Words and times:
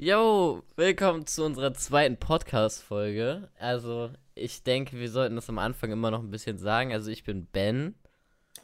Yo, 0.00 0.62
willkommen 0.76 1.26
zu 1.26 1.44
unserer 1.44 1.74
zweiten 1.74 2.18
Podcast-Folge. 2.18 3.50
Also, 3.58 4.10
ich 4.36 4.62
denke, 4.62 4.96
wir 4.96 5.10
sollten 5.10 5.34
das 5.34 5.48
am 5.48 5.58
Anfang 5.58 5.90
immer 5.90 6.12
noch 6.12 6.20
ein 6.20 6.30
bisschen 6.30 6.56
sagen. 6.56 6.92
Also, 6.92 7.10
ich 7.10 7.24
bin 7.24 7.46
Ben. 7.46 7.96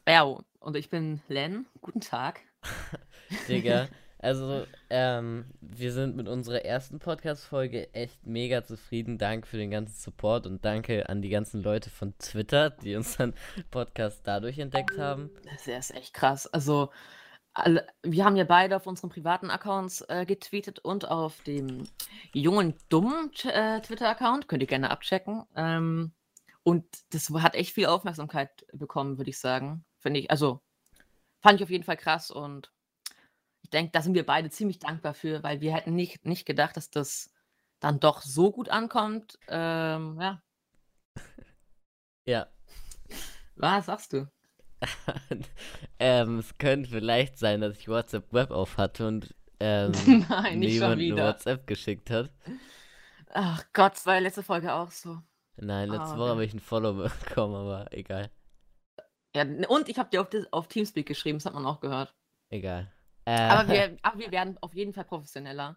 Ja, 0.06 0.22
und 0.60 0.76
ich 0.76 0.90
bin 0.90 1.20
Len. 1.26 1.66
Guten 1.80 2.00
Tag. 2.00 2.42
Digga, 3.48 3.88
also, 4.18 4.64
ähm, 4.90 5.46
wir 5.60 5.92
sind 5.92 6.14
mit 6.14 6.28
unserer 6.28 6.64
ersten 6.64 7.00
Podcast-Folge 7.00 7.92
echt 7.94 8.24
mega 8.24 8.62
zufrieden. 8.62 9.18
Danke 9.18 9.48
für 9.48 9.56
den 9.56 9.72
ganzen 9.72 9.96
Support 9.96 10.46
und 10.46 10.64
danke 10.64 11.08
an 11.08 11.20
die 11.20 11.30
ganzen 11.30 11.64
Leute 11.64 11.90
von 11.90 12.16
Twitter, 12.18 12.70
die 12.70 12.94
unseren 12.94 13.34
Podcast 13.72 14.20
dadurch 14.22 14.60
entdeckt 14.60 14.96
haben. 14.98 15.30
Das 15.52 15.66
ist 15.66 15.96
echt 15.96 16.14
krass. 16.14 16.46
Also, 16.46 16.90
alle, 17.54 17.86
wir 18.02 18.24
haben 18.24 18.36
ja 18.36 18.44
beide 18.44 18.76
auf 18.76 18.86
unseren 18.86 19.10
privaten 19.10 19.50
Accounts 19.50 20.02
äh, 20.08 20.26
getweetet 20.26 20.80
und 20.80 21.08
auf 21.08 21.40
dem 21.42 21.84
jungen, 22.32 22.74
dummen 22.88 23.30
äh, 23.44 23.80
Twitter-Account. 23.80 24.48
Könnt 24.48 24.62
ihr 24.62 24.66
gerne 24.66 24.90
abchecken. 24.90 25.44
Ähm, 25.54 26.12
und 26.64 26.84
das 27.10 27.30
hat 27.30 27.54
echt 27.54 27.72
viel 27.72 27.86
Aufmerksamkeit 27.86 28.66
bekommen, 28.72 29.18
würde 29.18 29.30
ich 29.30 29.38
sagen. 29.38 29.84
Finde 29.98 30.20
ich, 30.20 30.30
also 30.30 30.60
fand 31.40 31.60
ich 31.60 31.64
auf 31.64 31.70
jeden 31.70 31.84
Fall 31.84 31.96
krass 31.96 32.30
und 32.30 32.72
ich 33.62 33.70
denke, 33.70 33.92
da 33.92 34.02
sind 34.02 34.14
wir 34.14 34.26
beide 34.26 34.50
ziemlich 34.50 34.78
dankbar 34.78 35.14
für, 35.14 35.42
weil 35.42 35.60
wir 35.60 35.74
hätten 35.74 35.94
nicht, 35.94 36.26
nicht 36.26 36.46
gedacht, 36.46 36.76
dass 36.76 36.90
das 36.90 37.32
dann 37.80 38.00
doch 38.00 38.22
so 38.22 38.50
gut 38.50 38.68
ankommt. 38.68 39.38
Ähm, 39.48 40.18
ja. 40.20 40.42
Ja. 42.26 42.46
Was 43.56 43.84
sagst 43.84 44.14
du? 44.14 44.26
ähm, 45.98 46.38
es 46.38 46.56
könnte 46.58 46.90
vielleicht 46.90 47.38
sein, 47.38 47.60
dass 47.60 47.78
ich 47.78 47.88
WhatsApp 47.88 48.32
Web 48.32 48.50
auf 48.50 48.76
hatte 48.76 49.06
und 49.08 49.34
ähm, 49.60 49.92
Nein, 50.28 50.58
nicht 50.58 50.78
schon 50.78 50.98
wieder. 50.98 51.28
WhatsApp 51.28 51.66
geschickt 51.66 52.10
hat. 52.10 52.30
Ach 53.32 53.64
Gott, 53.72 54.04
war 54.06 54.14
ja 54.14 54.20
letzte 54.20 54.42
Folge 54.42 54.72
auch 54.72 54.90
so. 54.90 55.20
Nein, 55.56 55.88
letzte 55.90 56.14
Ah, 56.14 56.18
Woche 56.18 56.22
okay. 56.22 56.30
habe 56.30 56.44
ich 56.44 56.50
einen 56.52 56.60
Follow 56.60 57.08
bekommen, 57.26 57.54
aber 57.54 57.92
egal. 57.92 58.30
Ja, 59.34 59.44
und 59.68 59.88
ich 59.88 59.98
habe 59.98 60.10
dir 60.10 60.20
auf, 60.20 60.28
das- 60.30 60.52
auf 60.52 60.68
Teamspeak 60.68 61.06
geschrieben, 61.06 61.38
das 61.38 61.46
hat 61.46 61.54
man 61.54 61.66
auch 61.66 61.80
gehört. 61.80 62.14
Egal. 62.50 62.92
Aber 63.26 63.68
Äh, 63.68 63.72
wir, 63.90 63.96
aber 64.02 64.18
wir 64.18 64.30
werden 64.30 64.58
auf 64.60 64.74
jeden 64.74 64.92
Fall 64.92 65.04
professioneller. 65.04 65.76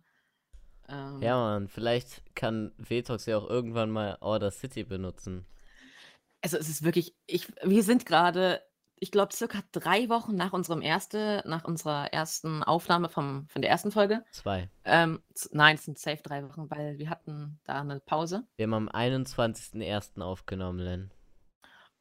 Ähm, 0.90 1.22
Ja, 1.22 1.38
Mann, 1.38 1.68
vielleicht 1.68 2.36
kann 2.36 2.72
Vetox 2.78 3.26
ja 3.26 3.38
auch 3.38 3.50
irgendwann 3.50 3.90
mal 3.90 4.18
Order 4.20 4.52
City 4.52 4.84
benutzen. 4.84 5.46
Also 6.42 6.58
es 6.58 6.70
ist 6.70 6.84
wirklich, 6.84 7.16
ich, 7.26 7.48
wir 7.64 7.84
sind 7.84 8.06
gerade, 8.06 8.62
ich 9.00 9.12
glaube, 9.12 9.34
circa 9.34 9.60
drei 9.72 10.10
Wochen 10.10 10.36
nach 10.36 10.54
unserem 10.54 10.82
erste, 10.82 11.44
nach 11.46 11.64
unserer 11.66 12.12
ersten 12.14 12.64
Aufnahme 12.64 13.10
vom, 13.10 13.48
von 13.48 13.62
der 13.62 13.70
ersten 13.72 13.92
Folge. 13.92 14.24
Zwei. 14.32 14.70
Ähm, 14.86 15.22
nein, 15.52 15.76
es 15.76 15.86
sind 15.86 15.98
safe 16.00 16.22
drei 16.24 16.44
Wochen, 16.48 16.70
weil 16.70 16.98
wir 16.98 17.10
hatten 17.10 17.60
da 17.64 17.82
eine 17.82 18.00
Pause. 18.00 18.44
Wir 18.56 18.64
haben 18.64 18.74
am 18.74 18.90
21.01. 18.90 20.22
aufgenommen, 20.22 20.80
Len. 20.80 21.12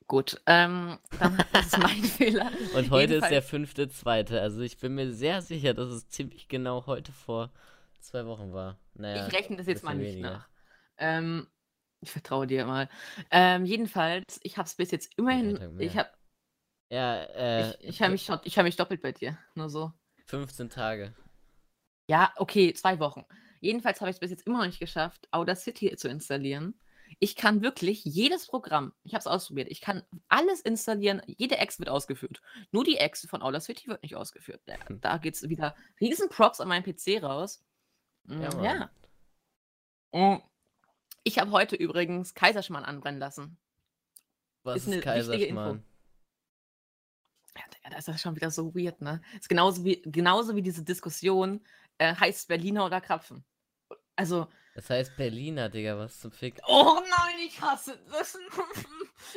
Gut, 0.08 0.40
ähm, 0.46 0.98
dann 1.18 1.36
das 1.52 1.66
ist 1.66 1.78
mein 1.78 2.02
Fehler. 2.04 2.50
Und 2.76 2.90
heute 2.90 3.14
ist 3.16 3.28
der 3.30 3.42
Jedenfalls- 3.42 4.04
5.2. 4.04 4.38
Also 4.38 4.60
ich 4.60 4.78
bin 4.78 4.94
mir 4.94 5.12
sehr 5.12 5.42
sicher, 5.42 5.74
dass 5.74 5.88
es 5.88 6.08
ziemlich 6.08 6.46
genau 6.48 6.86
heute 6.86 7.10
vor 7.12 7.50
zwei 8.00 8.24
Wochen 8.26 8.52
war. 8.52 8.78
Naja, 8.94 9.26
Ich 9.26 9.34
rechne 9.34 9.56
das 9.56 9.66
jetzt 9.66 9.82
mal 9.82 9.96
nicht 9.96 10.12
weniger. 10.12 10.30
nach. 10.30 10.48
Ähm, 10.98 11.48
ich 12.00 12.12
vertraue 12.12 12.46
dir 12.46 12.66
mal. 12.66 12.88
Ähm, 13.32 13.64
jedenfalls, 13.64 14.38
ich 14.42 14.58
habe 14.58 14.66
es 14.66 14.76
bis 14.76 14.92
jetzt 14.92 15.12
immerhin. 15.18 15.58
Ich 15.80 15.96
habe 15.98 16.08
Ja, 16.90 17.22
äh, 17.22 17.70
ich, 17.80 17.88
ich 17.88 18.02
hab 18.02 18.10
mich, 18.10 18.28
ich 18.44 18.58
hab 18.58 18.64
mich 18.64 18.76
doppelt 18.76 19.02
bei 19.02 19.12
dir. 19.12 19.38
Nur 19.54 19.68
so. 19.68 19.92
15 20.26 20.70
Tage. 20.70 21.14
Ja, 22.08 22.32
okay, 22.36 22.72
zwei 22.74 22.98
Wochen. 23.00 23.24
Jedenfalls 23.60 24.00
habe 24.00 24.10
ich 24.10 24.16
es 24.16 24.20
bis 24.20 24.30
jetzt 24.30 24.46
immer 24.46 24.58
noch 24.58 24.66
nicht 24.66 24.78
geschafft, 24.78 25.26
Audacity 25.32 25.96
zu 25.96 26.08
installieren. 26.08 26.78
Ich 27.20 27.36
kann 27.36 27.62
wirklich 27.62 28.04
jedes 28.04 28.46
Programm, 28.48 28.92
ich 29.04 29.14
habe 29.14 29.20
es 29.20 29.26
ausprobiert, 29.26 29.68
ich 29.70 29.80
kann 29.80 30.02
alles 30.28 30.60
installieren, 30.60 31.22
jede 31.26 31.56
Ex 31.58 31.78
wird 31.78 31.88
ausgeführt. 31.88 32.42
Nur 32.72 32.84
die 32.84 32.98
Ex 32.98 33.26
von 33.28 33.42
Audacity 33.42 33.86
wird 33.88 34.02
nicht 34.02 34.16
ausgeführt. 34.16 34.60
Da, 34.66 34.74
Hm. 34.86 35.00
da 35.00 35.16
geht 35.18 35.34
es 35.34 35.48
wieder 35.48 35.74
riesen 36.00 36.28
Props 36.28 36.60
an 36.60 36.68
meinen 36.68 36.84
PC 36.84 37.22
raus. 37.22 37.64
Mm, 38.24 38.42
Ja, 38.42 38.90
Ja. 40.12 40.36
Mm. 40.36 40.42
Ich 41.24 41.38
habe 41.38 41.50
heute 41.50 41.74
übrigens 41.76 42.34
Kaiserschmarrn 42.34 42.84
anbrennen 42.84 43.18
lassen. 43.20 43.56
Was 44.62 44.76
Ist 44.86 44.88
ist. 44.88 45.02
Kaiserschmarrn? 45.02 45.84
Ja, 47.56 47.62
Digga, 47.74 47.90
das 47.90 48.00
ist 48.00 48.08
das 48.08 48.20
schon 48.20 48.36
wieder 48.36 48.50
so 48.50 48.74
weird, 48.74 49.00
ne? 49.00 49.20
Ist 49.38 49.48
genauso 49.48 49.84
wie, 49.84 50.02
genauso 50.02 50.54
wie 50.54 50.62
diese 50.62 50.82
Diskussion, 50.84 51.64
äh, 51.98 52.14
heißt 52.14 52.48
Berliner 52.48 52.84
oder 52.86 53.00
Krapfen. 53.00 53.44
Also, 54.16 54.48
Das 54.74 54.90
heißt 54.90 55.16
Berliner, 55.16 55.68
Digga, 55.68 55.98
was 55.98 56.20
zum 56.20 56.32
Fick. 56.32 56.60
Oh 56.66 56.98
nein, 57.00 57.36
ich 57.46 57.60
hasse 57.60 57.98
das. 58.10 58.38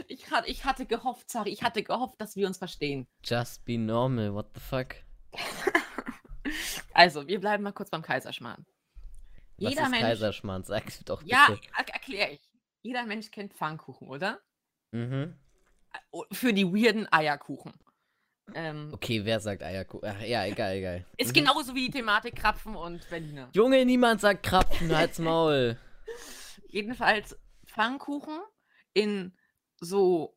Ich 0.07 0.29
hatte, 0.29 0.47
ich 0.49 0.65
hatte 0.65 0.85
gehofft, 0.85 1.31
sorry, 1.31 1.49
ich 1.49 1.63
hatte 1.63 1.81
gehofft, 1.83 2.19
dass 2.21 2.35
wir 2.35 2.45
uns 2.47 2.57
verstehen. 2.57 3.07
Just 3.23 3.63
be 3.65 3.77
normal, 3.77 4.33
what 4.33 4.47
the 4.53 4.59
fuck? 4.59 4.95
Also, 6.93 7.27
wir 7.27 7.39
bleiben 7.39 7.63
mal 7.63 7.71
kurz 7.71 7.89
beim 7.89 8.01
Kaiserschmarrn. 8.01 8.65
Was 9.57 9.69
Jeder 9.69 9.83
ist 9.83 9.89
Mensch. 9.89 10.03
Kaiserschmarrn? 10.03 10.63
Sag 10.63 10.83
doch 11.05 11.19
bitte. 11.23 11.31
Ja, 11.31 11.47
er 11.77 11.93
erkläre 11.93 12.31
ich. 12.31 12.41
Jeder 12.81 13.05
Mensch 13.05 13.31
kennt 13.31 13.53
Pfannkuchen, 13.53 14.07
oder? 14.07 14.39
Mhm. 14.91 15.35
Oh, 16.11 16.25
Für 16.31 16.53
die 16.53 16.65
weirden 16.65 17.11
Eierkuchen. 17.11 17.73
Ähm, 18.55 18.89
Okay, 18.93 19.23
wer 19.25 19.39
sagt 19.39 19.63
Eierkuchen? 19.63 20.09
Ach, 20.09 20.21
ja, 20.21 20.45
egal, 20.45 20.75
egal. 20.75 21.05
Ist 21.17 21.33
genauso 21.33 21.75
wie 21.75 21.85
die 21.85 21.91
Thematik 21.91 22.35
Krapfen 22.35 22.75
und 22.75 23.09
Berliner. 23.09 23.49
Junge, 23.53 23.85
niemand 23.85 24.21
sagt 24.21 24.43
Krapfen, 24.43 24.95
halt's 24.95 25.19
Maul. 25.19 25.77
Jedenfalls 26.69 27.37
Pfannkuchen 27.65 28.39
in 28.93 29.33
so 29.79 30.35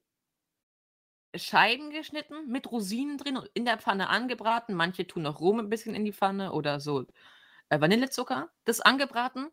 Scheiben 1.34 1.90
geschnitten, 1.90 2.48
mit 2.48 2.70
Rosinen 2.70 3.16
drin 3.16 3.38
und 3.38 3.48
in 3.54 3.64
der 3.64 3.78
Pfanne 3.78 4.08
angebraten. 4.08 4.74
Manche 4.74 5.06
tun 5.06 5.22
noch 5.22 5.40
Rum 5.40 5.60
ein 5.60 5.70
bisschen 5.70 5.94
in 5.94 6.04
die 6.04 6.12
Pfanne 6.12 6.52
oder 6.52 6.78
so 6.78 7.06
äh, 7.70 7.80
Vanillezucker. 7.80 8.50
Das 8.64 8.80
angebraten 8.80 9.48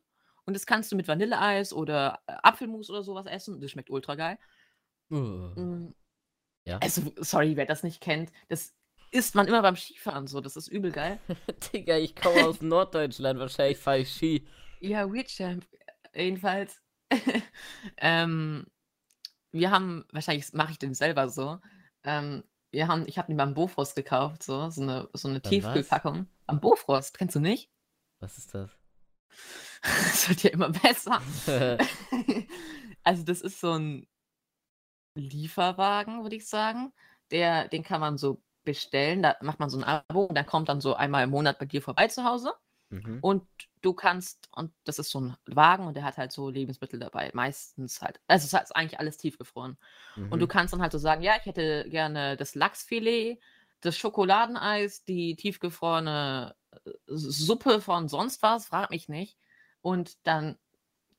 und 0.45 0.55
das 0.55 0.65
kannst 0.65 0.91
du 0.91 0.95
mit 0.95 1.07
Vanilleeis 1.07 1.71
oder 1.73 2.19
äh, 2.27 2.33
Apfelmus 2.43 2.89
oder 2.89 3.03
sowas 3.03 3.27
essen. 3.27 3.61
Das 3.61 3.71
schmeckt 3.71 3.89
ultra 3.89 4.15
geil. 4.15 4.37
Uh. 5.09 5.91
Ja. 6.69 6.77
Also, 6.77 7.11
sorry, 7.17 7.55
wer 7.55 7.65
das 7.65 7.81
nicht 7.81 7.99
kennt, 7.99 8.31
das 8.47 8.75
isst 9.11 9.33
man 9.33 9.47
immer 9.47 9.63
beim 9.63 9.75
Skifahren 9.75 10.27
so. 10.27 10.39
Das 10.39 10.55
ist 10.55 10.67
übel 10.67 10.91
geil. 10.91 11.19
Digga, 11.73 11.97
ich 11.97 12.15
komme 12.15 12.45
aus 12.45 12.61
Norddeutschland, 12.61 13.39
wahrscheinlich 13.39 13.79
fahre 13.79 13.99
ich 13.99 14.13
Ski. 14.13 14.47
Ja, 14.79 15.11
Weird 15.11 15.29
Champ. 15.29 15.65
Jedenfalls. 16.13 16.79
ähm, 17.97 18.67
wir 19.51 19.71
haben, 19.71 20.05
wahrscheinlich 20.11 20.53
mache 20.53 20.73
ich 20.73 20.77
den 20.77 20.93
selber 20.93 21.27
so. 21.29 21.59
Ähm, 22.03 22.43
wir 22.69 22.87
haben, 22.87 23.07
ich 23.07 23.17
habe 23.17 23.29
den 23.29 23.37
beim 23.37 23.55
Bofrost 23.55 23.95
gekauft, 23.95 24.43
so, 24.43 24.69
so 24.69 24.83
eine, 24.83 25.09
so 25.13 25.27
eine? 25.27 25.41
Tiefkühlpackung. 25.41 26.27
Am 26.45 26.59
Bofrost, 26.59 27.17
kennst 27.17 27.35
du 27.35 27.39
nicht? 27.39 27.71
Was 28.19 28.37
ist 28.37 28.53
das? 28.53 28.69
Das 29.81 30.27
wird 30.27 30.43
ja 30.43 30.49
immer 30.49 30.71
besser. 30.71 31.21
also, 33.03 33.23
das 33.23 33.39
ist 33.39 33.61
so 33.61 33.71
ein 33.71 34.07
Lieferwagen, 35.19 36.23
würde 36.23 36.35
ich 36.35 36.47
sagen. 36.47 36.93
Der, 37.31 37.67
den 37.67 37.83
kann 37.83 38.01
man 38.01 38.17
so 38.17 38.41
bestellen. 38.63 39.21
Da 39.23 39.35
macht 39.41 39.59
man 39.59 39.69
so 39.69 39.77
ein 39.77 39.83
Abo 39.83 40.25
und 40.25 40.35
der 40.35 40.43
kommt 40.43 40.69
dann 40.69 40.81
so 40.81 40.95
einmal 40.95 41.23
im 41.23 41.31
Monat 41.31 41.59
bei 41.59 41.65
dir 41.65 41.81
vorbei 41.81 42.07
zu 42.07 42.23
Hause. 42.23 42.53
mhm. 42.91 43.21
Und 43.21 43.43
du 43.81 43.93
kannst, 43.93 44.49
und 44.53 44.73
das 44.85 44.99
ist 44.99 45.09
so 45.11 45.19
ein 45.21 45.37
Wagen 45.45 45.85
und 45.87 45.95
der 45.95 46.03
hat 46.03 46.17
halt 46.17 46.31
so 46.31 46.49
Lebensmittel 46.49 46.99
dabei. 46.99 47.31
Meistens 47.33 48.01
halt. 48.01 48.19
Also 48.27 48.45
es 48.45 48.63
ist 48.63 48.75
eigentlich 48.75 48.99
alles 48.99 49.17
tiefgefroren. 49.17 49.77
Und 50.29 50.41
du 50.41 50.47
Mhm. 50.47 50.49
kannst 50.49 50.73
dann 50.73 50.81
halt 50.81 50.91
so 50.93 50.97
sagen, 50.99 51.21
ja, 51.23 51.35
ich 51.37 51.45
hätte 51.45 51.85
gerne 51.89 52.37
das 52.37 52.55
Lachsfilet, 52.55 53.39
das 53.81 53.97
Schokoladeneis, 53.97 55.03
die 55.05 55.35
tiefgefrorene 55.35 56.55
äh, 56.85 56.91
Suppe 57.07 57.81
von 57.81 58.07
sonst 58.09 58.41
was, 58.43 58.67
frag 58.67 58.89
mich 58.91 59.09
nicht. 59.09 59.37
Und 59.81 60.17
dann 60.27 60.57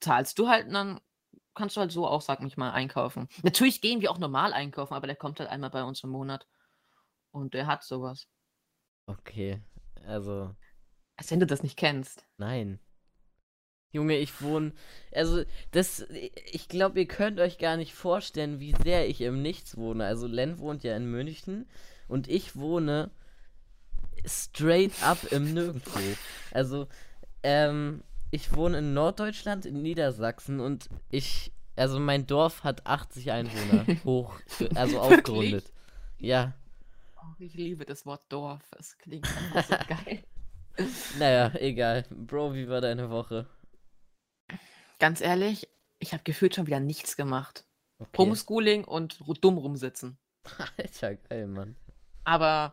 zahlst 0.00 0.38
du 0.38 0.48
halt 0.48 0.66
und 0.66 0.75
dann 0.75 1.00
kannst 1.55 1.76
du 1.76 1.81
halt 1.81 1.93
so 1.93 2.06
auch, 2.06 2.20
sag 2.20 2.41
mich 2.41 2.56
mal, 2.56 2.70
einkaufen. 2.73 3.29
Natürlich 3.43 3.81
gehen 3.81 4.00
wir 4.00 4.11
auch 4.11 4.19
normal 4.19 4.52
einkaufen, 4.52 4.94
aber 4.94 5.06
der 5.06 5.17
kommt 5.17 5.41
halt 5.41 5.50
einmal 5.50 5.70
bei 5.70 5.82
uns 5.85 6.02
im 6.05 6.11
Monat. 6.11 6.47
Und 7.32 7.55
der 7.55 7.67
hat 7.67 7.85
sowas. 7.85 8.26
Okay, 9.06 9.61
also, 10.06 10.55
Als 11.17 11.31
wenn 11.31 11.41
du 11.41 11.47
das 11.47 11.62
nicht 11.62 11.76
kennst. 11.76 12.25
nein. 12.37 12.81
Junge, 13.93 14.17
ich 14.19 14.41
wohne. 14.41 14.73
Also, 15.12 15.43
das. 15.73 16.06
Ich 16.52 16.69
glaube, 16.69 17.00
ihr 17.00 17.08
könnt 17.08 17.41
euch 17.41 17.58
gar 17.58 17.76
nicht 17.76 17.93
vorstellen, 17.93 18.61
wie 18.61 18.73
sehr 18.85 19.08
ich 19.08 19.20
im 19.20 19.43
Nichts 19.43 19.76
wohne. 19.76 20.06
Also, 20.06 20.29
Len 20.29 20.58
wohnt 20.61 20.85
ja 20.85 20.97
in 20.97 21.11
München 21.11 21.69
und 22.06 22.29
ich 22.29 22.55
wohne 22.55 23.11
straight 24.25 24.93
up 25.02 25.19
im 25.32 25.52
Nirgendwo. 25.55 25.99
Also, 26.52 26.87
ähm, 27.43 28.05
ich 28.30 28.54
wohne 28.54 28.78
in 28.78 28.94
Norddeutschland, 28.94 29.66
in 29.66 29.82
Niedersachsen 29.82 30.60
und 30.60 30.88
ich. 31.10 31.52
Also, 31.76 31.98
mein 31.98 32.26
Dorf 32.26 32.64
hat 32.64 32.86
80 32.86 33.30
Einwohner. 33.30 33.86
Hoch. 34.04 34.34
Also, 34.74 35.00
aufgerundet. 35.00 35.72
Ja. 36.18 36.52
Oh, 37.16 37.34
ich 37.38 37.54
liebe 37.54 37.84
das 37.86 38.04
Wort 38.04 38.24
Dorf. 38.28 38.62
Es 38.78 38.98
klingt 38.98 39.26
einfach 39.26 39.64
so 39.64 39.94
geil. 40.04 40.24
Naja, 41.18 41.52
egal. 41.54 42.04
Bro, 42.10 42.54
wie 42.54 42.68
war 42.68 42.80
deine 42.80 43.10
Woche? 43.10 43.46
Ganz 44.98 45.20
ehrlich, 45.20 45.68
ich 45.98 46.12
habe 46.12 46.22
gefühlt 46.24 46.54
schon 46.54 46.66
wieder 46.66 46.80
nichts 46.80 47.16
gemacht. 47.16 47.64
Okay. 47.98 48.18
Homeschooling 48.18 48.84
und 48.84 49.18
dumm 49.42 49.58
rumsitzen. 49.58 50.18
Alter, 50.76 51.16
geil, 51.16 51.46
Mann. 51.46 51.76
Aber 52.30 52.72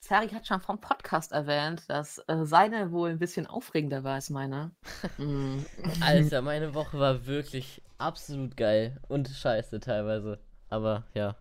Sari 0.00 0.30
hat 0.30 0.46
schon 0.46 0.62
vom 0.62 0.80
Podcast 0.80 1.32
erwähnt, 1.32 1.82
dass 1.88 2.20
äh, 2.26 2.46
seine 2.46 2.90
wohl 2.90 3.10
ein 3.10 3.18
bisschen 3.18 3.46
aufregender 3.46 4.02
war 4.02 4.14
als 4.14 4.30
meine. 4.30 4.70
Mm. 5.18 5.58
Alter, 6.00 6.40
meine 6.40 6.72
Woche 6.74 6.98
war 6.98 7.26
wirklich 7.26 7.82
absolut 7.98 8.56
geil. 8.56 8.98
Und 9.08 9.28
scheiße 9.28 9.78
teilweise. 9.80 10.40
Aber 10.70 11.04
ja. 11.12 11.36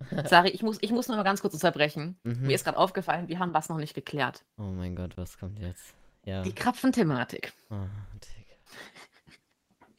Sari, 0.26 0.50
ich 0.50 0.62
muss, 0.62 0.76
ich 0.82 0.90
muss 0.90 1.08
noch 1.08 1.16
mal 1.16 1.22
ganz 1.22 1.40
kurz 1.40 1.54
unterbrechen. 1.54 2.20
Mhm. 2.24 2.46
Mir 2.46 2.54
ist 2.54 2.64
gerade 2.64 2.76
aufgefallen, 2.76 3.28
wir 3.28 3.38
haben 3.38 3.54
was 3.54 3.70
noch 3.70 3.78
nicht 3.78 3.94
geklärt. 3.94 4.44
Oh 4.58 4.64
mein 4.64 4.94
Gott, 4.94 5.16
was 5.16 5.38
kommt 5.38 5.58
jetzt? 5.58 5.94
Ja. 6.24 6.42
Die 6.42 6.54
Krapfen-Thematik. 6.54 7.54
Oh. 7.70 7.86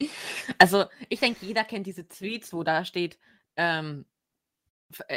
Also, 0.56 0.86
ich 1.10 1.20
denke, 1.20 1.44
jeder 1.44 1.62
kennt 1.62 1.86
diese 1.86 2.08
Tweets, 2.08 2.54
wo 2.54 2.64
da 2.64 2.86
steht, 2.86 3.18
ähm, 3.56 4.06
äh, 4.06 4.19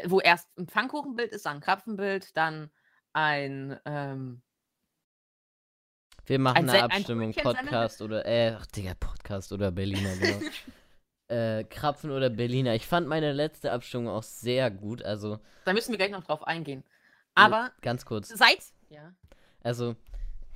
wo 0.05 0.19
erst 0.19 0.47
ein 0.57 0.67
Pfannkuchenbild 0.67 1.31
ist, 1.31 1.45
dann 1.45 1.55
ein 1.57 1.61
Krapfenbild, 1.61 2.35
dann 2.37 2.69
ein, 3.13 3.79
ähm, 3.85 4.41
Wir 6.25 6.39
machen 6.39 6.57
Ein 6.57 6.69
eine 6.69 6.71
Se- 6.71 6.83
ein 6.85 6.91
Abstimmung, 6.91 7.33
Semmel? 7.33 7.53
Podcast 7.53 8.01
oder, 8.01 8.25
äh, 8.25 8.55
ach 8.57 8.65
Digga, 8.67 8.93
Podcast 8.99 9.51
oder 9.51 9.71
Berliner, 9.71 10.15
genau. 10.17 10.39
äh, 11.27 11.63
Krapfen 11.65 12.11
oder 12.11 12.29
Berliner. 12.29 12.75
Ich 12.75 12.87
fand 12.87 13.07
meine 13.07 13.33
letzte 13.33 13.71
Abstimmung 13.71 14.07
auch 14.09 14.23
sehr 14.23 14.71
gut. 14.71 15.03
Also, 15.03 15.39
da 15.65 15.73
müssen 15.73 15.91
wir 15.91 15.97
gleich 15.97 16.11
noch 16.11 16.23
drauf 16.23 16.43
eingehen. 16.47 16.83
Aber 17.35 17.71
ganz 17.81 18.05
kurz. 18.05 18.29
seit, 18.29 18.59
ja, 18.89 19.13
Also, 19.63 19.95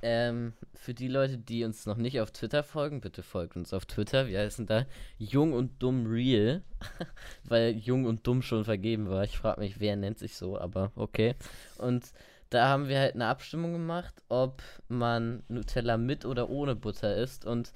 ähm, 0.02 0.52
für 0.74 0.94
die 0.94 1.08
Leute, 1.08 1.38
die 1.38 1.64
uns 1.64 1.86
noch 1.86 1.96
nicht 1.96 2.20
auf 2.20 2.30
Twitter 2.30 2.62
folgen, 2.62 3.00
bitte 3.00 3.22
folgt 3.22 3.56
uns 3.56 3.72
auf 3.72 3.86
Twitter. 3.86 4.28
Wir 4.28 4.40
heißen 4.40 4.66
da 4.66 4.86
Jung 5.18 5.52
und 5.52 5.82
Dumm 5.82 6.06
Real, 6.06 6.62
weil 7.44 7.76
Jung 7.76 8.04
und 8.04 8.26
Dumm 8.26 8.42
schon 8.42 8.64
vergeben 8.64 9.08
war. 9.08 9.24
Ich 9.24 9.38
frage 9.38 9.60
mich, 9.60 9.80
wer 9.80 9.96
nennt 9.96 10.18
sich 10.18 10.36
so, 10.36 10.58
aber 10.58 10.92
okay. 10.94 11.34
Und 11.78 12.12
da 12.50 12.68
haben 12.68 12.88
wir 12.88 12.98
halt 12.98 13.14
eine 13.14 13.26
Abstimmung 13.26 13.72
gemacht, 13.72 14.22
ob 14.28 14.62
man 14.88 15.42
Nutella 15.48 15.96
mit 15.96 16.24
oder 16.24 16.48
ohne 16.48 16.74
Butter 16.76 17.16
isst. 17.16 17.44
Und 17.44 17.72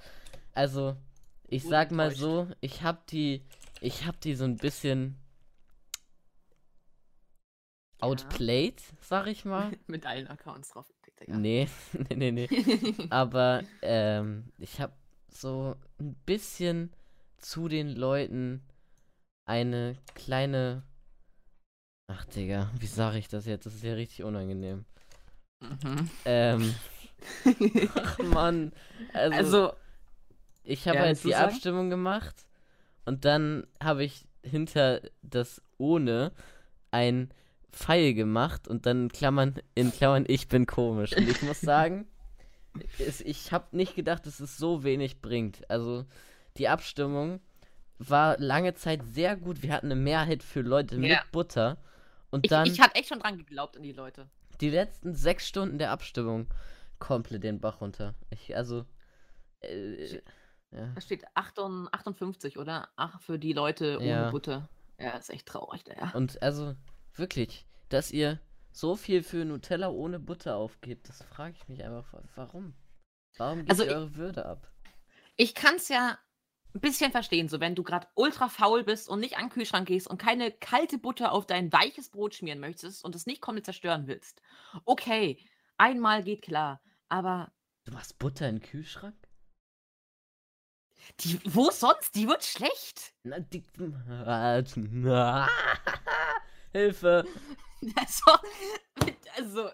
also, 0.53 0.97
ich 1.49 1.65
sag 1.65 1.91
mal 1.91 2.15
so, 2.15 2.47
ich 2.61 2.83
hab 2.83 3.07
die, 3.09 3.43
ich 3.81 4.07
hab 4.07 4.21
die 4.21 4.35
so 4.35 4.45
ein 4.45 4.57
bisschen 4.57 5.19
outplayed, 8.01 8.83
sag 9.01 9.27
ich 9.27 9.45
mal. 9.45 9.73
mit 9.87 10.07
allen 10.07 10.27
Accounts 10.29 10.71
drauf. 10.71 10.91
Digga. 11.27 11.39
Nee, 11.39 11.69
nee, 12.11 12.17
nee, 12.17 12.31
nee. 12.33 12.49
Aber 13.11 13.63
ähm, 13.83 14.45
ich 14.59 14.81
habe 14.81 14.93
so 15.29 15.77
ein 15.99 16.15
bisschen 16.27 16.93
zu 17.39 17.69
den 17.69 17.89
Leuten 17.89 18.63
eine 19.47 19.97
kleine. 20.15 20.83
Ach, 22.09 22.25
Digga, 22.27 22.71
wie 22.79 22.87
sage 22.87 23.19
ich 23.19 23.29
das 23.29 23.47
jetzt? 23.47 23.67
Das 23.67 23.75
ist 23.75 23.85
ja 23.85 23.95
richtig 23.95 24.23
unangenehm. 24.25 24.85
Mhm. 25.61 26.11
Ähm, 26.25 26.75
ach 27.95 28.19
Mann. 28.19 28.73
Also, 29.13 29.37
Also, 29.37 29.73
ich 30.65 30.87
habe 30.89 30.99
ja, 30.99 31.05
halt 31.05 31.25
die? 31.25 31.35
Abstimmung 31.35 31.91
gemacht 31.91 32.47
und 33.05 33.25
dann 33.25 33.67
habe 33.83 34.05
ich 34.05 34.27
hinter 34.45 35.01
das 35.23 35.63
ohne 35.79 36.33
ein 36.91 37.33
Pfeil 37.73 38.15
gemacht 38.15 38.69
und 38.69 38.87
dann 38.87 39.09
Klammern 39.09 39.55
in 39.75 39.93
Klammern 39.93 40.25
ich 40.29 40.49
bin 40.49 40.67
komisch 40.67 41.17
und 41.17 41.29
ich 41.29 41.43
muss 41.43 41.61
sagen, 41.63 42.07
es, 42.99 43.21
ich 43.21 43.53
habe 43.53 43.77
nicht 43.77 43.95
gedacht, 43.97 44.27
dass 44.27 44.41
es 44.41 44.57
so 44.57 44.85
wenig 44.85 45.21
bringt. 45.21 45.69
Also 45.71 46.05
die 46.59 46.69
Abstimmung 46.69 47.41
war 47.99 48.39
lange 48.39 48.75
Zeit 48.75 49.03
sehr 49.05 49.37
gut. 49.37 49.63
Wir 49.63 49.73
hatten 49.73 49.87
eine 49.87 50.01
Mehrheit 50.01 50.43
für 50.43 50.61
Leute 50.61 50.97
mit 50.99 51.11
Ja. 51.11 51.23
Butter 51.33 51.79
und 52.31 52.45
ich, 52.45 52.51
dann 52.51 52.67
ich 52.67 52.81
hatte 52.81 52.95
echt 52.97 53.09
schon 53.09 53.21
dran 53.21 53.39
geglaubt 53.39 53.77
an 53.77 53.83
die 53.83 53.93
Leute. 53.93 54.29
die 54.61 54.71
letzten 54.71 55.15
sechs 55.15 55.49
Stunden 55.49 55.79
der 55.79 55.91
Abstimmung 55.91 56.49
komplett 56.99 57.43
den 57.45 57.61
Bach 57.61 57.81
runter. 57.81 58.15
Ich 58.31 58.55
also 58.57 58.85
äh, 59.61 60.21
ja. 60.71 60.87
Da 60.95 61.01
steht 61.01 61.25
58, 61.35 61.93
58, 61.93 62.59
oder? 62.59 62.89
Ach, 62.97 63.21
für 63.21 63.39
die 63.39 63.53
Leute 63.53 63.97
ohne 63.99 64.07
Ja. 64.09 64.31
Butter. 64.31 64.69
Ja, 64.99 65.17
ist 65.17 65.31
echt 65.31 65.47
traurig, 65.47 65.85
der. 65.85 65.97
Ja. 65.99 66.11
Und 66.15 66.41
also 66.43 66.75
wirklich, 67.15 67.67
dass 67.89 68.11
ihr 68.11 68.41
so 68.73 68.97
viel 68.97 69.23
für 69.23 69.45
Nutella 69.45 69.91
ohne 69.91 70.19
Butter 70.19 70.57
aufgebt, 70.57 71.09
das 71.09 71.23
frage 71.23 71.55
ich 71.57 71.69
mich 71.69 71.85
einfach, 71.85 72.13
wa- 72.13 72.23
warum? 72.37 72.75
Warum 73.37 73.59
gebt 73.59 73.71
Also 73.71 73.85
ich- 73.85 73.91
eure 73.91 74.15
Würde 74.17 74.47
ab? 74.47 74.71
Ich 75.37 75.55
kann 75.55 75.77
es 75.77 75.89
ja 75.89 76.19
ein 76.75 76.81
bisschen 76.81 77.11
verstehen, 77.13 77.49
so 77.49 77.61
wenn 77.61 77.75
du 77.75 77.83
gerade 77.83 78.07
ultra 78.15 78.49
faul 78.49 78.83
bist 78.85 79.09
und 79.09 79.21
nicht 79.21 79.37
an 79.37 79.45
den 79.47 79.51
Kühlschrank 79.51 79.89
gehst 79.89 80.07
und 80.07 80.17
keine 80.19 80.51
kalte 80.53 80.97
Butter 80.99 81.33
auf 81.33 81.47
dein 81.47 81.71
weiches 81.73 82.09
Brot 82.11 82.35
schmieren 82.35 82.61
möchtest 82.61 83.05
und 83.05 83.15
es 83.15 83.27
nicht 83.27 83.43
komplett 83.43 83.67
zerstören 83.67 84.07
willst. 84.07 84.41
Okay, 84.87 85.39
einmal 85.77 86.23
geht 86.23 86.43
klar, 86.43 86.81
aber 87.11 87.53
Du 87.85 87.93
machst 87.93 88.19
Butter 88.19 88.49
in 88.49 88.57
den 88.61 88.63
Kühlschrank? 88.63 89.17
die, 91.21 91.41
wo 91.45 91.71
sonst? 91.71 92.15
Die 92.15 92.29
wird 92.29 92.45
schlecht. 92.45 93.13
Na, 93.25 93.41
die, 93.41 93.65
na, 93.77 95.49
Hilfe! 96.73 97.25
Also, 97.97 98.31
also 99.37 99.71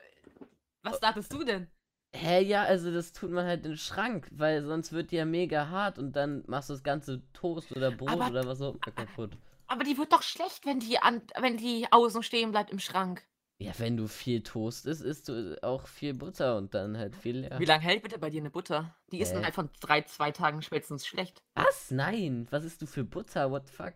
was 0.82 0.98
dachtest 0.98 1.30
du 1.30 1.44
denn? 1.44 1.70
Hä, 2.16 2.40
ja, 2.42 2.62
also 2.62 2.90
das 2.90 3.12
tut 3.12 3.30
man 3.30 3.44
halt 3.44 3.66
in 3.66 3.72
den 3.72 3.76
Schrank, 3.76 4.28
weil 4.32 4.64
sonst 4.64 4.92
wird 4.92 5.10
die 5.10 5.16
ja 5.16 5.26
mega 5.26 5.68
hart 5.68 5.98
und 5.98 6.12
dann 6.16 6.42
machst 6.46 6.70
du 6.70 6.72
das 6.72 6.82
ganze 6.82 7.20
Toast 7.34 7.70
oder 7.76 7.90
Brot 7.90 8.08
Aber- 8.08 8.28
oder 8.28 8.46
was 8.46 8.62
auch 8.62 8.72
immer 8.76 8.94
kaputt. 8.94 9.36
Aber 9.66 9.84
die 9.84 9.98
wird 9.98 10.14
doch 10.14 10.22
schlecht, 10.22 10.64
wenn 10.64 10.80
die, 10.80 10.98
an, 11.00 11.20
wenn 11.38 11.58
die 11.58 11.86
außen 11.90 12.22
stehen 12.22 12.50
bleibt 12.50 12.70
im 12.70 12.78
Schrank. 12.78 13.22
Ja, 13.60 13.72
wenn 13.78 13.98
du 13.98 14.06
viel 14.08 14.42
Toast 14.42 14.86
isst, 14.86 15.02
isst 15.02 15.28
du 15.28 15.58
auch 15.62 15.86
viel 15.86 16.14
Butter 16.14 16.56
und 16.56 16.72
dann 16.72 16.96
halt 16.96 17.14
viel 17.14 17.40
leer. 17.40 17.58
Wie 17.58 17.66
lange 17.66 17.84
hält 17.84 18.02
bitte 18.04 18.18
bei 18.18 18.30
dir 18.30 18.40
eine 18.40 18.50
Butter? 18.50 18.96
Die 19.12 19.20
ist 19.20 19.32
Äh. 19.32 19.34
dann 19.34 19.44
halt 19.44 19.54
von 19.54 19.68
drei, 19.80 20.00
zwei 20.00 20.30
Tagen 20.30 20.62
spätestens 20.62 21.06
schlecht. 21.06 21.42
Was? 21.56 21.90
Nein, 21.90 22.46
was 22.50 22.64
isst 22.64 22.80
du 22.80 22.86
für 22.86 23.04
Butter? 23.04 23.50
What 23.50 23.66
the 23.68 23.74
fuck? 23.74 23.92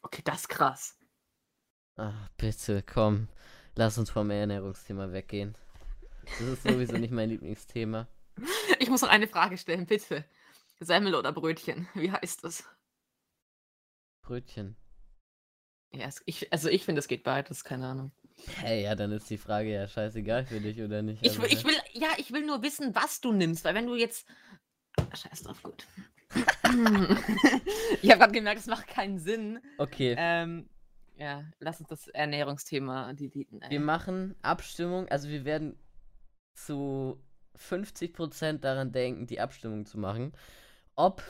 Okay, 0.00 0.22
das 0.24 0.36
ist 0.42 0.48
krass. 0.48 0.98
Ach, 1.96 2.28
bitte, 2.36 2.82
komm. 2.82 3.28
Lass 3.74 3.98
uns 3.98 4.10
vom 4.10 4.30
Ernährungsthema 4.30 5.12
weggehen. 5.12 5.54
Das 6.24 6.40
ist 6.40 6.62
sowieso 6.62 6.96
nicht 6.98 7.12
mein 7.12 7.30
Lieblingsthema. 7.30 8.06
Ich 8.78 8.90
muss 8.90 9.00
noch 9.00 9.08
eine 9.08 9.28
Frage 9.28 9.56
stellen, 9.56 9.86
bitte. 9.86 10.24
Semmel 10.80 11.14
oder 11.14 11.32
Brötchen? 11.32 11.88
Wie 11.94 12.12
heißt 12.12 12.44
es? 12.44 12.64
Brötchen. 14.22 14.76
Ja, 15.92 16.06
es, 16.06 16.20
ich, 16.26 16.52
also 16.52 16.68
ich 16.68 16.84
finde, 16.84 16.98
es 16.98 17.08
geht 17.08 17.22
beides, 17.22 17.64
keine 17.64 17.86
Ahnung. 17.86 18.10
Hey, 18.56 18.82
ja, 18.82 18.94
dann 18.94 19.12
ist 19.12 19.30
die 19.30 19.38
Frage 19.38 19.72
ja 19.72 19.88
scheißegal 19.88 20.44
für 20.44 20.60
dich, 20.60 20.82
oder 20.82 21.00
nicht? 21.00 21.22
Ich, 21.22 21.30
Also, 21.30 21.42
will- 21.42 21.52
ich 21.52 21.64
will, 21.64 21.76
ja, 21.92 22.08
ich 22.18 22.32
will 22.32 22.44
nur 22.44 22.62
wissen, 22.62 22.94
was 22.94 23.20
du 23.22 23.32
nimmst, 23.32 23.64
weil 23.64 23.74
wenn 23.74 23.86
du 23.86 23.94
jetzt. 23.94 24.26
Ah, 24.98 25.16
Scheiß 25.16 25.44
drauf, 25.44 25.62
gut. 25.62 25.86
ich 28.02 28.10
habe 28.10 28.18
gerade 28.18 28.32
gemerkt, 28.32 28.60
es 28.60 28.66
macht 28.66 28.86
keinen 28.88 29.18
Sinn. 29.18 29.60
Okay, 29.78 30.14
Ähm, 30.18 30.68
ja, 31.16 31.44
lass 31.60 31.80
uns 31.80 31.88
das 31.88 32.08
Ernährungsthema 32.08 33.12
deleten. 33.14 33.62
ey. 33.62 33.70
wir 33.70 33.80
machen 33.80 34.34
Abstimmung. 34.42 35.08
Also, 35.08 35.28
wir 35.28 35.44
werden 35.44 35.78
zu 36.54 37.22
50% 37.58 38.58
daran 38.58 38.92
denken, 38.92 39.26
die 39.26 39.40
Abstimmung 39.40 39.86
zu 39.86 39.98
machen. 39.98 40.32
Ob 40.94 41.22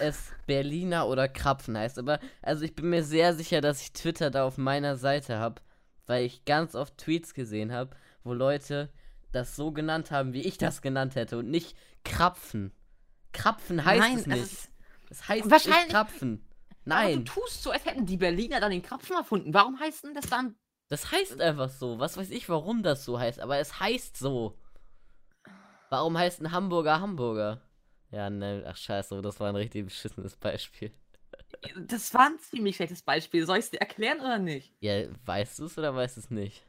es 0.00 0.32
Berliner 0.46 1.06
oder 1.08 1.28
Krapfen 1.28 1.76
heißt. 1.78 1.98
Aber, 1.98 2.18
also, 2.42 2.64
ich 2.64 2.74
bin 2.74 2.90
mir 2.90 3.04
sehr 3.04 3.34
sicher, 3.34 3.60
dass 3.60 3.80
ich 3.80 3.92
Twitter 3.92 4.30
da 4.30 4.44
auf 4.44 4.58
meiner 4.58 4.96
Seite 4.96 5.38
habe, 5.38 5.62
weil 6.06 6.24
ich 6.24 6.44
ganz 6.44 6.74
oft 6.74 6.98
Tweets 6.98 7.34
gesehen 7.34 7.72
habe, 7.72 7.96
wo 8.24 8.32
Leute 8.32 8.90
das 9.32 9.56
so 9.56 9.72
genannt 9.72 10.10
haben, 10.10 10.32
wie 10.32 10.42
ich 10.42 10.58
das 10.58 10.82
genannt 10.82 11.14
hätte 11.16 11.38
und 11.38 11.48
nicht 11.50 11.76
Krapfen. 12.04 12.72
Krapfen 13.32 13.84
heißt 13.84 14.00
Nein, 14.00 14.14
es 14.14 14.20
es 14.20 14.26
nicht. 14.26 14.42
ist- 14.42 14.70
Es 15.10 15.28
heißt 15.28 15.50
Wahrscheinlich- 15.50 15.84
nicht 15.86 15.92
Krapfen. 16.84 16.92
Aber 16.92 17.02
Nein, 17.08 17.24
du 17.24 17.24
tust 17.24 17.62
so, 17.62 17.70
als 17.70 17.84
hätten 17.84 18.06
die 18.06 18.16
Berliner 18.16 18.60
dann 18.60 18.70
den 18.70 18.82
Krapfen 18.82 19.16
erfunden. 19.16 19.52
Warum 19.54 19.78
heißt 19.78 20.04
denn 20.04 20.14
das 20.14 20.26
dann? 20.26 20.56
das 20.88 21.10
heißt 21.10 21.40
einfach 21.40 21.70
so. 21.70 21.98
Was 21.98 22.16
weiß 22.16 22.30
ich, 22.30 22.48
warum 22.48 22.82
das 22.82 23.04
so 23.04 23.18
heißt, 23.18 23.40
aber 23.40 23.58
es 23.58 23.80
heißt 23.80 24.16
so. 24.16 24.56
Warum 25.90 26.16
heißt 26.18 26.40
ein 26.40 26.52
Hamburger 26.52 27.00
Hamburger? 27.00 27.60
Ja, 28.10 28.30
ne, 28.30 28.64
ach 28.66 28.76
scheiße, 28.76 29.20
das 29.22 29.40
war 29.40 29.48
ein 29.48 29.56
richtig 29.56 29.86
beschissenes 29.86 30.36
Beispiel. 30.36 30.92
Das 31.86 32.12
war 32.14 32.26
ein 32.26 32.38
ziemlich 32.38 32.76
schlechtes 32.76 33.02
Beispiel. 33.02 33.44
Soll 33.46 33.58
ich 33.58 33.64
es 33.64 33.70
dir 33.70 33.80
erklären 33.80 34.20
oder 34.20 34.38
nicht? 34.38 34.72
Ja, 34.80 35.04
weißt 35.24 35.58
du 35.58 35.64
es 35.64 35.78
oder 35.78 35.94
weißt 35.94 36.16
du 36.16 36.20
es 36.20 36.30
nicht? 36.30 36.64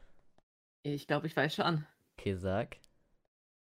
Ich 0.84 1.08
glaube, 1.08 1.28
ich 1.28 1.36
weiß 1.36 1.54
schon. 1.56 1.86
Okay, 2.18 2.36
sag. 2.36 2.78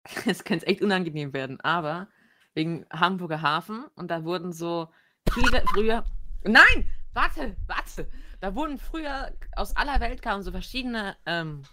Es 0.27 0.45
könnte 0.45 0.67
echt 0.67 0.83
unangenehm 0.83 1.33
werden, 1.33 1.61
aber 1.61 2.09
wegen 2.55 2.87
Hamburger 2.91 3.43
Hafen 3.43 3.85
und 3.97 4.11
da 4.11 4.25
wurden 4.25 4.53
so 4.53 4.89
viele 5.33 5.63
früher. 5.67 6.05
Nein! 6.45 6.91
Warte, 7.13 7.57
warte! 7.67 8.09
Da 8.41 8.55
wurden 8.55 8.79
früher 8.79 9.37
aus 9.57 9.77
aller 9.77 10.01
Welt 10.01 10.23
kamen 10.23 10.43
so 10.43 10.51
verschiedene 10.51 11.17
ähm, 11.27 11.65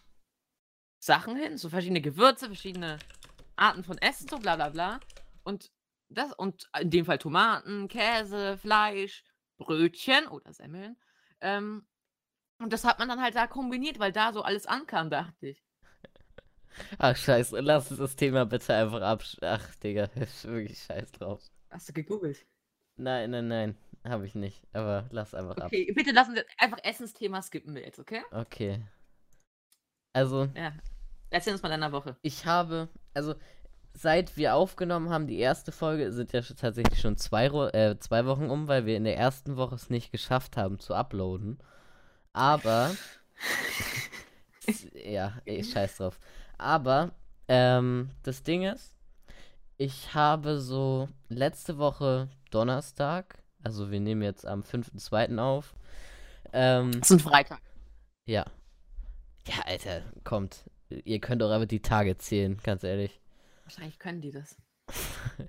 Sachen 1.00 1.38
hin, 1.38 1.58
so 1.58 1.70
verschiedene 1.70 2.02
Gewürze, 2.02 2.48
verschiedene 2.48 3.00
Arten 3.56 3.84
von 3.84 3.98
Essen, 4.00 4.28
so 4.28 4.38
bla 4.38 4.56
bla 4.56 4.70
bla. 4.70 5.00
Und 5.44 5.72
das, 6.10 6.34
und 6.34 6.70
in 6.80 6.90
dem 6.90 7.06
Fall 7.06 7.18
Tomaten, 7.18 7.88
Käse, 7.88 8.58
Fleisch, 8.58 9.24
Brötchen 9.58 10.28
oder 10.28 10.54
Semmeln. 10.54 10.98
Ähm, 11.42 11.88
und 12.60 12.74
das 12.74 12.84
hat 12.84 13.00
man 13.00 13.08
dann 13.08 13.22
halt 13.22 13.36
da 13.36 13.48
kombiniert, 13.48 14.00
weil 14.00 14.12
da 14.12 14.34
so 14.34 14.42
alles 14.42 14.66
ankam, 14.66 15.10
dachte 15.10 15.48
ich. 15.48 15.64
Ach, 16.98 17.16
scheiße. 17.16 17.60
Lass 17.60 17.90
uns 17.92 18.00
das 18.00 18.16
Thema 18.16 18.46
bitte 18.46 18.74
einfach 18.74 19.02
absch... 19.02 19.38
Ach, 19.42 19.76
Digga, 19.76 20.06
ist 20.16 20.46
wirklich 20.48 20.80
scheiß 20.84 21.12
drauf. 21.14 21.44
Hast 21.70 21.90
du 21.90 21.94
gegoogelt? 21.94 22.46
Nein, 22.96 23.32
nein, 23.32 23.48
nein. 23.48 23.78
Habe 24.08 24.26
ich 24.26 24.36
nicht. 24.36 24.62
Aber 24.74 25.06
lass 25.12 25.34
einfach 25.34 25.58
ab. 25.58 25.66
Okay, 25.66 25.92
bitte 25.94 26.12
lassen 26.12 26.36
wir 26.36 26.46
einfach 26.58 26.80
Essensthema 26.84 27.42
skippen 27.42 27.76
wir 27.76 27.82
jetzt, 27.84 28.00
okay? 28.00 28.22
Okay. 28.32 28.82
Also, 30.14 30.48
Ja. 30.56 30.74
Erzähl 31.30 31.54
uns 31.54 31.62
mal 31.62 31.70
deiner 31.70 31.92
Woche. 31.92 32.16
ich 32.22 32.46
habe, 32.46 32.88
also 33.14 33.36
seit 33.94 34.38
wir 34.38 34.56
aufgenommen 34.56 35.10
haben, 35.10 35.28
die 35.28 35.40
erste 35.40 35.72
Folge, 35.72 36.14
sind 36.14 36.32
ja 36.32 36.42
tatsächlich 36.42 37.02
schon 37.02 37.18
zwei, 37.18 37.48
äh, 37.74 38.00
zwei 38.00 38.26
Wochen 38.26 38.50
um, 38.50 38.68
weil 38.68 38.86
wir 38.86 38.96
in 38.96 39.04
der 39.04 39.18
ersten 39.18 39.58
Woche 39.58 39.76
es 39.76 39.90
nicht 39.90 40.12
geschafft 40.12 40.56
haben 40.56 40.80
zu 40.80 40.94
uploaden. 40.94 41.58
Aber, 42.32 42.96
ja, 44.94 45.34
ey, 45.46 45.64
scheiß 45.64 45.98
drauf. 45.98 46.20
Aber, 46.58 47.12
ähm, 47.48 48.12
das 48.24 48.44
Ding 48.44 48.64
ist, 48.64 48.96
ich 49.78 50.14
habe 50.14 50.60
so 50.60 51.10
letzte 51.28 51.78
Woche 51.78 52.30
Donnerstag, 52.52 53.44
also 53.64 53.92
wir 53.92 54.00
nehmen 54.00 54.22
jetzt 54.22 54.46
am 54.46 54.62
5.2. 54.62 55.38
auf, 55.40 55.74
ähm, 56.54 56.92
Das 57.00 57.12
ist 57.12 57.18
ein 57.18 57.20
Freitag. 57.20 57.62
ja. 58.26 58.46
Ja, 59.48 59.62
Alter, 59.66 60.02
kommt. 60.26 60.70
Ihr 60.90 61.20
könnt 61.22 61.42
doch 61.42 61.50
einfach 61.52 61.68
die 61.68 61.82
Tage 61.82 62.18
zählen, 62.18 62.58
ganz 62.64 62.84
ehrlich. 62.84 63.22
Wahrscheinlich 63.64 63.98
können 63.98 64.20
die 64.22 64.32
das. 64.32 64.58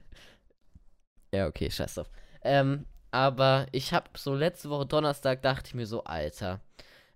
Ja, 1.32 1.46
okay, 1.46 1.70
scheiß 1.70 1.94
drauf. 1.96 2.10
Ähm, 2.42 2.86
aber 3.10 3.66
ich 3.72 3.92
hab 3.92 4.16
so 4.16 4.34
letzte 4.34 4.70
Woche 4.70 4.86
Donnerstag 4.86 5.42
dachte 5.42 5.68
ich 5.68 5.74
mir 5.74 5.86
so, 5.86 6.04
Alter. 6.04 6.60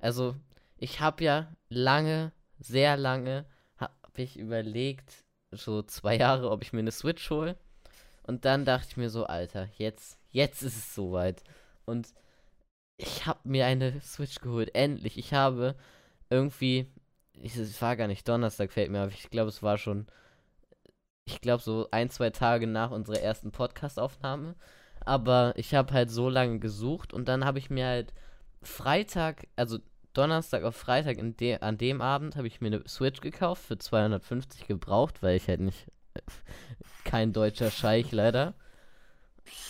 Also, 0.01 0.37
ich 0.77 1.01
hab 1.01 1.21
ja 1.21 1.55
lange, 1.69 2.33
sehr 2.59 2.97
lange, 2.97 3.47
hab 3.79 4.19
ich 4.19 4.39
überlegt, 4.39 5.25
so 5.51 5.83
zwei 5.83 6.17
Jahre, 6.19 6.51
ob 6.51 6.63
ich 6.63 6.73
mir 6.73 6.81
eine 6.81 6.93
Switch 6.93 7.31
hole. 7.31 7.57
Und 8.25 8.45
dann 8.45 8.65
dachte 8.65 8.89
ich 8.91 8.97
mir 8.97 9.11
so, 9.11 9.25
Alter, 9.25 9.69
jetzt, 9.77 10.19
jetzt 10.31 10.63
ist 10.63 10.77
es 10.77 10.95
soweit. 10.95 11.43
Und 11.85 12.09
ich 12.97 13.27
hab 13.27 13.45
mir 13.45 13.67
eine 13.67 14.01
Switch 14.01 14.41
geholt, 14.41 14.75
endlich. 14.75 15.19
Ich 15.19 15.35
habe 15.35 15.75
irgendwie, 16.31 16.87
ich, 17.35 17.57
es 17.57 17.83
war 17.83 17.97
gar 17.97 18.07
nicht 18.07 18.29
Donnerstag, 18.29 18.73
fällt 18.73 18.91
mir 18.91 19.05
auf. 19.05 19.13
Ich 19.13 19.31
glaube, 19.31 19.49
es 19.49 19.63
war 19.63 19.79
schon 19.79 20.07
ich 21.25 21.41
glaube, 21.41 21.63
so 21.63 21.89
ein, 21.91 22.11
zwei 22.11 22.31
Tage 22.31 22.67
nach 22.67 22.91
unserer 22.91 23.21
ersten 23.21 23.53
Podcast-Aufnahme. 23.53 24.55
Aber 25.05 25.53
ich 25.57 25.75
habe 25.75 25.93
halt 25.93 26.11
so 26.11 26.29
lange 26.29 26.59
gesucht 26.59 27.13
und 27.13 27.29
dann 27.29 27.45
habe 27.45 27.59
ich 27.59 27.71
mir 27.71 27.87
halt 27.87 28.13
Freitag, 28.63 29.49
also 29.57 29.79
Donnerstag 30.13 30.63
auf 30.65 30.77
Freitag 30.77 31.17
de 31.39 31.59
an 31.61 31.79
dem 31.79 32.01
Abend 32.01 32.37
habe 32.37 32.47
ich 32.47 32.61
mir 32.61 32.69
eine 32.69 32.89
Switch 32.89 33.21
gekauft 33.21 33.63
für 33.65 33.79
250 33.79 34.67
gebraucht, 34.67 35.23
weil 35.23 35.37
ich 35.37 35.49
halt 35.49 35.61
nicht 35.61 35.91
kein 37.05 37.33
deutscher 37.33 37.71
Scheich 37.71 38.13
leider. 38.13 38.55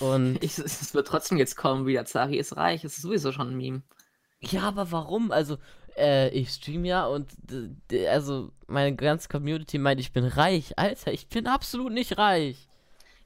Und 0.01 0.39
Ich, 0.43 0.59
es 0.59 0.95
wird 0.95 1.07
trotzdem 1.07 1.39
jetzt 1.39 1.57
kommen 1.57 1.87
wieder. 1.87 2.05
Zari 2.05 2.37
ist 2.37 2.57
reich. 2.57 2.85
Es 2.85 2.97
ist 2.97 3.03
sowieso 3.03 3.33
schon 3.33 3.51
ein 3.51 3.57
Meme. 3.57 3.83
ja, 4.41 4.63
aber 4.63 4.91
warum? 4.93 5.33
Also 5.33 5.59
äh, 5.97 6.31
ich 6.31 6.51
stream 6.51 6.85
ja 6.85 7.07
und 7.07 7.31
also 8.09 8.53
meine 8.67 8.97
ganze 8.97 9.29
Community 9.29 9.79
meint, 9.79 10.01
ich 10.01 10.13
bin 10.13 10.25
reich. 10.25 10.79
Alter, 10.79 11.13
ich 11.13 11.29
bin 11.29 11.47
absolut 11.47 11.93
nicht 11.93 12.19
reich. 12.19 12.69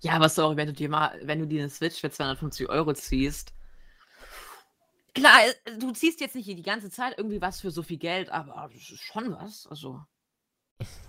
Ja, 0.00 0.12
aber 0.12 0.28
sorry, 0.28 0.56
wenn 0.56 0.66
du 0.66 0.72
dir 0.72 0.88
mal, 0.88 1.18
wenn 1.22 1.40
du 1.40 1.46
dir 1.46 1.60
eine 1.60 1.70
Switch 1.70 2.00
für 2.00 2.10
250 2.10 2.68
Euro 2.68 2.92
ziehst. 2.94 3.52
Klar, 5.14 5.38
äh, 5.46 5.78
du 5.78 5.92
ziehst 5.92 6.20
jetzt 6.20 6.34
nicht 6.34 6.48
die 6.48 6.62
ganze 6.62 6.90
Zeit 6.90 7.14
irgendwie 7.16 7.40
was 7.40 7.60
für 7.60 7.70
so 7.70 7.82
viel 7.82 7.96
Geld, 7.96 8.28
aber 8.30 8.68
das 8.72 8.90
ist 8.90 9.02
schon 9.02 9.32
was. 9.32 9.66
Also. 9.68 10.00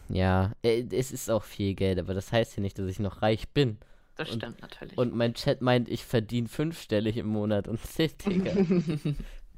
Ja, 0.09 0.53
äh, 0.63 0.85
es 0.91 1.11
ist 1.11 1.29
auch 1.29 1.43
viel 1.43 1.73
Geld, 1.75 1.99
aber 1.99 2.13
das 2.13 2.31
heißt 2.31 2.55
ja 2.57 2.61
nicht, 2.61 2.79
dass 2.79 2.87
ich 2.89 2.99
noch 2.99 3.21
reich 3.21 3.49
bin. 3.49 3.77
Das 4.15 4.29
Und- 4.31 4.37
stimmt 4.41 4.61
natürlich. 4.61 4.97
Und 4.97 5.13
mein 5.15 5.33
Chat 5.33 5.61
meint, 5.61 5.89
ich 5.89 6.05
verdiene 6.05 6.47
fünfstellig 6.47 7.17
im 7.17 7.27
Monat 7.27 7.67
und 7.67 7.79
Digga, 8.25 8.53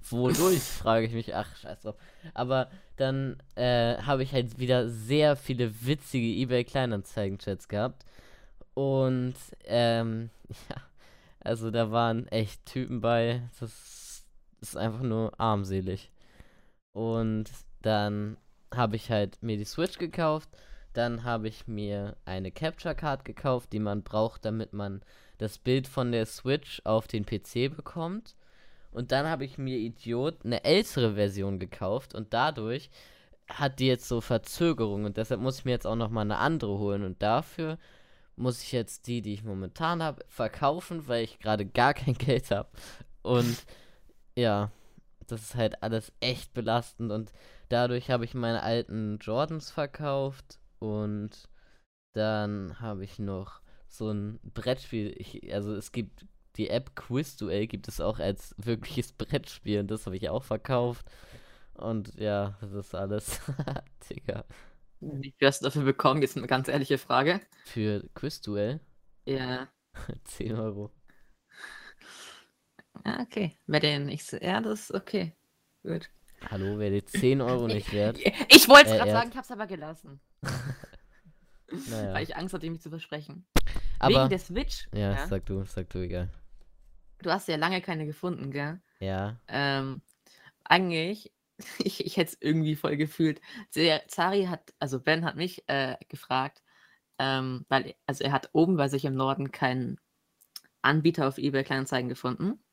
wodurch, 0.09 0.59
frage 0.59 1.05
ich 1.05 1.13
mich. 1.13 1.35
Ach, 1.35 1.55
scheiß 1.55 1.81
drauf. 1.81 1.95
Aber 2.33 2.69
dann 2.97 3.37
äh, 3.55 3.97
habe 4.01 4.23
ich 4.23 4.33
halt 4.33 4.57
wieder 4.59 4.89
sehr 4.89 5.35
viele 5.35 5.85
witzige 5.85 6.25
eBay 6.27 6.63
Kleinanzeigen-Chats 6.63 7.67
gehabt. 7.67 8.05
Und, 8.73 9.35
ähm, 9.65 10.29
ja, 10.69 10.75
also 11.41 11.69
da 11.71 11.91
waren 11.91 12.27
echt 12.29 12.65
Typen 12.65 13.01
bei, 13.01 13.43
das 13.59 14.25
ist 14.61 14.75
einfach 14.77 15.03
nur 15.03 15.39
armselig. 15.39 16.11
Und 16.93 17.45
dann 17.81 18.35
habe 18.73 18.95
ich 18.95 19.09
halt 19.09 19.41
mir 19.41 19.57
die 19.57 19.65
Switch 19.65 19.97
gekauft. 19.97 20.49
Dann 20.93 21.23
habe 21.23 21.47
ich 21.47 21.67
mir 21.67 22.17
eine 22.25 22.51
Capture 22.51 22.95
Card 22.95 23.25
gekauft, 23.25 23.71
die 23.73 23.79
man 23.79 24.03
braucht, 24.03 24.45
damit 24.45 24.73
man 24.73 25.01
das 25.37 25.57
Bild 25.57 25.87
von 25.87 26.11
der 26.11 26.25
Switch 26.25 26.81
auf 26.83 27.07
den 27.07 27.25
PC 27.25 27.75
bekommt. 27.75 28.35
Und 28.91 29.11
dann 29.11 29.27
habe 29.27 29.45
ich 29.45 29.57
mir 29.57 29.77
Idiot 29.77 30.43
eine 30.43 30.63
ältere 30.63 31.13
Version 31.15 31.59
gekauft 31.59 32.15
und 32.15 32.33
dadurch 32.33 32.89
hat 33.47 33.79
die 33.79 33.87
jetzt 33.87 34.07
so 34.07 34.21
Verzögerung 34.21 35.05
und 35.05 35.17
deshalb 35.17 35.41
muss 35.41 35.59
ich 35.59 35.65
mir 35.65 35.71
jetzt 35.71 35.87
auch 35.87 35.95
noch 35.95 36.09
mal 36.09 36.21
eine 36.21 36.37
andere 36.37 36.77
holen 36.77 37.03
und 37.03 37.21
dafür 37.21 37.77
muss 38.35 38.61
ich 38.63 38.71
jetzt 38.71 39.07
die, 39.07 39.21
die 39.21 39.33
ich 39.33 39.43
momentan 39.43 40.01
habe, 40.01 40.23
verkaufen, 40.27 41.07
weil 41.07 41.23
ich 41.23 41.39
gerade 41.39 41.65
gar 41.65 41.93
kein 41.93 42.13
Geld 42.17 42.51
habe. 42.51 42.69
Und 43.21 43.65
ja, 44.35 44.71
das 45.27 45.41
ist 45.41 45.55
halt 45.55 45.83
alles 45.83 46.11
echt 46.19 46.53
belastend 46.53 47.11
und 47.11 47.31
dadurch 47.69 48.09
habe 48.09 48.25
ich 48.25 48.33
meine 48.33 48.63
alten 48.63 49.17
Jordans 49.21 49.71
verkauft 49.71 50.59
und 50.79 51.49
dann 52.13 52.79
habe 52.79 53.03
ich 53.03 53.19
noch 53.19 53.61
so 53.87 54.09
ein 54.11 54.39
Brettspiel. 54.43 55.13
Ich, 55.17 55.53
also 55.53 55.73
es 55.75 55.91
gibt 55.91 56.25
die 56.57 56.69
App 56.69 56.95
Quizduell 56.95 57.67
gibt 57.67 57.87
es 57.87 58.01
auch 58.01 58.19
als 58.19 58.55
wirkliches 58.57 59.13
Brettspiel 59.13 59.79
und 59.79 59.91
das 59.91 60.05
habe 60.05 60.17
ich 60.17 60.29
auch 60.29 60.43
verkauft. 60.43 61.05
Und 61.73 62.13
ja, 62.15 62.57
das 62.61 62.73
ist 62.73 62.95
alles. 62.95 63.39
Digga. 64.09 64.43
Wie 64.99 65.33
viel 65.37 65.47
hast 65.47 65.61
du 65.61 65.65
dafür 65.65 65.83
bekommen? 65.83 66.21
Jetzt 66.21 66.37
eine 66.37 66.47
ganz 66.47 66.67
ehrliche 66.67 66.97
Frage. 66.97 67.39
Für 67.63 68.03
Quizduell 68.15 68.81
Ja. 69.25 69.69
10 70.25 70.55
Euro. 70.55 70.91
Ah, 73.05 73.21
okay. 73.21 73.57
Wer 73.67 73.79
den 73.79 74.17
so. 74.17 74.37
Ja, 74.37 74.61
das 74.61 74.81
ist 74.81 74.93
okay. 74.93 75.33
Gut. 75.83 76.09
Hallo, 76.49 76.79
wäre 76.79 76.91
die 77.01 77.05
10 77.05 77.41
Euro 77.41 77.67
nicht 77.67 77.91
wert? 77.93 78.17
Ich 78.49 78.67
wollte 78.69 78.87
es 78.87 78.91
Äh, 78.93 78.97
gerade 78.97 79.09
er- 79.11 79.15
sagen, 79.17 79.29
ich 79.29 79.35
habe 79.35 79.45
es 79.45 79.51
aber 79.51 79.67
gelassen. 79.67 80.19
Naja. 81.87 82.13
Weil 82.15 82.23
ich 82.23 82.35
Angst 82.35 82.53
hatte, 82.55 82.67
mich 82.67 82.81
zu 82.81 82.89
versprechen. 82.89 83.45
Aber. 83.99 84.15
Wegen 84.15 84.29
der 84.29 84.39
Switch. 84.39 84.87
Ja, 84.91 85.11
ja? 85.13 85.27
sag 85.27 85.45
du, 85.45 85.63
sag 85.65 85.87
du, 85.91 85.99
egal. 85.99 86.27
Du 87.21 87.29
hast 87.29 87.47
ja 87.47 87.57
lange 87.57 87.79
keine 87.81 88.07
gefunden, 88.07 88.49
gell? 88.49 88.81
Ja. 88.99 89.39
Ähm, 89.47 90.01
eigentlich, 90.63 91.31
ich, 91.77 92.03
ich 92.03 92.17
hätte 92.17 92.31
es 92.31 92.37
irgendwie 92.41 92.75
voll 92.75 92.97
gefühlt. 92.97 93.39
Zari 94.07 94.45
hat, 94.45 94.73
also 94.79 94.99
Ben 94.99 95.23
hat 95.23 95.35
mich 95.35 95.63
äh, 95.69 95.95
gefragt, 96.07 96.63
ähm, 97.19 97.67
weil, 97.69 97.93
also 98.07 98.23
er 98.23 98.31
hat 98.31 98.49
oben 98.53 98.75
bei 98.75 98.87
sich 98.87 99.05
im 99.05 99.13
Norden 99.13 99.51
keinen 99.51 99.99
Anbieter 100.81 101.27
auf 101.27 101.37
eBay 101.37 101.63
Kleinanzeigen 101.63 102.09
gefunden. 102.09 102.63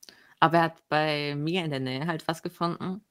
Aber 0.40 0.56
er 0.56 0.62
hat 0.64 0.88
bei 0.88 1.35
mir 1.35 1.64
in 1.66 1.70
der 1.70 1.80
Nähe 1.80 2.06
halt 2.06 2.26
was 2.28 2.42
gefunden. 2.42 3.04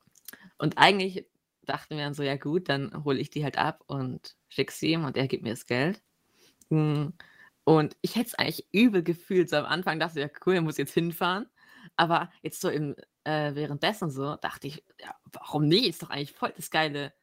Und 0.58 0.78
eigentlich 0.78 1.28
dachten 1.64 1.98
wir 1.98 2.04
dann 2.06 2.14
so, 2.14 2.24
ja 2.24 2.38
gut, 2.38 2.70
dann 2.70 3.04
hole 3.04 3.20
ich 3.20 3.30
die 3.30 3.44
halt 3.44 3.58
ab 3.58 3.84
und 3.88 4.36
schick 4.50 4.72
sie 4.72 4.92
ihm 4.92 5.06
und 5.06 5.18
er 5.18 5.28
gibt 5.28 5.44
mir 5.44 5.52
das 5.52 5.66
Geld. 5.66 6.02
Mm, 6.70 7.10
Und 7.66 7.98
ich 8.02 8.16
hätte 8.16 8.28
es 8.30 8.36
eigentlich 8.36 8.68
übel 8.72 9.04
gefühlt. 9.04 9.50
So 9.50 9.58
am 9.58 9.66
Anfang 9.66 10.00
dachte 10.00 10.20
ich, 10.22 10.26
ja 10.28 10.32
cool, 10.46 10.56
er 10.56 10.62
muss 10.62 10.78
jetzt 10.78 10.94
hinfahren. 10.94 11.48
Aber 11.98 12.32
jetzt 12.44 12.62
so 12.62 12.70
im, 12.70 12.96
äh, 13.26 13.56
währenddessen 13.56 14.10
so, 14.12 14.36
dachte 14.38 14.68
ich, 14.68 14.84
ja, 15.02 15.16
warum 15.34 15.68
nicht? 15.68 15.88
Ist 15.88 16.04
doch 16.04 16.10
eigentlich 16.12 16.34
voll 16.34 16.54
das 16.58 16.70
geile 16.72 17.14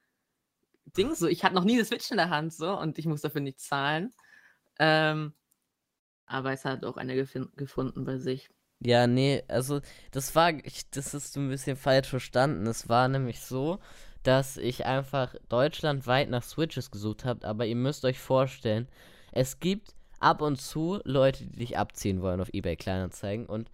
Ding 0.96 1.14
so. 1.14 1.26
Ich 1.28 1.44
hatte 1.44 1.54
noch 1.54 1.64
nie 1.64 1.74
eine 1.74 1.84
Switch 1.84 2.10
in 2.10 2.16
der 2.18 2.30
Hand 2.30 2.52
so 2.52 2.78
und 2.78 2.98
ich 2.98 3.06
muss 3.06 3.22
dafür 3.22 3.40
nicht 3.40 3.60
zahlen. 3.60 4.12
Ähm, 4.78 5.34
aber 6.26 6.52
es 6.52 6.64
hat 6.64 6.84
auch 6.84 6.96
eine 6.96 7.14
gefin- 7.14 7.54
gefunden 7.56 8.04
bei 8.04 8.18
sich. 8.18 8.50
Ja, 8.84 9.06
nee, 9.06 9.42
also 9.48 9.80
das 10.10 10.34
war, 10.34 10.52
ich, 10.64 10.90
das 10.90 11.14
ist 11.14 11.36
ein 11.36 11.48
bisschen 11.48 11.76
falsch 11.76 12.08
verstanden. 12.08 12.66
Es 12.66 12.88
war 12.88 13.08
nämlich 13.08 13.40
so, 13.40 13.78
dass 14.24 14.56
ich 14.56 14.86
einfach 14.86 15.34
deutschlandweit 15.48 16.30
nach 16.30 16.42
Switches 16.42 16.90
gesucht 16.90 17.24
habe, 17.24 17.46
aber 17.46 17.66
ihr 17.66 17.76
müsst 17.76 18.04
euch 18.04 18.18
vorstellen, 18.18 18.88
es 19.32 19.60
gibt 19.60 19.94
ab 20.20 20.42
und 20.42 20.60
zu 20.60 21.00
Leute, 21.04 21.44
die 21.44 21.58
dich 21.58 21.78
abziehen 21.78 22.22
wollen 22.22 22.40
auf 22.40 22.52
eBay 22.52 22.76
Kleinanzeigen 22.76 23.46
und 23.46 23.70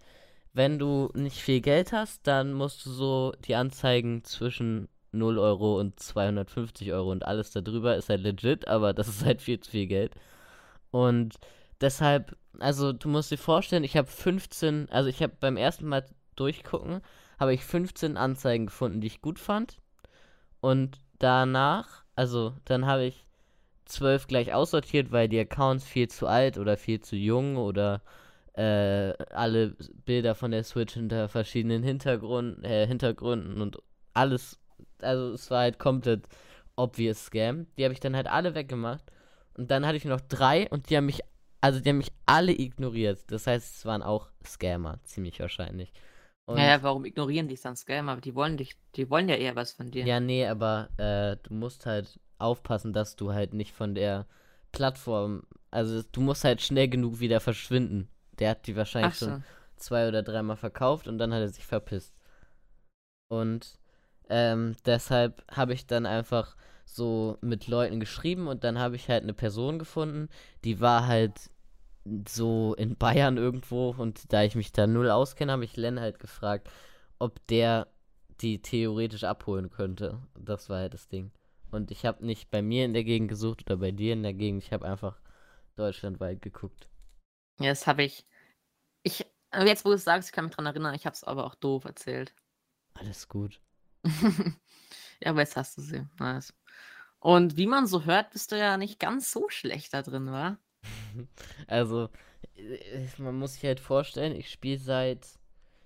wenn 0.53 0.79
du 0.79 1.09
nicht 1.13 1.37
viel 1.37 1.61
Geld 1.61 1.91
hast, 1.93 2.25
dann 2.27 2.53
musst 2.53 2.85
du 2.85 2.89
so 2.91 3.33
die 3.45 3.55
Anzeigen 3.55 4.23
zwischen 4.23 4.89
0 5.11 5.37
Euro 5.39 5.79
und 5.79 5.99
250 5.99 6.91
Euro 6.93 7.11
und 7.11 7.25
alles 7.25 7.51
darüber 7.51 7.95
ist 7.95 8.09
halt 8.09 8.21
legit, 8.21 8.67
aber 8.67 8.93
das 8.93 9.07
ist 9.07 9.25
halt 9.25 9.41
viel 9.41 9.59
zu 9.59 9.71
viel 9.71 9.87
Geld. 9.87 10.13
Und 10.91 11.35
deshalb, 11.81 12.35
also 12.57 12.93
du 12.93 13.09
musst 13.09 13.31
dir 13.31 13.37
vorstellen, 13.37 13.83
ich 13.83 13.97
habe 13.97 14.07
15, 14.07 14.89
also 14.89 15.09
ich 15.09 15.21
habe 15.21 15.33
beim 15.39 15.57
ersten 15.57 15.87
Mal 15.87 16.05
durchgucken, 16.35 17.01
habe 17.39 17.53
ich 17.53 17.63
15 17.63 18.17
Anzeigen 18.17 18.67
gefunden, 18.67 19.01
die 19.01 19.07
ich 19.07 19.21
gut 19.21 19.39
fand. 19.39 19.77
Und 20.61 20.97
danach, 21.19 22.03
also 22.15 22.53
dann 22.65 22.85
habe 22.85 23.05
ich 23.05 23.25
12 23.85 24.27
gleich 24.27 24.53
aussortiert, 24.53 25.11
weil 25.11 25.29
die 25.29 25.39
Accounts 25.39 25.85
viel 25.85 26.09
zu 26.09 26.27
alt 26.27 26.57
oder 26.57 26.77
viel 26.77 26.99
zu 26.99 27.15
jung 27.15 27.57
oder 27.57 28.01
äh, 28.53 29.13
alle 29.31 29.75
Bilder 30.05 30.35
von 30.35 30.51
der 30.51 30.63
Switch 30.63 30.93
hinter 30.93 31.29
verschiedenen 31.29 31.83
Hintergrund, 31.83 32.63
äh, 32.65 32.85
Hintergründen 32.87 33.61
und 33.61 33.77
alles, 34.13 34.59
also 35.01 35.33
es 35.33 35.49
war 35.49 35.61
halt 35.61 35.79
komplett 35.79 36.27
obvious 36.75 37.25
Scam. 37.25 37.67
Die 37.77 37.83
habe 37.83 37.93
ich 37.93 37.99
dann 37.99 38.15
halt 38.15 38.27
alle 38.27 38.55
weggemacht. 38.55 39.03
Und 39.55 39.71
dann 39.71 39.85
hatte 39.85 39.97
ich 39.97 40.05
noch 40.05 40.21
drei 40.21 40.69
und 40.69 40.89
die 40.89 40.97
haben 40.97 41.05
mich, 41.05 41.21
also 41.61 41.79
die 41.79 41.89
haben 41.89 41.97
mich 41.97 42.11
alle 42.25 42.51
ignoriert. 42.51 43.23
Das 43.27 43.47
heißt, 43.47 43.77
es 43.77 43.85
waren 43.85 44.01
auch 44.01 44.29
Scammer, 44.45 44.99
ziemlich 45.03 45.39
wahrscheinlich. 45.39 45.91
Und 46.45 46.55
naja, 46.55 46.81
warum 46.81 47.05
ignorieren 47.05 47.47
dich 47.47 47.61
dann 47.61 47.75
Scammer? 47.75 48.17
Die 48.17 48.33
wollen 48.33 48.57
dich, 48.57 48.75
die 48.95 49.09
wollen 49.09 49.29
ja 49.29 49.35
eher 49.35 49.55
was 49.55 49.73
von 49.73 49.91
dir. 49.91 50.05
Ja, 50.05 50.19
nee, 50.19 50.47
aber 50.47 50.89
äh, 50.97 51.37
du 51.47 51.53
musst 51.53 51.85
halt 51.85 52.19
aufpassen, 52.39 52.93
dass 52.93 53.15
du 53.15 53.33
halt 53.33 53.53
nicht 53.53 53.73
von 53.73 53.93
der 53.93 54.25
Plattform, 54.71 55.43
also 55.69 56.01
du 56.11 56.21
musst 56.21 56.43
halt 56.43 56.61
schnell 56.61 56.87
genug 56.87 57.19
wieder 57.19 57.39
verschwinden. 57.39 58.09
Der 58.39 58.51
hat 58.51 58.65
die 58.67 58.75
wahrscheinlich 58.75 59.15
so. 59.15 59.27
schon 59.27 59.43
zwei 59.75 60.07
oder 60.07 60.23
dreimal 60.23 60.57
verkauft 60.57 61.07
und 61.07 61.17
dann 61.17 61.33
hat 61.33 61.41
er 61.41 61.49
sich 61.49 61.65
verpisst. 61.65 62.15
Und 63.27 63.77
ähm, 64.29 64.75
deshalb 64.85 65.43
habe 65.51 65.73
ich 65.73 65.85
dann 65.85 66.05
einfach 66.05 66.55
so 66.95 67.37
mit 67.41 67.67
Leuten 67.67 67.99
geschrieben 67.99 68.47
und 68.47 68.63
dann 68.63 68.79
habe 68.79 68.95
ich 68.95 69.09
halt 69.09 69.23
eine 69.23 69.33
Person 69.33 69.79
gefunden, 69.79 70.29
die 70.63 70.79
war 70.79 71.07
halt 71.07 71.49
so 72.27 72.73
in 72.75 72.95
Bayern 72.95 73.37
irgendwo 73.37 73.91
und 73.91 74.31
da 74.33 74.43
ich 74.43 74.55
mich 74.55 74.71
da 74.71 74.87
null 74.87 75.09
auskenne, 75.09 75.51
habe 75.51 75.65
ich 75.65 75.77
Len 75.77 75.99
halt 75.99 76.19
gefragt, 76.19 76.69
ob 77.19 77.45
der 77.47 77.87
die 78.41 78.61
theoretisch 78.61 79.23
abholen 79.23 79.69
könnte. 79.69 80.19
Das 80.39 80.69
war 80.69 80.79
halt 80.79 80.93
das 80.93 81.07
Ding. 81.07 81.31
Und 81.71 81.91
ich 81.91 82.05
habe 82.05 82.25
nicht 82.25 82.49
bei 82.49 82.61
mir 82.61 82.85
in 82.85 82.93
der 82.93 83.03
Gegend 83.03 83.29
gesucht 83.29 83.63
oder 83.65 83.77
bei 83.77 83.91
dir 83.91 84.13
in 84.13 84.23
der 84.23 84.33
Gegend, 84.33 84.63
ich 84.63 84.73
habe 84.73 84.87
einfach 84.87 85.19
deutschlandweit 85.75 86.41
geguckt. 86.41 86.89
Ja, 87.59 87.69
das 87.69 87.85
habe 87.85 88.03
ich. 88.03 88.25
Ich, 89.03 89.25
jetzt 89.53 89.85
wo 89.85 89.89
du 89.89 89.95
es 89.95 90.03
sagst, 90.03 90.29
ich 90.29 90.33
kann 90.33 90.45
mich 90.45 90.55
dran 90.55 90.65
erinnern, 90.65 90.95
ich 90.95 91.05
habe 91.05 91.13
es 91.13 91.23
aber 91.23 91.45
auch 91.45 91.55
doof 91.55 91.85
erzählt. 91.85 92.33
Alles 92.93 93.27
gut. 93.27 93.61
ja, 95.21 95.29
aber 95.29 95.41
jetzt 95.41 95.55
hast 95.55 95.77
du 95.77 95.81
sie. 95.81 96.05
Nice. 96.17 96.53
Und 97.19 97.57
wie 97.57 97.67
man 97.67 97.87
so 97.87 98.05
hört, 98.05 98.31
bist 98.31 98.51
du 98.51 98.57
ja 98.57 98.77
nicht 98.77 98.99
ganz 98.99 99.31
so 99.31 99.49
schlecht 99.49 99.93
da 99.93 100.01
drin, 100.01 100.31
wa? 100.31 100.57
Also, 101.67 102.09
äh, 102.55 103.05
man 103.17 103.37
muss 103.37 103.55
sich 103.55 103.63
halt 103.65 103.79
vorstellen, 103.79 104.35
ich 104.35 104.49
spiele 104.49 104.79
seit 104.79 105.27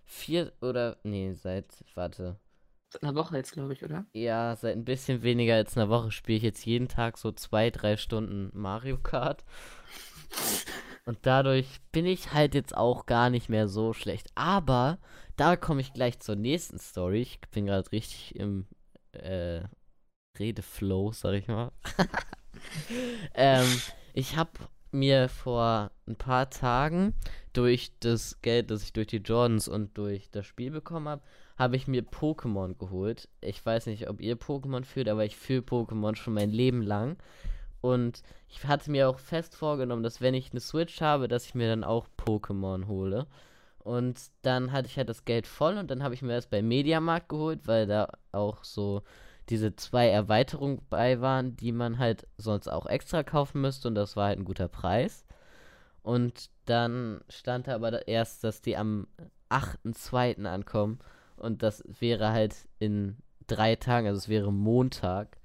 vier 0.05 0.53
oder, 0.61 0.97
nee, 1.03 1.33
seit, 1.33 1.83
warte. 1.95 2.39
Seit 2.89 3.03
einer 3.03 3.15
Woche 3.15 3.37
jetzt, 3.37 3.53
glaube 3.53 3.73
ich, 3.73 3.83
oder? 3.83 4.05
Ja, 4.13 4.55
seit 4.55 4.75
ein 4.75 4.85
bisschen 4.85 5.23
weniger 5.23 5.55
als 5.55 5.75
einer 5.75 5.89
Woche 5.89 6.11
spiele 6.11 6.37
ich 6.37 6.43
jetzt 6.43 6.65
jeden 6.65 6.87
Tag 6.87 7.17
so 7.17 7.31
zwei, 7.31 7.71
drei 7.71 7.97
Stunden 7.97 8.51
Mario 8.53 8.99
Kart. 8.99 9.43
Und 11.05 11.17
dadurch 11.23 11.81
bin 11.91 12.05
ich 12.05 12.33
halt 12.33 12.55
jetzt 12.55 12.77
auch 12.77 13.05
gar 13.05 13.29
nicht 13.29 13.49
mehr 13.49 13.67
so 13.67 13.93
schlecht. 13.93 14.27
Aber 14.35 14.99
da 15.35 15.57
komme 15.57 15.81
ich 15.81 15.93
gleich 15.93 16.19
zur 16.19 16.35
nächsten 16.35 16.79
Story. 16.79 17.21
Ich 17.21 17.41
bin 17.51 17.65
gerade 17.65 17.91
richtig 17.91 18.35
im 18.35 18.67
äh, 19.11 19.63
Redeflow, 20.39 21.11
sag 21.11 21.33
ich 21.33 21.47
mal. 21.47 21.71
ähm, 23.35 23.67
ich 24.13 24.35
habe 24.35 24.51
mir 24.91 25.29
vor 25.29 25.91
ein 26.07 26.15
paar 26.15 26.49
Tagen 26.49 27.13
durch 27.53 27.91
das 27.99 28.41
Geld, 28.41 28.71
das 28.71 28.83
ich 28.83 28.93
durch 28.93 29.07
die 29.07 29.17
Jordans 29.17 29.67
und 29.67 29.97
durch 29.97 30.29
das 30.31 30.45
Spiel 30.45 30.71
bekommen 30.71 31.07
habe, 31.07 31.21
habe 31.57 31.75
ich 31.75 31.87
mir 31.87 32.03
Pokémon 32.03 32.77
geholt. 32.77 33.29
Ich 33.41 33.63
weiß 33.63 33.85
nicht, 33.87 34.09
ob 34.09 34.21
ihr 34.21 34.37
Pokémon 34.37 34.83
führt, 34.83 35.07
aber 35.07 35.25
ich 35.25 35.35
fühle 35.35 35.61
Pokémon 35.61 36.15
schon 36.15 36.33
mein 36.33 36.49
Leben 36.49 36.81
lang. 36.81 37.17
Und 37.81 38.23
ich 38.47 38.65
hatte 38.65 38.89
mir 38.91 39.09
auch 39.09 39.19
fest 39.19 39.55
vorgenommen, 39.55 40.03
dass 40.03 40.21
wenn 40.21 40.33
ich 40.33 40.51
eine 40.51 40.61
Switch 40.61 41.01
habe, 41.01 41.27
dass 41.27 41.45
ich 41.45 41.53
mir 41.53 41.67
dann 41.67 41.83
auch 41.83 42.07
Pokémon 42.17 42.87
hole. 42.87 43.27
Und 43.79 44.17
dann 44.41 44.71
hatte 44.71 44.87
ich 44.87 44.97
halt 44.97 45.09
das 45.09 45.25
Geld 45.25 45.45
voll 45.45 45.77
und 45.77 45.91
dann 45.91 46.03
habe 46.03 46.13
ich 46.13 46.21
mir 46.21 46.33
das 46.33 46.47
bei 46.47 46.61
Mediamarkt 46.61 47.29
geholt, 47.29 47.67
weil 47.67 47.85
da 47.85 48.07
auch 48.31 48.63
so 48.63 49.03
diese 49.49 49.75
zwei 49.75 50.09
Erweiterungen 50.09 50.81
bei 50.89 51.21
waren, 51.21 51.55
die 51.55 51.71
man 51.71 51.99
halt 51.99 52.27
sonst 52.37 52.67
auch 52.67 52.85
extra 52.85 53.23
kaufen 53.23 53.61
müsste 53.61 53.87
und 53.87 53.95
das 53.95 54.15
war 54.15 54.27
halt 54.27 54.39
ein 54.39 54.45
guter 54.45 54.67
Preis. 54.67 55.25
Und 56.01 56.49
dann 56.65 57.21
stand 57.29 57.67
da 57.67 57.75
aber 57.75 58.07
erst, 58.07 58.43
dass 58.43 58.61
die 58.61 58.77
am 58.77 59.07
8.2. 59.49 60.45
ankommen 60.45 60.99
und 61.35 61.63
das 61.63 61.83
wäre 61.87 62.31
halt 62.31 62.55
in 62.79 63.17
drei 63.47 63.75
Tagen, 63.75 64.07
also 64.07 64.17
es 64.17 64.29
wäre 64.29 64.51
Montag. 64.51 65.37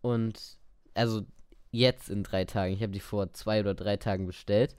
Und 0.00 0.58
also 0.94 1.26
jetzt 1.70 2.08
in 2.08 2.22
drei 2.22 2.44
Tagen. 2.44 2.72
Ich 2.72 2.82
habe 2.82 2.92
die 2.92 3.00
vor 3.00 3.32
zwei 3.32 3.60
oder 3.60 3.74
drei 3.74 3.96
Tagen 3.96 4.26
bestellt. 4.26 4.76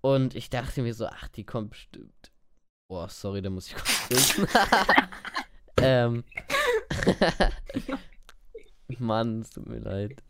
Und 0.00 0.34
ich 0.34 0.48
dachte 0.48 0.82
mir 0.82 0.94
so, 0.94 1.06
ach, 1.06 1.28
die 1.28 1.44
kommt 1.44 1.70
bestimmt. 1.70 2.32
Boah, 2.88 3.08
sorry, 3.08 3.42
da 3.42 3.50
muss 3.50 3.68
ich 3.68 3.74
kurz 3.74 4.40
ähm, 5.82 6.24
Mann, 8.98 9.40
es 9.40 9.50
tut 9.50 9.66
mir 9.66 9.78
leid. 9.78 10.22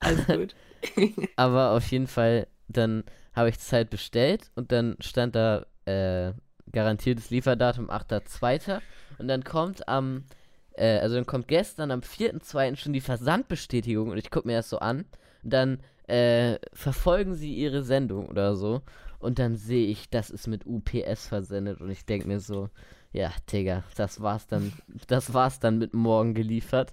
Alles 0.00 0.26
gut. 0.26 0.54
Aber 1.36 1.72
auf 1.72 1.90
jeden 1.90 2.06
Fall, 2.06 2.46
dann 2.68 3.04
habe 3.34 3.48
ich 3.48 3.56
es 3.56 3.72
halt 3.72 3.90
bestellt 3.90 4.50
und 4.54 4.72
dann 4.72 4.96
stand 5.00 5.36
da 5.36 5.66
äh, 5.84 6.32
garantiertes 6.72 7.30
Lieferdatum 7.30 7.90
8.2. 7.90 8.80
Und 9.18 9.28
dann 9.28 9.44
kommt 9.44 9.88
am, 9.88 10.24
äh, 10.72 10.98
also 10.98 11.16
dann 11.16 11.26
kommt 11.26 11.48
gestern 11.48 11.90
am 11.90 12.00
4.2. 12.00 12.76
schon 12.76 12.92
die 12.92 13.00
Versandbestätigung 13.00 14.10
und 14.10 14.18
ich 14.18 14.30
gucke 14.30 14.48
mir 14.48 14.56
das 14.56 14.70
so 14.70 14.78
an. 14.78 15.04
Und 15.42 15.52
dann 15.52 15.80
äh, 16.06 16.58
verfolgen 16.72 17.34
sie 17.34 17.54
ihre 17.54 17.82
Sendung 17.82 18.28
oder 18.28 18.56
so. 18.56 18.82
Und 19.18 19.38
dann 19.38 19.56
sehe 19.56 19.86
ich, 19.86 20.10
das 20.10 20.30
ist 20.30 20.46
mit 20.46 20.66
UPS 20.66 21.28
versendet 21.28 21.80
und 21.80 21.90
ich 21.90 22.04
denke 22.04 22.28
mir 22.28 22.40
so, 22.40 22.68
ja, 23.16 23.32
Digga, 23.50 23.82
das 23.96 24.20
war's 24.20 24.46
dann, 24.46 24.74
das 25.06 25.32
war's 25.32 25.58
dann 25.58 25.78
mit 25.78 25.94
morgen 25.94 26.34
geliefert. 26.34 26.92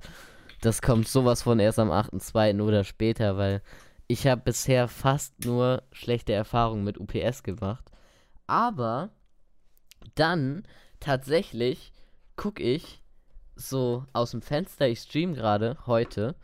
Das 0.62 0.82
kommt 0.82 1.10
sowas 1.10 1.42
von 1.42 1.60
erst 1.60 1.80
am 1.80 1.92
8.2. 1.92 2.62
oder 2.62 2.86
später, 2.86 3.36
weil 3.36 3.62
ich 4.08 4.26
habe 4.26 4.42
bisher 4.42 4.88
fast 4.88 5.44
nur 5.44 5.84
schlechte 5.92 6.32
Erfahrungen 6.32 6.86
mit 6.86 6.98
UPS 6.98 7.44
gemacht. 7.44 7.92
Aber 8.48 9.10
dann 10.16 10.64
tatsächlich 11.02 11.92
gucke 12.38 12.64
ich 12.64 13.04
so 13.58 14.06
aus 14.14 14.32
dem 14.32 14.42
Fenster, 14.42 14.88
ich 14.88 15.00
stream 15.00 15.34
gerade 15.34 15.78
heute 15.86 16.36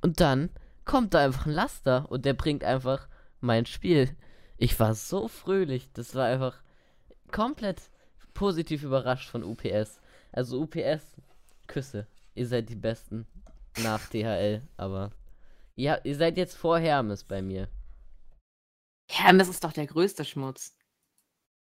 und 0.00 0.20
dann 0.20 0.50
kommt 0.84 1.12
da 1.12 1.24
einfach 1.24 1.46
ein 1.46 1.52
Laster 1.52 2.08
und 2.08 2.24
der 2.24 2.34
bringt 2.34 2.62
einfach 2.62 3.08
mein 3.40 3.66
Spiel. 3.66 4.16
Ich 4.58 4.78
war 4.78 4.94
so 4.94 5.26
fröhlich, 5.26 5.90
das 5.92 6.14
war 6.14 6.26
einfach 6.26 6.62
komplett 7.32 7.82
positiv 8.34 8.82
überrascht 8.82 9.28
von 9.28 9.42
UPS. 9.42 10.00
Also 10.32 10.60
UPS, 10.60 11.16
Küsse. 11.66 12.06
Ihr 12.34 12.46
seid 12.46 12.68
die 12.68 12.74
Besten 12.74 13.26
nach 13.82 14.06
DHL, 14.08 14.62
aber 14.76 15.12
ja, 15.76 15.98
ihr 16.04 16.16
seid 16.16 16.36
jetzt 16.36 16.56
vor 16.56 16.78
Hermes 16.78 17.24
bei 17.24 17.42
mir. 17.42 17.68
Hermes 19.10 19.48
ist 19.48 19.64
doch 19.64 19.72
der 19.72 19.86
größte 19.86 20.24
Schmutz. 20.24 20.76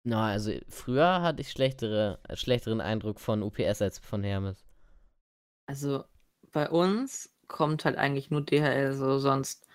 Na, 0.05 0.17
no, 0.17 0.21
also 0.23 0.51
früher 0.67 1.21
hatte 1.21 1.41
ich 1.41 1.51
schlechtere, 1.51 2.19
äh, 2.27 2.35
schlechteren 2.35 2.81
Eindruck 2.81 3.19
von 3.19 3.41
UPS 3.41 3.81
als 3.81 3.99
von 3.99 4.23
Hermes. 4.23 4.65
Also 5.65 6.03
bei 6.51 6.69
uns 6.69 7.33
kommt 7.47 7.85
halt 7.85 7.97
eigentlich 7.97 8.29
nur 8.29 8.41
DHL 8.41 8.93
so 8.93 9.17
sonst. 9.17 9.65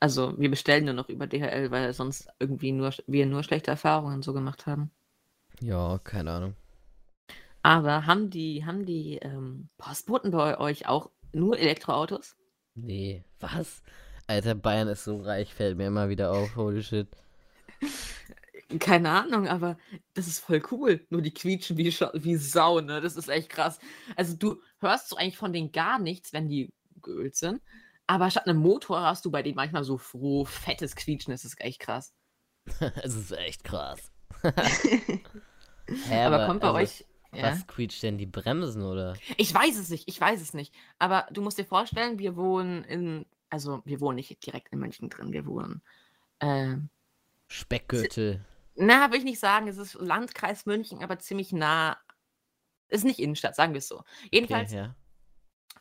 Also 0.00 0.38
wir 0.38 0.50
bestellen 0.50 0.86
nur 0.86 0.94
noch 0.94 1.08
über 1.08 1.26
DHL, 1.26 1.70
weil 1.70 1.92
sonst 1.92 2.28
irgendwie 2.38 2.72
nur 2.72 2.92
wir 3.06 3.26
nur 3.26 3.42
schlechte 3.42 3.70
Erfahrungen 3.70 4.22
so 4.22 4.32
gemacht 4.32 4.66
haben. 4.66 4.90
Ja, 5.60 5.98
keine 5.98 6.30
Ahnung. 6.30 6.54
Aber 7.62 8.06
haben 8.06 8.28
die, 8.28 8.64
haben 8.66 8.84
die 8.84 9.16
ähm, 9.22 9.70
Postboten 9.78 10.30
bei 10.30 10.58
euch 10.58 10.86
auch 10.86 11.10
nur 11.32 11.58
Elektroautos? 11.58 12.36
Nee, 12.74 13.24
was? 13.40 13.82
Alter, 14.26 14.54
Bayern 14.54 14.88
ist 14.88 15.04
so 15.04 15.22
reich, 15.22 15.54
fällt 15.54 15.76
mir 15.76 15.86
immer 15.86 16.08
wieder 16.08 16.30
auf. 16.32 16.56
Holy 16.56 16.82
shit. 16.82 17.08
Keine 18.78 19.10
Ahnung, 19.10 19.46
aber 19.48 19.76
das 20.14 20.26
ist 20.26 20.40
voll 20.40 20.62
cool. 20.70 21.06
Nur 21.10 21.22
die 21.22 21.32
quietschen 21.32 21.76
wie, 21.76 21.86
wie 21.86 22.36
Sau, 22.36 22.80
ne? 22.80 23.00
Das 23.00 23.16
ist 23.16 23.28
echt 23.28 23.48
krass. 23.48 23.78
Also 24.16 24.36
du 24.36 24.60
hörst 24.80 25.08
so 25.08 25.16
eigentlich 25.16 25.36
von 25.36 25.52
denen 25.52 25.72
gar 25.72 25.98
nichts, 25.98 26.32
wenn 26.32 26.48
die 26.48 26.72
geölt 27.02 27.36
sind. 27.36 27.60
Aber 28.06 28.30
statt 28.30 28.46
einem 28.46 28.58
Motor 28.58 29.02
hast 29.02 29.24
du 29.24 29.30
bei 29.30 29.42
denen 29.42 29.56
manchmal 29.56 29.84
so 29.84 29.98
froh, 29.98 30.44
fettes 30.44 30.96
Quietschen. 30.96 31.32
Das 31.32 31.44
ist 31.44 31.60
echt 31.60 31.80
krass. 31.80 32.12
Es 33.02 33.14
ist 33.14 33.32
echt 33.32 33.64
krass. 33.64 34.13
Hä, 34.44 36.24
aber, 36.24 36.36
aber, 36.36 36.46
kommt 36.46 36.60
bei 36.60 36.68
also, 36.68 36.78
euch 36.78 37.04
Ja? 37.34 37.50
Was 37.50 37.66
quietscht 37.66 38.02
denn 38.02 38.18
die 38.18 38.26
Bremsen, 38.26 38.82
oder? 38.82 39.14
Ich 39.36 39.52
weiß 39.52 39.76
es 39.76 39.88
nicht, 39.88 40.08
ich 40.08 40.20
weiß 40.20 40.40
es 40.40 40.54
nicht. 40.54 40.72
Aber 40.98 41.26
du 41.32 41.42
musst 41.42 41.58
dir 41.58 41.64
vorstellen, 41.64 42.18
wir 42.18 42.36
wohnen 42.36 42.84
in, 42.84 43.26
also 43.50 43.82
wir 43.84 44.00
wohnen 44.00 44.16
nicht 44.16 44.44
direkt 44.46 44.72
in 44.72 44.78
München 44.78 45.10
drin, 45.10 45.32
wir 45.32 45.46
wohnen, 45.46 45.82
ähm, 46.40 46.90
Speckgürtel. 47.48 48.44
na, 48.74 49.10
will 49.10 49.18
ich 49.18 49.24
nicht 49.24 49.40
sagen, 49.40 49.68
es 49.68 49.78
ist 49.78 49.94
Landkreis 49.94 50.66
München, 50.66 51.02
aber 51.02 51.18
ziemlich 51.18 51.52
nah, 51.52 51.96
ist 52.88 53.04
nicht 53.04 53.18
Innenstadt, 53.18 53.56
sagen 53.56 53.72
wir 53.72 53.78
es 53.78 53.88
so. 53.88 53.98
Okay, 53.98 54.28
Jedenfalls, 54.30 54.72
ja. 54.72 54.94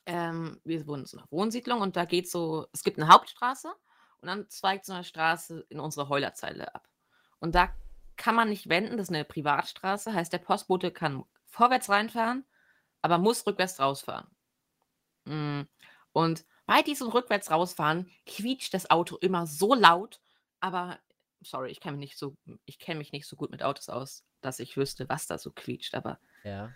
ähm, 0.06 0.60
wir 0.64 0.86
wohnen 0.88 1.04
in 1.04 1.08
so 1.08 1.18
einer 1.18 1.28
Wohnsiedlung 1.32 1.82
und 1.82 1.96
da 1.96 2.06
geht 2.06 2.30
so, 2.30 2.68
es 2.74 2.84
gibt 2.84 2.98
eine 2.98 3.10
Hauptstraße 3.10 3.72
und 4.22 4.28
dann 4.28 4.50
zweigt 4.50 4.86
so 4.86 4.94
eine 4.94 5.04
Straße 5.04 5.66
in 5.70 5.80
unsere 5.80 6.10
Heulerzeile 6.10 6.74
ab. 6.74 6.88
Und 7.40 7.56
da 7.56 7.74
kann 8.18 8.36
man 8.36 8.50
nicht 8.50 8.70
wenden, 8.70 8.98
das 8.98 9.08
ist 9.10 9.16
eine 9.16 9.26
Privatstraße, 9.26 10.14
heißt 10.14 10.34
der 10.34 10.38
Postbote 10.40 10.92
kann 10.92 11.24
vorwärts 11.48 11.90
reinfahren, 11.90 12.46
aber 13.02 13.18
muss 13.18 13.46
rückwärts 13.46 13.80
rausfahren. 13.80 14.28
Mm, 15.26 15.62
Und 16.12 16.46
bei 16.66 16.82
diesem 16.82 17.10
rückwärts 17.10 17.52
rausfahren 17.52 18.10
quietscht 18.26 18.74
das 18.74 18.90
Auto 18.90 19.18
immer 19.18 19.48
so 19.48 19.74
laut, 19.74 20.22
aber 20.60 21.00
sorry, 21.42 21.72
ich 21.72 21.80
kenne 21.82 21.98
mich 21.98 22.10
nicht 22.12 22.18
so, 22.18 22.36
ich 22.66 22.80
kenne 22.80 23.00
mich 23.00 23.12
nicht 23.12 23.28
so 23.28 23.36
gut 23.36 23.52
mit 23.52 23.64
Autos 23.64 23.90
aus, 23.90 24.24
dass 24.42 24.60
ich 24.60 24.78
wüsste, 24.78 25.10
was 25.10 25.28
da 25.28 25.38
so 25.38 25.52
quietscht, 25.52 25.96
aber 25.96 26.20
Ja. 26.44 26.72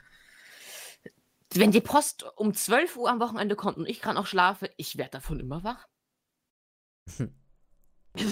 wenn 1.54 1.72
die 1.72 1.82
Post 1.82 2.24
um 2.36 2.54
12 2.54 2.98
Uhr 2.98 3.10
am 3.10 3.20
Wochenende 3.20 3.56
kommt 3.56 3.78
und 3.78 3.88
ich 3.88 4.02
gerade 4.02 4.16
noch 4.16 4.28
schlafe, 4.28 4.70
ich 4.78 4.98
werde 4.98 5.12
davon 5.12 5.40
immer 5.40 5.64
wach. 5.64 5.88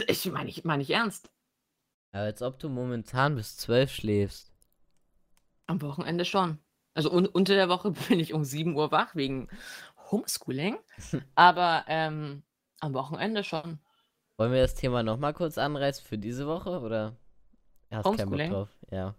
Ich 0.07 0.25
meine 0.31 0.49
ich 0.49 0.63
meine 0.63 0.81
ich 0.81 0.89
ernst. 0.89 1.29
Aber 2.15 2.23
als 2.23 2.41
ob 2.41 2.57
du 2.59 2.69
momentan 2.69 3.35
bis 3.35 3.57
zwölf 3.57 3.91
schläfst. 3.91 4.49
Am 5.67 5.81
Wochenende 5.81 6.23
schon. 6.23 6.59
Also 6.93 7.11
un 7.11 7.25
unter 7.25 7.55
der 7.55 7.67
Woche 7.67 7.91
bin 8.07 8.21
ich 8.21 8.33
um 8.33 8.45
7 8.45 8.73
Uhr 8.73 8.89
wach 8.93 9.15
wegen 9.15 9.49
Homeschooling, 10.11 10.77
aber, 11.35 11.83
ähm, 11.89 12.43
am 12.79 12.93
Wochenende 12.93 13.43
schon. 13.43 13.79
Wollen 14.37 14.53
wir 14.53 14.61
das 14.61 14.75
Thema 14.75 15.03
nochmal 15.03 15.33
kurz 15.33 15.57
anreißen 15.57 16.05
für 16.05 16.17
diese 16.17 16.47
Woche, 16.47 16.79
oder 16.79 17.17
hast 17.91 18.05
keinen 18.05 18.15
Bock 18.15 18.19
Homeschooling? 18.19 18.51
drauf? 18.51 18.69
Ja. 18.91 19.15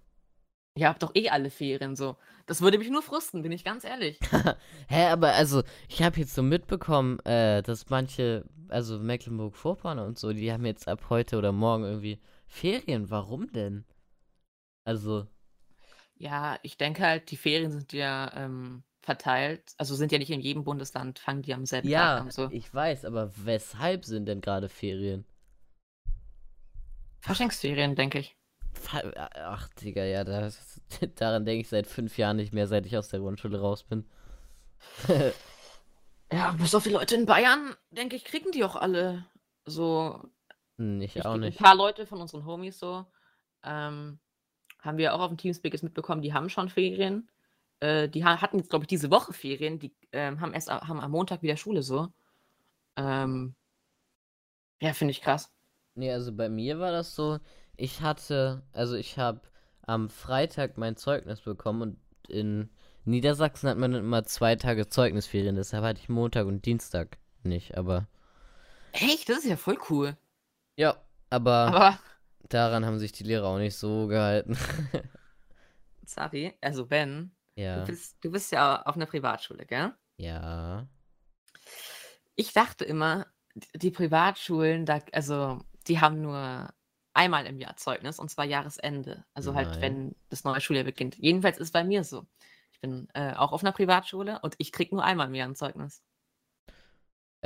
Ihr 0.78 0.88
habt 0.88 1.02
doch 1.02 1.14
eh 1.14 1.28
alle 1.28 1.50
Ferien 1.50 1.96
so. 1.96 2.16
Das 2.46 2.62
würde 2.62 2.78
mich 2.78 2.88
nur 2.88 3.02
frusten, 3.02 3.42
bin 3.42 3.52
ich 3.52 3.64
ganz 3.64 3.84
ehrlich. 3.84 4.18
Hä, 4.88 5.08
aber 5.08 5.34
also, 5.34 5.62
ich 5.88 6.02
habe 6.02 6.18
jetzt 6.18 6.34
so 6.34 6.42
mitbekommen, 6.42 7.18
äh, 7.26 7.62
dass 7.62 7.90
manche, 7.90 8.46
also 8.68 8.98
Mecklenburg-Vorpommern 8.98 9.98
und 9.98 10.18
so, 10.18 10.32
die 10.32 10.50
haben 10.50 10.64
jetzt 10.64 10.88
ab 10.88 11.10
heute 11.10 11.36
oder 11.36 11.52
morgen 11.52 11.84
irgendwie 11.84 12.20
Ferien. 12.48 13.08
Warum 13.10 13.52
denn? 13.52 13.84
Also, 14.84 15.26
Ja, 16.18 16.58
ich 16.62 16.76
denke 16.78 17.02
halt, 17.02 17.30
die 17.30 17.36
Ferien 17.36 17.70
sind 17.72 17.92
ja, 17.92 18.32
ähm, 18.34 18.82
verteilt 19.02 19.74
also, 19.78 19.94
sind 19.94 20.12
ja 20.12 20.18
nicht 20.18 20.30
in 20.30 20.40
jedem 20.40 20.64
Bundesland 20.64 21.18
fangen 21.18 21.42
die 21.42 21.54
am 21.54 21.64
selben 21.66 21.90
Tag 21.92 21.92
ja, 21.92 22.16
an, 22.16 22.30
so. 22.30 22.50
ich 22.50 22.72
weiß, 22.72 23.04
aber 23.04 23.32
weshalb 23.36 24.04
sind 24.04 24.26
denn 24.26 24.40
gerade 24.40 24.68
Ferien? 24.68 25.24
Faschingsferien, 27.20 27.94
denke 27.94 28.18
ich. 28.20 28.36
Ach, 29.36 29.68
Digga, 29.80 30.04
ja, 30.04 30.24
das, 30.24 30.80
daran 31.16 31.44
denke 31.44 31.60
ich 31.62 31.68
seit 31.68 31.86
fünf 31.86 32.16
Jahren 32.18 32.36
nicht 32.36 32.52
mehr, 32.54 32.66
seit 32.66 32.86
ich 32.86 32.96
aus 32.96 33.08
der 33.08 33.20
Grundschule 33.20 33.60
raus 33.60 33.84
bin. 33.84 34.04
Ja, 36.32 36.52
bis 36.52 36.74
auf 36.74 36.82
die 36.84 36.90
Leute 36.90 37.14
in 37.14 37.26
Bayern, 37.26 37.74
denke 37.90 38.16
ich, 38.16 38.24
kriegen 38.24 38.50
die 38.52 38.64
auch 38.64 38.76
alle 38.76 39.26
so 39.64 40.20
Hm, 40.78 41.00
ich 41.00 41.16
ich 41.16 41.24
auch 41.24 41.34
ein 41.34 41.40
nicht. 41.40 41.58
paar 41.58 41.74
Leute 41.74 42.06
von 42.06 42.20
unseren 42.20 42.44
Homies 42.44 42.78
so, 42.78 43.06
ähm, 43.62 44.18
haben 44.80 44.98
wir 44.98 45.14
auch 45.14 45.20
auf 45.20 45.28
dem 45.28 45.38
Teamspeak 45.38 45.72
jetzt 45.72 45.82
mitbekommen, 45.82 46.22
die 46.22 46.34
haben 46.34 46.48
schon 46.48 46.68
Ferien. 46.68 47.28
Äh, 47.80 48.08
die 48.08 48.24
ha 48.24 48.40
hatten 48.40 48.58
jetzt, 48.58 48.70
glaube 48.70 48.84
ich, 48.84 48.88
diese 48.88 49.10
Woche 49.10 49.32
Ferien, 49.32 49.78
die, 49.78 49.94
ähm, 50.12 50.40
haben 50.40 50.54
erst 50.54 50.70
haben 50.70 51.00
am 51.00 51.10
Montag 51.10 51.42
wieder 51.42 51.56
Schule 51.56 51.82
so. 51.82 52.08
Ähm 52.96 53.54
ja, 54.80 54.92
finde 54.92 55.12
ich 55.12 55.22
krass. 55.22 55.50
Nee, 55.94 56.12
also 56.12 56.32
bei 56.32 56.48
mir 56.48 56.78
war 56.78 56.92
das 56.92 57.14
so, 57.14 57.38
ich 57.76 58.00
hatte, 58.02 58.62
also 58.72 58.94
ich 58.96 59.18
habe 59.18 59.40
am 59.82 60.10
Freitag 60.10 60.76
mein 60.78 60.96
Zeugnis 60.96 61.40
bekommen 61.40 61.82
und 61.82 61.98
in 62.28 62.70
Niedersachsen 63.04 63.68
hat 63.68 63.78
man 63.78 63.94
immer 63.94 64.24
zwei 64.24 64.56
Tage 64.56 64.88
Zeugnisferien, 64.88 65.56
deshalb 65.56 65.84
hatte 65.84 66.00
ich 66.00 66.08
Montag 66.08 66.46
und 66.46 66.66
Dienstag 66.66 67.18
nicht, 67.42 67.76
aber 67.78 68.08
Echt? 68.92 69.28
Das 69.28 69.38
ist 69.38 69.46
ja 69.46 69.56
voll 69.56 69.78
cool. 69.90 70.16
Ja, 70.76 71.02
aber 71.30 71.76
Aber 71.76 71.98
daran 72.48 72.86
haben 72.86 72.98
sich 72.98 73.12
die 73.12 73.24
Lehrer 73.24 73.48
auch 73.48 73.58
nicht 73.58 73.76
so 73.76 74.06
gehalten. 74.08 74.56
sorry, 76.04 76.54
also 76.62 76.86
Ben, 76.86 77.36
du 77.72 77.80
Ja, 77.80 77.82
bist 77.82 78.16
du 78.22 78.30
bist 78.30 78.52
ja 78.52 78.82
auf 78.82 78.96
'ner 78.96 79.06
Privatschule, 79.06 79.66
gell? 79.66 79.94
ja, 80.18 80.88
Ich 82.34 82.52
dachte 82.52 82.84
immer, 82.84 83.26
die 83.74 83.90
Privatschulen, 83.90 84.84
da 84.86 85.00
also, 85.12 85.60
die 85.86 86.00
haben 86.00 86.20
nur 86.22 86.70
einmal 87.14 87.46
im 87.46 87.58
Jahr 87.58 87.76
Zeugnis, 87.76 88.18
und 88.18 88.30
zwar 88.30 88.44
Jahresende. 88.44 89.24
Also 89.34 89.54
halt, 89.54 89.78
Nein. 89.78 89.80
wenn 89.80 90.14
das 90.28 90.44
neue 90.44 90.60
Schuljahr 90.60 90.84
beginnt. 90.84 91.16
Jedenfalls 91.16 91.58
ist 91.58 91.72
bei 91.72 91.84
mir 91.84 92.04
so. 92.04 92.26
Ich 92.72 92.80
bin, 92.80 93.08
äh, 93.14 93.32
auch 93.34 93.52
auf 93.52 93.62
'ner 93.62 93.72
Privatschule 93.72 94.40
und 94.42 94.54
ich 94.58 94.72
kriege 94.72 94.94
nur 94.94 95.04
einmal 95.04 95.28
im 95.28 95.34
Jahr 95.34 95.48
'n 95.48 95.54
Zeugnis. 95.56 96.02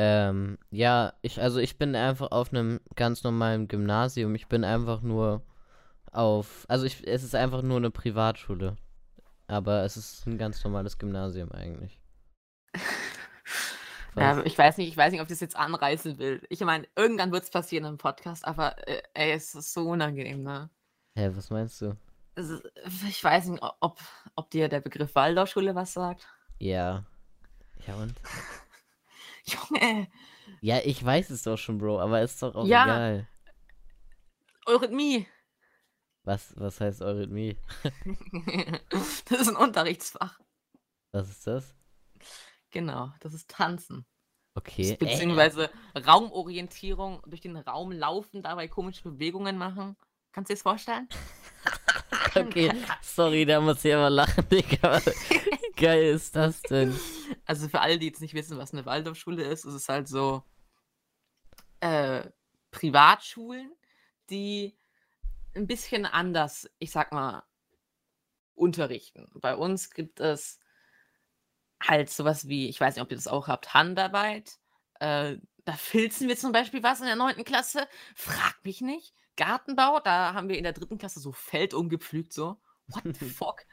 Ähm, 0.03 0.57
ja, 0.71 1.13
ich, 1.21 1.43
also 1.43 1.59
ich 1.59 1.77
bin 1.77 1.95
einfach 1.95 2.31
auf 2.31 2.55
einem 2.55 2.81
ganz 2.97 3.23
normalen 3.23 3.69
Gymnasium. 3.69 4.35
Ich 4.35 4.47
bin 4.47 4.65
einfach 4.65 5.03
nur 5.03 5.43
auf, 6.11 6.65
also 6.69 6.87
ich, 6.87 7.07
es 7.07 7.23
ist 7.23 7.35
einfach 7.35 7.61
nur 7.61 7.77
eine 7.77 7.91
Privatschule. 7.91 8.77
Aber 9.47 9.85
es 9.85 9.99
ist 9.99 10.27
ein 10.27 10.39
ganz 10.39 10.65
normales 10.65 10.97
Gymnasium 10.97 11.53
eigentlich. 11.53 12.01
Was? 14.15 14.39
ich 14.47 14.57
weiß 14.57 14.79
nicht 14.79 14.89
ich 14.89 14.97
weiß 14.97 15.13
nicht, 15.13 15.21
ob 15.21 15.27
ich 15.27 15.33
das 15.33 15.41
jetzt 15.41 15.57
anreißen 15.57 16.17
will. 16.17 16.41
Ich 16.49 16.61
meine, 16.61 16.89
irgendwann 16.97 17.31
wird's 17.31 17.51
passieren 17.51 17.85
im 17.85 17.99
Podcast, 17.99 18.47
aber, 18.47 18.89
äh, 18.89 19.03
ey, 19.13 19.33
es 19.33 19.55
ist 19.55 19.75
so 19.75 19.87
unangenehm, 19.87 20.43
ne? 20.43 20.71
Hä, 21.15 21.29
was 21.35 21.51
meinst 21.51 21.83
du? 21.83 21.95
Es 22.37 22.49
ist 22.49 22.63
ich 23.07 23.23
weiß 23.23 23.49
nicht, 23.49 23.63
ob 23.81 24.01
ob 24.35 24.51
dir 24.51 24.71
der 24.71 24.81
Begriff 24.81 25.15
Waldorfschule 25.15 25.75
was 25.75 25.93
sagt? 25.93 26.27
Ja. 26.59 27.05
Ja 27.87 27.97
und? 27.97 28.15
Junge, 29.53 30.09
Ja, 30.61 30.79
ich 30.85 31.05
weiß 31.05 31.31
es 31.31 31.43
doch 31.43 31.57
schon, 31.57 31.79
Bro, 31.79 32.01
aber 32.01 32.23
ist 32.23 32.43
doch 32.43 32.55
auch 32.55 32.67
Ja. 32.67 32.85
egal. 32.85 33.29
Eurythmie. 34.67 35.27
Was, 36.25 36.55
was 36.57 36.81
heißt 36.81 37.03
Eurythmie? 37.03 37.57
Das 39.29 39.41
ist 39.41 39.49
'n 39.49 39.57
Unterrichtsfach. 39.57 40.39
Was 41.13 41.29
ist 41.31 41.47
das? 41.47 41.75
Genau, 42.71 43.11
das 43.21 43.35
ist 43.35 43.51
Tanzen. 43.51 44.07
Okay. 44.55 44.91
Das 44.91 44.99
beziehungsweise 44.99 45.71
Raumorientierung, 46.07 47.23
durch 47.27 47.41
den 47.41 47.57
Raum 47.57 47.93
laufen, 47.93 48.43
dabei 48.43 48.69
komische 48.69 49.03
Bewegungen 49.09 49.57
machen. 49.59 49.97
Kannst 50.33 50.51
du 50.51 50.55
dir's 50.55 50.63
vorstellen? 50.63 51.09
Äh, 52.35 52.41
okay, 52.45 52.73
sorry, 53.03 53.45
da 53.45 53.61
muss 53.61 53.85
ich 53.85 53.95
aber 53.95 54.11
lachen, 54.11 54.49
Digga. 54.49 55.01
Wie 55.05 55.81
geil 55.81 56.05
ist 56.15 56.37
das 56.37 56.63
denn? 56.63 56.99
Also, 57.47 57.69
für 57.69 57.81
alle, 57.81 57.99
die 57.99 58.07
jetzt 58.07 58.21
nicht 58.21 58.35
wissen, 58.35 58.59
was 58.59 58.73
'ne 58.73 58.87
Waldorfschule 58.87 59.43
ist, 59.45 59.65
ist 59.65 59.75
es 59.75 59.89
halt 59.89 60.09
so 60.09 60.43
äh, 61.83 62.29
Privatschulen, 62.71 63.73
die 64.31 64.77
'n 65.55 65.67
bisschen 65.67 66.07
anders, 66.07 66.69
ich 66.79 66.91
sage 66.93 67.15
mal, 67.15 67.43
unterrichten. 68.55 69.27
Bei 69.41 69.57
uns 69.57 69.91
gibt 69.91 70.21
es 70.21 70.57
halt 71.83 72.11
so 72.11 72.25
was 72.25 72.47
wie 72.49 72.69
ich 72.69 72.81
weiß 72.81 72.95
nicht, 72.97 73.03
ob 73.03 73.11
ihr 73.11 73.17
das 73.17 73.27
auch 73.27 73.49
habt, 73.49 73.75
Handarbeit. 73.75 74.59
Äh, 75.01 75.37
da 75.65 75.73
filzen 75.75 76.29
wir 76.29 76.37
zum 76.37 76.53
Beispiel 76.53 76.83
was 76.83 77.01
in 77.01 77.07
der 77.07 77.17
9. 77.17 77.45
Klasse. 77.45 77.87
Frag 78.15 78.57
mich 78.65 78.81
nicht. 78.81 79.15
Gartenbau, 79.37 80.01
da 80.01 80.35
haben 80.35 80.49
wir 80.49 80.59
in 80.59 80.65
der 80.65 80.73
3. 80.75 80.99
Klasse 80.99 81.21
so 81.21 81.33
Feld 81.33 81.73
umgepflügt 81.75 82.33
so. 82.33 82.61
What 82.89 83.05
the 83.19 83.25
fuck? 83.25 83.65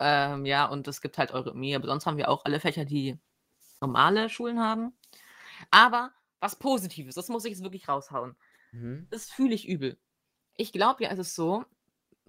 Ähm, 0.00 0.46
ja, 0.46 0.66
und 0.66 0.86
es 0.88 1.00
gibt 1.00 1.18
halt 1.18 1.32
Eurythmie, 1.32 1.74
aber 1.74 1.86
sonst 1.86 2.06
haben 2.06 2.16
wir 2.16 2.28
auch 2.28 2.44
alle 2.44 2.60
Fächer, 2.60 2.84
die 2.84 3.18
normale 3.80 4.28
Schulen 4.28 4.60
haben. 4.60 4.92
Aber 5.70 6.12
was 6.40 6.56
Positives, 6.56 7.14
das 7.14 7.28
muss 7.28 7.44
ich 7.44 7.52
jetzt 7.52 7.62
wirklich 7.62 7.88
raushauen. 7.88 8.36
Mhm. 8.72 9.06
Das 9.10 9.30
fühle 9.30 9.54
ich 9.54 9.68
übel. 9.68 9.98
Ich 10.56 10.72
glaube 10.72 11.04
ja, 11.04 11.10
es 11.10 11.18
ist 11.18 11.34
so, 11.34 11.64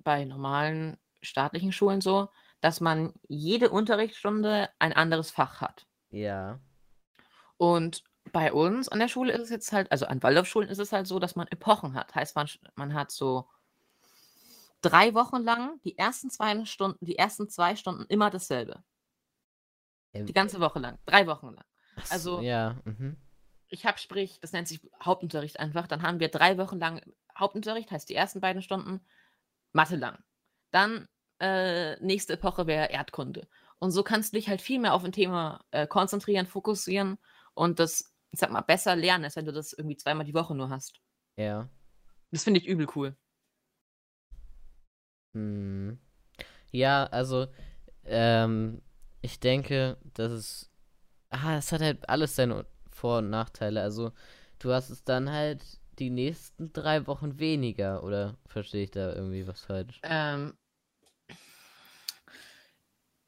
bei 0.04 0.26
normalen 0.26 0.98
staatlichen 1.22 1.72
Schulen 1.72 2.02
so, 2.02 2.30
dass 2.62 2.82
man 2.82 3.14
jede 3.28 3.70
Unterrichtsstunde 3.70 4.70
ein 4.80 4.94
anderes 4.94 5.32
Fach 5.32 5.62
hat. 5.62 5.88
Ja. 6.10 6.60
Und 7.58 8.04
bei 8.32 8.52
uns 8.52 8.90
an 8.90 9.00
der 9.00 9.08
Schule 9.08 9.34
ist 9.34 9.42
es 9.42 9.50
jetzt 9.50 9.72
halt 9.72 9.92
also 9.92 10.06
an 10.06 10.22
Waldorfschulen 10.22 10.70
ist 10.70 10.80
es 10.80 10.92
halt 10.92 11.08
so, 11.08 11.20
dass 11.20 11.36
man 11.36 11.48
Epochen 11.48 11.94
hat. 11.94 12.14
Heißt, 12.14 12.36
man 12.36 12.48
man 12.76 12.94
hat 12.94 13.12
so 13.12 13.48
3 14.82 15.14
Wochen 15.14 15.44
lang 15.44 15.80
die 15.84 15.98
ersten 15.98 16.30
2 16.30 16.66
Stunden 16.66 17.06
die 17.06 17.18
ersten 17.18 17.50
2 17.50 17.76
Stunden 17.76 18.06
immer 18.10 18.30
dasselbe. 18.30 18.84
Ähm, 20.14 20.26
Die 20.26 20.34
ganze 20.34 20.60
Woche 20.60 20.80
lang, 20.80 20.98
3 21.06 21.28
Wochen 21.28 21.54
lang. 21.54 21.66
Also 22.10 22.42
ja, 22.42 22.80
mhm. 22.86 23.18
ich 23.70 23.86
habe 23.86 23.98
sprich, 23.98 24.40
das 24.40 24.52
nennt 24.52 24.68
sich 24.68 24.82
Hauptunterricht 25.04 25.60
einfach. 25.60 25.88
Dann 25.88 26.04
haben 26.04 26.20
wir 26.20 26.30
3 26.30 26.58
Wochen 26.58 26.80
lang 26.80 27.02
Hauptunterricht, 27.38 27.92
heißt 27.92 28.10
die 28.10 28.16
ersten 28.16 28.40
beiden 28.40 28.62
Stunden 28.62 29.02
Mathe 29.74 29.96
lang. 29.96 30.24
Dann 30.72 31.08
äh, 31.40 32.00
nächste 32.04 32.34
Epoche 32.34 32.68
wäre 32.68 32.92
Erdkunde. 32.92 33.48
Und 33.80 33.92
so 33.92 34.04
kannst 34.04 34.34
du 34.34 34.38
dich 34.38 34.50
halt 34.50 34.62
viel 34.62 34.80
mehr 34.80 34.94
auf 34.94 35.04
ein 35.04 35.12
Thema 35.12 35.64
äh, 35.72 35.88
konzentrieren, 35.88 36.48
fokussieren 36.48 37.18
und 37.54 37.80
das, 37.80 38.14
ich 38.32 38.40
sag 38.40 38.52
mal, 38.52 38.62
besser 38.62 38.96
lernen, 38.96 39.26
als 39.26 39.36
wenn 39.36 39.46
du 39.46 39.54
das 39.54 39.74
irgendwie 39.74 39.98
zweimal 39.98 40.26
die 40.26 40.34
Woche 40.34 40.56
nur 40.56 40.70
hast. 40.70 41.00
Ja. 41.36 41.70
Das 42.32 42.44
finde 42.44 42.60
ich 42.60 42.68
übel 42.68 42.88
cool. 42.96 43.16
Hm. 45.38 46.00
Ja, 46.72 47.06
also, 47.06 47.48
ähm, 48.06 48.82
ich 49.22 49.40
denke, 49.40 49.98
dass 50.14 50.32
es. 50.32 50.72
Ah, 51.30 51.58
es 51.58 51.72
hat 51.72 51.82
halt 51.82 52.10
alles 52.10 52.36
seine 52.36 52.66
Vor- 52.92 53.20
und 53.20 53.30
Nachteile. 53.30 53.82
Also, 53.82 54.12
du 54.60 54.72
hast 54.74 54.90
es 54.90 55.04
dann 55.04 55.32
halt 55.32 55.64
die 56.00 56.10
nächsten 56.10 56.74
drei 56.74 57.06
Wochen 57.08 57.40
weniger, 57.40 58.04
oder 58.04 58.38
verstehe 58.48 58.84
ich 58.84 58.92
da 58.92 59.14
irgendwie 59.14 59.48
was 59.48 59.62
falsch? 59.62 60.00
Ähm, 60.04 60.58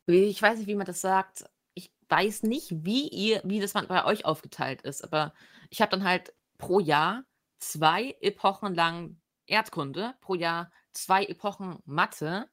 ich 0.07 0.41
weiß 0.41 0.59
nicht, 0.59 0.67
wie 0.67 0.75
man 0.75 0.85
das 0.85 1.01
sagt. 1.01 1.45
Ich 1.73 1.91
weiß 2.09 2.43
nicht, 2.43 2.85
wie 2.85 3.07
ihr, 3.09 3.41
wie 3.43 3.59
das 3.59 3.73
bei 3.73 4.05
euch 4.05 4.25
aufgeteilt 4.25 4.81
ist, 4.81 5.03
aber 5.03 5.33
ich 5.69 5.81
habe 5.81 5.91
dann 5.91 6.03
halt 6.03 6.33
pro 6.57 6.79
Jahr 6.79 7.23
zwei 7.59 8.15
Epochen 8.21 8.73
lang 8.73 9.19
Erdkunde, 9.45 10.13
pro 10.21 10.35
Jahr 10.35 10.71
zwei 11.03 11.25
Epochen 11.25 11.79
Mathe. 11.85 12.49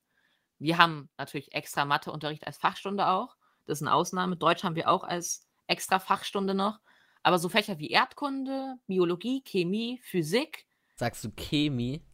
Wir 0.59 0.78
haben 0.78 1.11
natürlich 1.18 1.52
extra 1.54 1.85
Matheunterricht 1.85 2.46
als 2.46 2.59
Fachstunde 2.59 3.09
auch. 3.09 3.37
Das 3.66 3.78
ist 3.78 3.87
eine 3.87 3.94
Ausnahme. 3.94 4.37
Deutsch 4.37 4.64
haben 4.64 4.76
wir 4.76 4.88
auch 4.88 5.04
als 5.04 5.46
extra 5.66 5.98
Fachstunde 5.98 6.54
noch. 6.54 6.80
Aber 7.22 7.38
so 7.38 7.48
Fächer 7.48 7.78
wie 7.78 7.90
Erdkunde, 7.90 8.76
Biologie, 8.87 9.42
Chemie, 9.44 10.00
Physik. 10.02 10.66
Sagst 10.94 11.24
du 11.24 11.30
Chemie? 11.32 12.04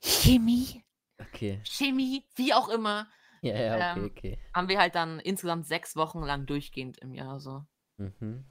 Chemie? 0.00 0.84
Okay. 1.18 1.60
Chemie, 1.64 2.26
wie 2.34 2.52
auch 2.52 2.68
immer. 2.68 3.06
Ja, 3.42 3.54
ja, 3.54 3.74
okay, 3.74 4.00
Ähm, 4.00 4.04
okay. 4.06 4.38
Haben 4.54 4.68
wir 4.68 4.78
halt 4.78 4.94
dann 4.94 5.20
insgesamt 5.20 5.66
sechs 5.66 5.96
Wochen 5.96 6.20
lang 6.20 6.46
durchgehend 6.46 6.98
im 6.98 7.14
Jahr 7.14 7.38
so. 7.40 7.64
Mhm. 7.96 8.44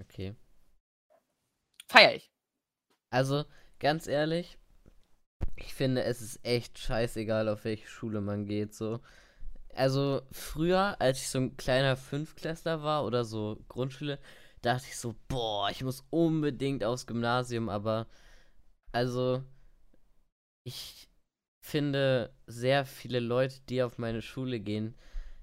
Okay. 0.00 0.34
Feier 1.88 2.14
ich. 2.14 2.32
Also, 3.10 3.44
ganz 3.78 4.08
ehrlich, 4.08 4.58
ich 5.56 5.74
finde, 5.74 6.04
es 6.04 6.20
ist 6.20 6.44
echt 6.44 6.78
scheißegal, 6.78 7.48
auf 7.48 7.64
welche 7.64 7.86
Schule 7.88 8.20
man 8.20 8.46
geht, 8.46 8.74
so. 8.74 9.00
Also, 9.74 10.22
früher, 10.32 11.00
als 11.00 11.18
ich 11.20 11.28
so 11.28 11.38
ein 11.38 11.56
kleiner 11.56 11.96
Fünftklässler 11.96 12.82
war 12.82 13.04
oder 13.04 13.24
so 13.24 13.58
Grundschule, 13.68 14.18
dachte 14.62 14.86
ich 14.88 14.96
so, 14.96 15.14
boah, 15.28 15.70
ich 15.70 15.82
muss 15.84 16.04
unbedingt 16.10 16.84
aufs 16.84 17.06
Gymnasium, 17.06 17.68
aber 17.68 18.06
also, 18.92 19.42
ich 20.64 21.08
finde 21.62 22.32
sehr 22.46 22.84
viele 22.86 23.20
Leute, 23.20 23.60
die 23.68 23.82
auf 23.82 23.98
meine 23.98 24.22
Schule 24.22 24.60
gehen, 24.60 24.94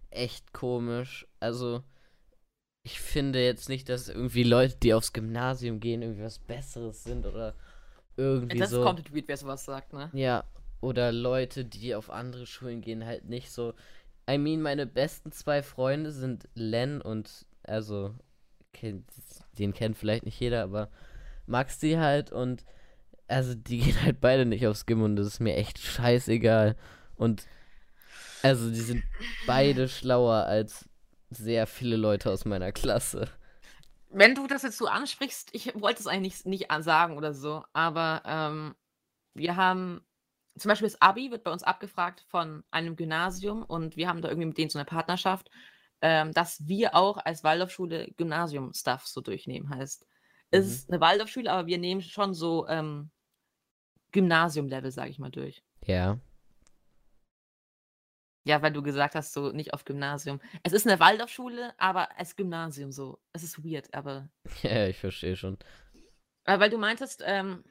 echt 0.10 0.54
komisch. 0.54 1.28
Also, 1.40 1.84
ich 2.86 3.00
finde 3.00 3.44
jetzt 3.44 3.70
nicht, 3.70 3.90
dass 3.90 4.10
irgendwie 4.10 4.44
Leute, 4.44 4.76
die 4.78 4.94
aufs 4.94 5.14
Gymnasium 5.14 5.80
gehen, 5.80 6.02
irgendwie 6.02 6.24
was 6.24 6.40
Besseres 6.40 7.04
sind 7.04 7.26
oder 7.26 7.56
irgendwie 8.18 8.58
Das 8.58 8.70
ist 8.70 8.76
so. 8.76 8.84
komplett 8.84 9.14
weird, 9.14 9.28
wer 9.28 9.38
sowas 9.38 9.66
sagt, 9.66 9.94
ne? 9.94 10.10
Ja, 10.14 10.44
oder 10.82 11.12
Leute, 11.12 11.66
die 11.66 11.96
auf 11.96 12.10
andere 12.10 12.46
Schulen 12.46 12.82
gehen, 12.82 13.06
halt 13.06 13.26
nicht 13.26 13.52
so. 13.52 13.74
I 14.30 14.38
mean, 14.38 14.62
meine 14.62 14.86
besten 14.86 15.32
zwei 15.32 15.64
Freunde 15.64 16.12
sind 16.12 16.48
Len 16.56 17.02
und, 17.02 17.46
also, 17.64 18.14
den 19.58 19.74
kennt 19.74 19.98
vielleicht 19.98 20.26
nicht 20.26 20.40
jeder, 20.40 20.64
aber 20.64 20.90
Maxi 21.46 21.92
halt 21.94 22.32
und, 22.32 22.66
also, 23.28 23.56
die 23.56 23.78
gehen 23.80 24.02
halt 24.02 24.22
beide 24.22 24.46
nicht 24.46 24.68
aufs 24.68 24.86
Gym 24.86 25.02
und 25.02 25.16
das 25.16 25.28
ist 25.28 25.40
mir 25.40 25.56
echt 25.56 25.80
scheißegal. 25.80 26.76
Und, 27.16 27.46
also, 28.42 28.70
die 28.70 28.82
sind 28.82 29.04
beide 29.48 29.88
schlauer 29.88 30.46
als 30.46 30.90
sehr 31.30 31.66
viele 31.66 31.96
Leute 31.96 32.30
aus 32.32 32.46
meiner 32.46 32.72
Klasse. 32.72 33.30
Wenn 34.16 34.36
du 34.36 34.46
das 34.48 34.62
jetzt 34.62 34.78
so 34.78 34.86
ansprichst, 34.88 35.50
ich 35.54 35.74
wollte 35.80 36.00
es 36.00 36.08
eigentlich 36.08 36.46
nicht 36.46 36.70
an- 36.72 36.84
sagen 36.84 37.18
oder 37.18 37.34
so, 37.34 37.64
aber 37.74 38.22
ähm, 38.26 38.76
wir 39.34 39.56
haben 39.56 40.06
zum 40.56 40.70
Beispiel 40.70 40.88
das 40.88 41.02
Abi 41.02 41.32
wird 41.32 41.44
bei 41.44 41.52
uns 41.52 41.64
abgefragt 41.64 42.24
von 42.28 42.64
einem 42.70 42.96
Gymnasium 42.96 43.64
und 43.64 43.98
wir 43.98 44.08
haben 44.08 44.22
da 44.22 44.30
irgendwie 44.30 44.48
mit 44.48 44.58
denen 44.60 44.70
so 44.70 44.78
eine 44.78 44.86
Partnerschaft, 44.86 45.50
ähm, 46.02 46.32
dass 46.32 46.68
wir 46.68 46.94
auch 46.94 47.18
als 47.18 47.44
Waldorfschule 47.44 48.12
Gymnasium-Stuff 48.18 49.08
so 49.08 49.22
durchnehmen. 49.22 49.70
Heißt, 49.70 50.06
es 50.52 50.66
Mhm. 50.66 50.72
ist 50.72 50.90
eine 50.92 51.02
Waldorfschule, 51.02 51.52
aber 51.52 51.66
wir 51.66 51.80
nehmen 51.80 52.02
schon 52.02 52.36
so 52.36 52.68
ähm, 52.68 53.10
Gymnasium-Level, 54.12 54.92
sage 54.92 55.10
ich 55.10 55.18
mal, 55.18 55.32
durch. 55.32 55.64
Ja. 55.86 56.20
Ja, 58.46 58.62
weil 58.62 58.74
du 58.74 58.82
gesagt 58.84 59.16
hast, 59.16 59.32
so 59.34 59.52
nicht 59.52 59.74
auf 59.74 59.86
Gymnasium. 59.86 60.42
Es 60.64 60.74
ist 60.74 60.86
eine 60.86 61.00
Waldorfschule, 61.00 61.74
aber 61.78 62.18
als 62.20 62.36
Gymnasium 62.36 62.92
so. 62.92 63.20
Es 63.32 63.42
ist 63.44 63.64
weird, 63.64 63.94
aber 63.94 64.30
Ja, 64.64 64.88
ich 64.88 64.98
verstehe 65.00 65.36
schon. 65.38 65.58
Äh, 66.46 66.60
weil 66.60 66.70
du 66.70 66.78
meintest, 66.78 67.24
ähm, 67.26 67.64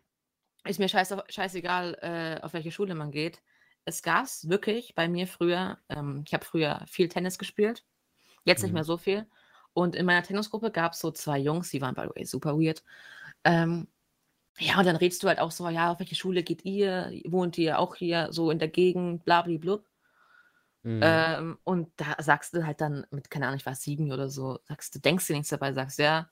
ist 0.65 0.79
mir 0.79 0.89
scheiß, 0.89 1.15
scheißegal, 1.29 1.99
äh, 2.01 2.43
auf 2.43 2.55
welche 2.55 2.71
Schule 2.71 2.95
man 2.95 3.11
geht. 3.11 3.43
Es 3.85 4.03
gab 4.03 4.25
es 4.25 4.49
wirklich 4.49 4.95
bei 4.95 5.09
mir 5.09 5.27
früher, 5.27 5.79
ähm, 5.89 6.23
ich 6.27 6.33
habe 6.33 6.45
früher 6.45 6.85
viel 6.89 7.09
Tennis 7.09 7.37
gespielt, 7.39 7.85
jetzt 8.45 8.63
nicht 8.63 8.71
Mhm. 8.71 8.75
mehr 8.77 8.85
so 8.85 8.97
viel. 8.97 9.27
Und 9.75 9.97
in 9.97 10.07
meiner 10.07 10.23
Tennisgruppe 10.23 10.71
gab 10.71 10.93
es 10.93 11.01
so 11.01 11.11
zwei 11.11 11.39
Jungs, 11.39 11.71
die 11.71 11.81
waren 11.83 11.95
by 11.95 12.03
the 12.03 12.11
way 12.15 12.25
super 12.25 12.57
weird. 12.59 12.83
Ähm, 13.45 13.89
ja, 14.59 14.79
und 14.79 14.87
dann 14.87 14.97
redest 14.97 15.23
du 15.23 15.29
halt 15.29 15.41
auch 15.41 15.51
so, 15.51 15.69
ja, 15.69 15.93
auf 15.93 15.99
welche 15.99 16.15
Schule 16.15 16.43
geht 16.43 16.65
ihr? 16.65 17.11
Wohnt 17.27 17.59
ihr 17.59 17.79
auch 17.79 17.97
hier 17.97 18.29
so 18.33 18.51
in 18.51 18.59
der 18.59 18.69
Gegend, 18.69 19.25
blablablub. 19.25 19.85
Mhm. 20.83 21.01
Ähm, 21.03 21.59
und 21.65 21.89
da 21.97 22.17
sagst 22.19 22.55
du 22.55 22.67
halt 22.67 22.81
dann 22.81 23.07
mit, 23.11 23.31
keine 23.31 23.47
Ahnung, 23.47 23.59
ich 23.59 23.67
war 23.67 23.75
sieben 23.75 24.13
oder 24.13 24.29
so, 24.29 24.59
sagst 24.65 24.95
du, 24.95 24.99
denkst 24.99 25.27
dir 25.27 25.35
nichts 25.35 25.51
dabei, 25.51 25.73
sagst, 25.73 25.99
ja, 25.99 26.29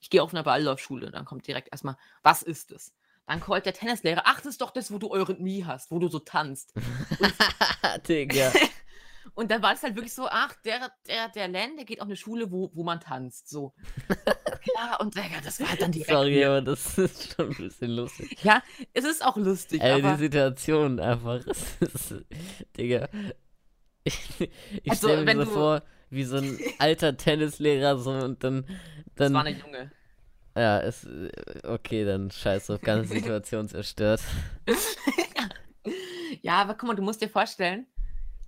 ich 0.00 0.10
gehe 0.10 0.22
auf 0.22 0.34
eine 0.34 0.44
Waldorfschule. 0.44 1.10
Dann 1.10 1.24
kommt 1.24 1.46
direkt 1.46 1.68
erstmal, 1.70 1.96
was 2.22 2.42
ist 2.42 2.72
das? 2.72 2.92
Dann 3.26 3.40
callt 3.40 3.64
der 3.66 3.72
Tennislehrer, 3.72 4.22
ach, 4.24 4.38
das 4.38 4.48
ist 4.48 4.60
doch 4.60 4.72
das, 4.72 4.92
wo 4.92 4.98
du 4.98 5.10
Eurythmie 5.10 5.64
hast, 5.64 5.90
wo 5.90 5.98
du 5.98 6.08
so 6.08 6.18
tanzt. 6.18 6.74
Digga. 8.08 8.52
Und 9.34 9.50
dann 9.50 9.62
war 9.62 9.72
es 9.72 9.82
halt 9.82 9.94
wirklich 9.94 10.12
so, 10.12 10.26
ach, 10.28 10.54
der, 10.64 10.92
der, 11.06 11.28
der 11.28 11.48
Len, 11.48 11.76
der 11.76 11.84
geht 11.84 12.00
auf 12.00 12.06
eine 12.06 12.16
Schule, 12.16 12.50
wo, 12.50 12.70
wo 12.74 12.82
man 12.82 13.00
tanzt. 13.00 13.48
So. 13.48 13.72
ja, 14.76 14.96
und 14.96 15.14
Digga, 15.14 15.40
das 15.42 15.60
war 15.60 15.70
halt 15.70 15.80
dann 15.80 15.92
direkt. 15.92 16.10
Sorry, 16.10 16.44
aber 16.44 16.60
das 16.60 16.98
ist 16.98 17.34
schon 17.34 17.50
ein 17.50 17.56
bisschen 17.56 17.92
lustig. 17.92 18.36
Ja, 18.42 18.62
es 18.92 19.04
ist 19.04 19.24
auch 19.24 19.36
lustig, 19.36 19.80
Ey, 19.80 20.02
die 20.02 20.06
aber 20.06 20.18
Situation 20.18 21.00
einfach. 21.00 21.40
es 21.80 22.14
Digga. 22.76 23.08
Ich, 24.04 24.18
ich 24.40 24.90
Also, 24.90 25.08
stelle 25.08 25.34
mir 25.34 25.46
so 25.46 25.52
vor, 25.52 25.82
wie 26.10 26.24
so 26.24 26.36
ein 26.36 26.58
alter 26.78 27.16
Tennislehrer 27.16 27.98
so 27.98 28.10
und 28.10 28.42
dann. 28.42 28.64
das 29.14 29.26
dann 29.26 29.34
war 29.34 29.44
eine 29.44 29.56
Junge. 29.58 29.92
ja, 30.56 30.80
es. 30.80 31.06
Okay, 31.62 32.04
dann 32.04 32.30
scheiß 32.30 32.70
auf 32.70 32.80
ganze 32.80 33.14
Situation 33.14 33.68
zerstört. 33.68 34.20
Ja, 36.42 36.54
aber 36.62 36.74
guck 36.74 36.88
mal, 36.88 36.94
du 36.94 37.02
musst 37.02 37.20
dir 37.22 37.28
vorstellen, 37.28 37.86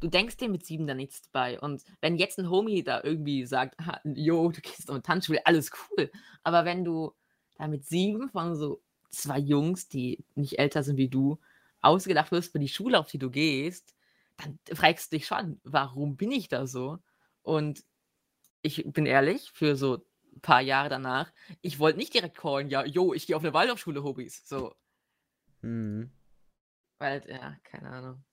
du 0.01 0.09
denkst 0.09 0.37
dir 0.37 0.49
mit 0.49 0.65
sieben 0.67 0.87
da 0.87 0.95
nichts 0.95 1.23
dabei. 1.31 1.61
Und 1.61 1.83
wenn 2.01 2.17
jetzt 2.17 2.39
ein 2.39 2.51
Homie 2.51 2.83
da 2.83 3.03
irgendwie 3.03 3.45
sagt, 3.47 3.75
"Ah, 3.79 4.01
jo, 4.05 4.51
du 4.51 4.61
gehst 4.61 4.89
auf 4.89 4.95
eine 4.95 5.03
Tanzschule, 5.03 5.45
alles 5.47 5.71
cool. 5.91 6.11
Aber 6.43 6.65
wenn 6.65 6.85
du 6.85 7.13
da 7.57 7.69
mit 7.69 7.85
sieben 7.87 8.29
von 8.31 8.57
so 8.57 8.83
zwei 9.11 9.39
Jungs, 9.39 9.89
die 9.89 10.25
nicht 10.35 10.59
älter 10.59 10.83
sind 10.83 10.97
wie 10.97 11.09
du, 11.09 11.39
ausgedacht 11.81 12.33
wirst 12.33 12.53
für 12.53 12.59
die 12.59 12.69
Schule, 12.69 12.99
auf 12.99 13.09
die 13.09 13.19
du 13.19 13.31
gehst, 13.31 13.94
dann 14.37 14.59
fragst 14.73 15.13
du 15.13 15.17
dich 15.17 15.27
schon, 15.27 15.61
warum 15.65 16.17
bin 16.17 16.33
ich 16.33 16.49
da 16.49 16.67
so? 16.67 16.99
Und 17.43 17.85
ich 18.63 18.85
bin 18.87 19.07
ehrlich, 19.07 19.51
für 19.53 19.77
so 19.77 20.05
ein 20.35 20.41
paar 20.41 20.61
Jahre 20.61 20.89
danach, 20.89 21.33
ich 21.61 21.79
wollte 21.79 21.99
nicht 21.99 22.15
direkt 22.15 22.37
callen, 22.39 22.69
ja, 22.69 22.85
jo, 22.85 23.13
ich 23.15 23.27
gehe 23.27 23.37
auf 23.37 23.45
eine 23.45 23.55
Waldorfschule, 23.55 24.03
Hobbys. 24.03 24.47
So, 24.47 24.75
Hm. 25.61 26.11
weil, 26.99 27.25
ja, 27.29 27.57
keine 27.65 27.91
Ahnung. 27.91 28.25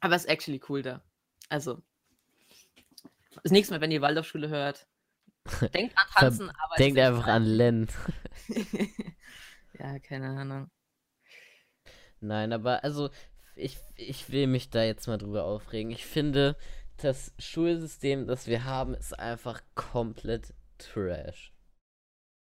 Aber 0.00 0.14
es 0.14 0.24
ist 0.24 0.30
actually 0.30 0.60
cool 0.68 0.82
da. 0.82 1.02
Also, 1.48 1.82
das 3.42 3.52
nächste 3.52 3.74
Mal, 3.74 3.80
wenn 3.80 3.90
ihr 3.90 4.02
Waldorfschule 4.02 4.48
hört, 4.48 4.86
denkt 5.74 5.96
an 5.96 6.06
Tanzen, 6.14 6.50
aber 6.50 6.76
Denkt 6.76 6.98
einfach 6.98 7.26
an 7.26 7.44
Len. 7.44 7.88
ja, 9.78 9.98
keine 10.00 10.28
Ahnung. 10.30 10.70
Nein, 12.20 12.52
aber 12.52 12.84
also, 12.84 13.10
ich, 13.54 13.78
ich 13.96 14.30
will 14.30 14.46
mich 14.46 14.70
da 14.70 14.82
jetzt 14.82 15.06
mal 15.06 15.18
drüber 15.18 15.44
aufregen. 15.44 15.90
Ich 15.90 16.06
finde, 16.06 16.56
das 16.96 17.32
Schulsystem, 17.38 18.26
das 18.26 18.46
wir 18.46 18.64
haben, 18.64 18.94
ist 18.94 19.18
einfach 19.18 19.62
komplett 19.74 20.54
trash. 20.78 21.52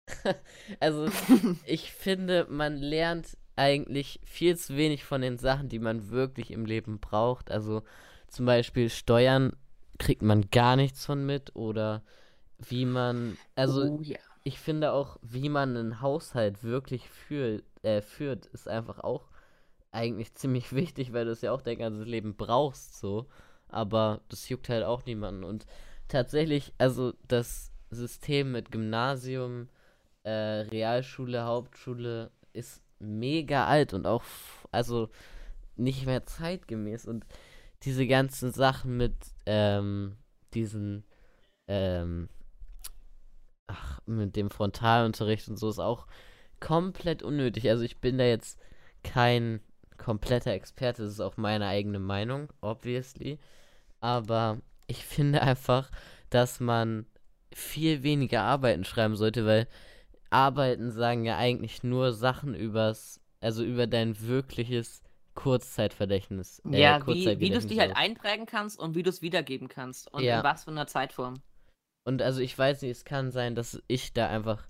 also, 0.79 1.09
ich 1.65 1.91
finde, 1.91 2.47
man 2.49 2.77
lernt 2.77 3.37
eigentlich 3.55 4.19
viel 4.23 4.55
zu 4.57 4.77
wenig 4.77 5.03
von 5.03 5.21
den 5.21 5.37
Sachen, 5.37 5.69
die 5.69 5.79
man 5.79 6.09
wirklich 6.09 6.51
im 6.51 6.65
Leben 6.65 6.99
braucht. 6.99 7.51
Also, 7.51 7.83
zum 8.27 8.45
Beispiel 8.45 8.89
Steuern 8.89 9.53
kriegt 9.97 10.21
man 10.21 10.49
gar 10.51 10.75
nichts 10.75 11.05
von 11.05 11.25
mit 11.25 11.55
oder 11.55 12.03
wie 12.59 12.85
man, 12.85 13.37
also 13.55 13.83
oh 13.83 14.01
ja. 14.01 14.17
ich 14.43 14.59
finde 14.59 14.91
auch, 14.91 15.17
wie 15.21 15.49
man 15.49 15.75
einen 15.75 16.01
Haushalt 16.01 16.63
wirklich 16.63 17.09
fühl, 17.09 17.63
äh, 17.83 18.01
führt, 18.01 18.47
ist 18.47 18.67
einfach 18.67 18.99
auch 18.99 19.27
eigentlich 19.91 20.33
ziemlich 20.35 20.71
wichtig, 20.75 21.13
weil 21.13 21.25
du 21.25 21.31
es 21.31 21.41
ja 21.41 21.51
auch 21.51 21.61
dein 21.61 21.79
ganzes 21.79 22.05
Leben 22.05 22.35
brauchst, 22.35 22.99
so. 22.99 23.27
Aber 23.69 24.21
das 24.29 24.47
juckt 24.49 24.69
halt 24.69 24.83
auch 24.83 25.05
niemanden. 25.05 25.43
Und 25.43 25.65
tatsächlich, 26.07 26.73
also 26.77 27.13
das 27.27 27.71
System 27.89 28.51
mit 28.51 28.71
Gymnasium, 28.71 29.69
äh, 30.23 30.29
Realschule, 30.29 31.43
Hauptschule 31.43 32.31
ist 32.53 32.81
mega 32.99 33.67
alt 33.67 33.93
und 33.93 34.05
auch, 34.07 34.23
also 34.71 35.09
nicht 35.75 36.05
mehr 36.05 36.25
zeitgemäß. 36.25 37.05
Und 37.05 37.25
diese 37.83 38.07
ganzen 38.07 38.51
Sachen 38.51 38.97
mit 38.97 39.15
ähm, 39.45 40.17
diesen, 40.53 41.03
ähm, 41.67 42.29
ach, 43.67 43.99
mit 44.05 44.35
dem 44.35 44.49
Frontalunterricht 44.49 45.47
und 45.49 45.57
so 45.57 45.69
ist 45.69 45.79
auch 45.79 46.07
komplett 46.59 47.21
unnötig. 47.21 47.69
Also 47.69 47.83
ich 47.83 47.99
bin 47.99 48.17
da 48.17 48.23
jetzt 48.23 48.59
kein 49.03 49.61
kompletter 49.97 50.51
Experte, 50.51 51.03
das 51.03 51.13
ist 51.13 51.19
auch 51.19 51.37
meine 51.37 51.67
eigene 51.67 51.99
Meinung, 51.99 52.49
obviously. 52.61 53.39
Aber 53.99 54.59
ich 54.87 55.03
finde 55.05 55.41
einfach, 55.41 55.89
dass 56.29 56.59
man 56.59 57.05
viel 57.53 58.03
weniger 58.03 58.43
Arbeiten 58.43 58.83
schreiben 58.83 59.15
sollte, 59.15 59.45
weil 59.45 59.67
Arbeiten 60.29 60.91
sagen 60.91 61.25
ja 61.25 61.37
eigentlich 61.37 61.83
nur 61.83 62.13
Sachen 62.13 62.53
übers, 62.53 63.21
also 63.39 63.63
über 63.63 63.87
dein 63.87 64.19
wirkliches 64.21 65.01
Kurzzeitverständnis. 65.35 66.61
Äh, 66.71 66.81
ja, 66.81 67.05
wie, 67.07 67.39
wie 67.39 67.49
du 67.49 67.57
es 67.57 67.67
dir 67.67 67.81
halt 67.81 67.95
einprägen 67.95 68.45
kannst 68.45 68.79
und 68.79 68.95
wie 68.95 69.03
du 69.03 69.09
es 69.09 69.21
wiedergeben 69.21 69.67
kannst 69.67 70.11
und 70.13 70.23
ja. 70.23 70.39
in 70.39 70.43
was 70.43 70.63
für 70.63 70.71
einer 70.71 70.87
Zeitform. 70.87 71.35
Und 72.03 72.21
also 72.21 72.41
ich 72.41 72.57
weiß 72.57 72.81
nicht, 72.81 72.91
es 72.91 73.05
kann 73.05 73.31
sein, 73.31 73.53
dass 73.55 73.81
ich 73.87 74.13
da 74.13 74.27
einfach 74.27 74.67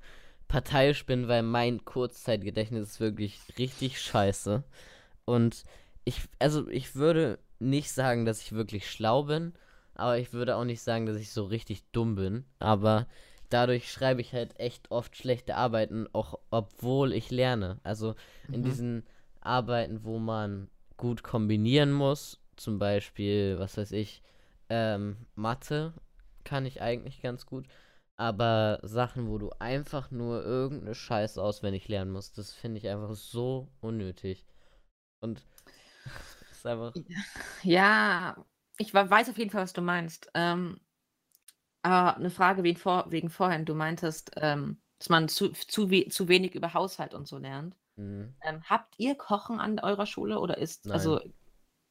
parteiisch 0.47 1.05
bin, 1.05 1.27
weil 1.27 1.43
mein 1.43 1.85
Kurzzeitgedächtnis 1.85 2.89
ist 2.89 2.99
wirklich 2.99 3.39
richtig 3.57 4.01
scheiße. 4.01 4.63
Und 5.27 5.65
ich, 6.05 6.21
also 6.39 6.69
ich 6.69 6.95
würde 6.95 7.37
nicht 7.59 7.91
sagen, 7.91 8.25
dass 8.25 8.41
ich 8.41 8.53
wirklich 8.53 8.89
schlau 8.89 9.23
bin, 9.23 9.53
aber 9.93 10.17
ich 10.17 10.31
würde 10.31 10.55
auch 10.55 10.63
nicht 10.63 10.81
sagen, 10.81 11.05
dass 11.05 11.17
ich 11.17 11.31
so 11.31 11.43
richtig 11.43 11.83
dumm 11.91 12.15
bin. 12.15 12.45
Aber 12.59 13.07
dadurch 13.49 13.91
schreibe 13.91 14.21
ich 14.21 14.31
halt 14.31 14.57
echt 14.57 14.89
oft 14.89 15.17
schlechte 15.17 15.55
Arbeiten, 15.55 16.07
auch 16.13 16.39
obwohl 16.49 17.11
ich 17.11 17.29
lerne. 17.29 17.79
Also 17.83 18.15
in 18.49 18.61
mhm. 18.61 18.63
diesen 18.63 19.03
Arbeiten, 19.41 20.05
wo 20.05 20.17
man 20.17 20.69
gut 20.95 21.23
kombinieren 21.23 21.91
muss, 21.91 22.39
zum 22.55 22.79
Beispiel, 22.79 23.59
was 23.59 23.75
weiß 23.75 23.91
ich, 23.91 24.21
ähm, 24.69 25.17
Mathe 25.35 25.93
kann 26.45 26.65
ich 26.65 26.81
eigentlich 26.81 27.21
ganz 27.21 27.45
gut. 27.45 27.65
Aber 28.15 28.79
Sachen, 28.81 29.27
wo 29.27 29.37
du 29.37 29.51
einfach 29.59 30.09
nur 30.09 30.43
irgendeine 30.43 30.95
Scheiße 30.95 31.41
auswendig 31.41 31.89
lernen 31.89 32.11
musst, 32.11 32.37
das 32.37 32.53
finde 32.53 32.77
ich 32.77 32.87
einfach 32.87 33.13
so 33.13 33.67
unnötig. 33.81 34.45
Und 35.19 35.43
ist 36.51 36.65
einfach. 36.65 36.93
Ja, 37.63 38.43
ich 38.77 38.93
weiß 38.93 39.29
auf 39.29 39.37
jeden 39.37 39.51
Fall, 39.51 39.63
was 39.63 39.73
du 39.73 39.81
meinst. 39.81 40.29
Ähm, 40.33 40.79
aber 41.81 42.17
eine 42.17 42.29
Frage 42.29 42.63
wegen, 42.63 42.77
vor, 42.77 43.05
wegen 43.09 43.29
vorhin. 43.29 43.65
Du 43.65 43.73
meintest, 43.73 44.31
ähm, 44.35 44.81
dass 44.99 45.09
man 45.09 45.29
zu, 45.29 45.49
zu, 45.49 45.87
zu 45.87 46.27
wenig 46.27 46.55
über 46.55 46.73
Haushalt 46.73 47.13
und 47.13 47.27
so 47.27 47.37
lernt. 47.37 47.75
Mhm. 47.95 48.35
Ähm, 48.43 48.63
habt 48.63 48.95
ihr 48.97 49.15
Kochen 49.15 49.59
an 49.59 49.79
eurer 49.79 50.05
Schule 50.05 50.39
oder 50.39 50.57
ist. 50.57 50.89
Also 50.89 51.15
Nein. 51.15 51.21
Also, 51.21 51.33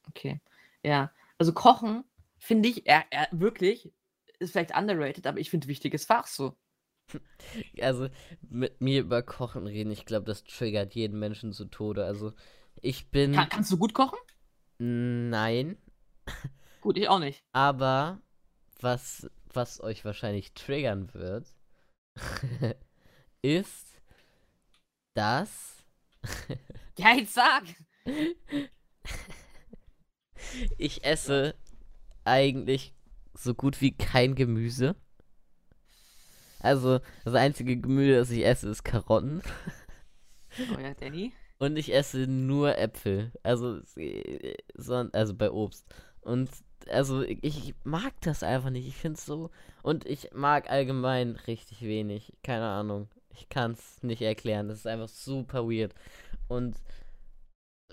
okay. 0.08 0.40
Ja. 0.82 1.12
Also, 1.38 1.52
Kochen 1.52 2.04
finde 2.38 2.68
ich 2.68 2.86
er, 2.86 3.04
er, 3.10 3.28
wirklich, 3.32 3.92
ist 4.38 4.52
vielleicht 4.52 4.76
underrated, 4.76 5.26
aber 5.26 5.38
ich 5.38 5.50
finde 5.50 5.68
wichtiges 5.68 6.04
Fach 6.04 6.26
so. 6.26 6.56
Also, 7.80 8.08
mit 8.40 8.80
mir 8.80 9.00
über 9.00 9.22
Kochen 9.22 9.66
reden, 9.66 9.92
ich 9.92 10.06
glaube, 10.06 10.26
das 10.26 10.44
triggert 10.44 10.94
jeden 10.94 11.18
Menschen 11.18 11.52
zu 11.52 11.66
Tode. 11.66 12.04
Also, 12.04 12.32
ich 12.82 13.10
bin. 13.10 13.32
Kann, 13.32 13.48
kannst 13.48 13.70
du 13.72 13.78
gut 13.78 13.94
kochen? 13.94 14.18
Nein. 14.78 15.76
Gut, 16.80 16.98
ich 16.98 17.08
auch 17.08 17.18
nicht. 17.18 17.42
Aber 17.52 18.20
was, 18.80 19.28
was 19.52 19.80
euch 19.80 20.04
wahrscheinlich 20.04 20.52
triggern 20.52 21.12
wird, 21.14 21.52
ist, 23.42 24.00
dass. 25.14 25.84
ja, 26.98 27.14
jetzt 27.14 27.34
sag! 27.34 27.64
ich 30.78 31.04
esse 31.04 31.56
eigentlich 32.24 32.94
so 33.34 33.54
gut 33.54 33.80
wie 33.80 33.96
kein 33.96 34.34
Gemüse. 34.34 34.94
Also, 36.60 37.00
das 37.24 37.34
einzige 37.34 37.76
Gemüse, 37.76 38.16
das 38.16 38.30
ich 38.30 38.44
esse, 38.44 38.68
ist 38.68 38.84
Karotten. 38.84 39.42
Oh 40.72 40.80
ja, 40.80 40.94
Danny? 40.94 41.32
Und 41.58 41.76
ich 41.76 41.94
esse 41.94 42.26
nur 42.26 42.76
Äpfel. 42.78 43.32
Also, 43.42 43.80
also 45.12 45.34
bei 45.34 45.50
Obst. 45.50 45.86
Und 46.20 46.50
also 46.90 47.22
ich 47.22 47.74
mag 47.84 48.12
das 48.20 48.42
einfach 48.42 48.70
nicht. 48.70 48.86
Ich 48.86 48.96
finde 48.96 49.16
es 49.18 49.26
so. 49.26 49.50
Und 49.82 50.06
ich 50.06 50.30
mag 50.32 50.70
allgemein 50.70 51.36
richtig 51.46 51.82
wenig. 51.82 52.32
Keine 52.42 52.66
Ahnung. 52.66 53.08
Ich 53.30 53.48
kann 53.48 53.72
es 53.72 54.02
nicht 54.02 54.22
erklären. 54.22 54.68
Das 54.68 54.78
ist 54.78 54.86
einfach 54.86 55.08
super 55.08 55.66
weird. 55.66 55.94
Und. 56.48 56.76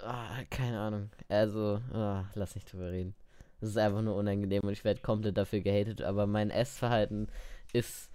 Oh, 0.02 0.44
keine 0.50 0.80
Ahnung. 0.80 1.12
Also, 1.30 1.80
oh, 1.94 2.24
lass 2.34 2.56
nicht 2.56 2.72
drüber 2.72 2.92
reden. 2.92 3.16
Das 3.62 3.70
ist 3.70 3.78
einfach 3.78 4.02
nur 4.02 4.16
unangenehm 4.16 4.62
und 4.64 4.74
ich 4.74 4.84
werde 4.84 5.02
komplett 5.02 5.38
dafür 5.38 5.62
gehatet. 5.62 6.02
Aber 6.02 6.28
mein 6.28 6.50
Essverhalten 6.50 7.28
ist 7.72 8.12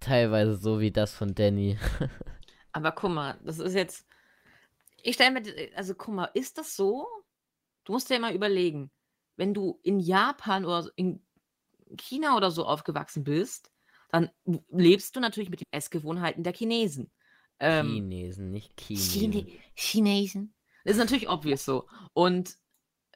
teilweise 0.00 0.56
so 0.56 0.80
wie 0.80 0.90
das 0.90 1.14
von 1.14 1.34
Danny. 1.34 1.78
aber 2.72 2.92
guck 2.92 3.10
mal, 3.10 3.36
das 3.44 3.58
ist 3.58 3.74
jetzt 3.74 4.06
ich 5.06 5.14
stelle 5.14 5.40
mir, 5.40 5.70
also 5.76 5.94
guck 5.94 6.14
mal, 6.14 6.30
ist 6.34 6.58
das 6.58 6.74
so? 6.74 7.06
Du 7.84 7.92
musst 7.92 8.10
dir 8.10 8.18
mal 8.18 8.34
überlegen, 8.34 8.90
wenn 9.36 9.54
du 9.54 9.78
in 9.84 10.00
Japan 10.00 10.64
oder 10.64 10.90
in 10.96 11.24
China 11.96 12.36
oder 12.36 12.50
so 12.50 12.66
aufgewachsen 12.66 13.22
bist, 13.22 13.70
dann 14.10 14.30
lebst 14.68 15.14
du 15.14 15.20
natürlich 15.20 15.50
mit 15.50 15.60
den 15.60 15.68
Essgewohnheiten 15.70 16.42
der 16.42 16.52
Chinesen. 16.52 17.12
Ähm, 17.60 17.88
Chinesen, 17.88 18.50
nicht 18.50 18.80
Chinesen. 18.80 19.12
Chine 19.12 19.60
Chinesen. 19.74 20.54
Das 20.84 20.94
ist 20.94 20.98
natürlich 20.98 21.28
obvious 21.28 21.64
so. 21.64 21.88
Und 22.12 22.56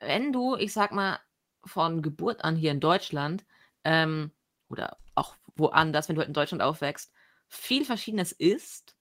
wenn 0.01 0.33
du, 0.33 0.55
ich 0.57 0.73
sag 0.73 0.93
mal, 0.93 1.19
von 1.65 2.03
Geburt 2.03 2.45
an 2.45 2.55
hier 2.55 2.71
in 2.71 2.81
Deutschland 2.81 3.45
ähm, 3.83 4.31
oder 4.69 4.97
auch 5.17 5.35
woanders, 5.57 6.09
wenn 6.09 6.15
du 6.15 6.21
halt 6.21 6.29
in 6.29 6.35
Deutschland 6.35 6.63
aufwächst, 6.63 7.13
viel 7.49 7.85
Verschiedenes 7.85 8.31
isst, 8.31 8.95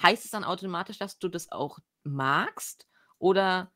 heißt 0.00 0.24
es 0.24 0.30
dann 0.30 0.44
automatisch, 0.44 0.98
dass 0.98 1.18
du 1.18 1.28
das 1.28 1.52
auch 1.52 1.78
magst? 2.02 2.88
Oder, 3.18 3.72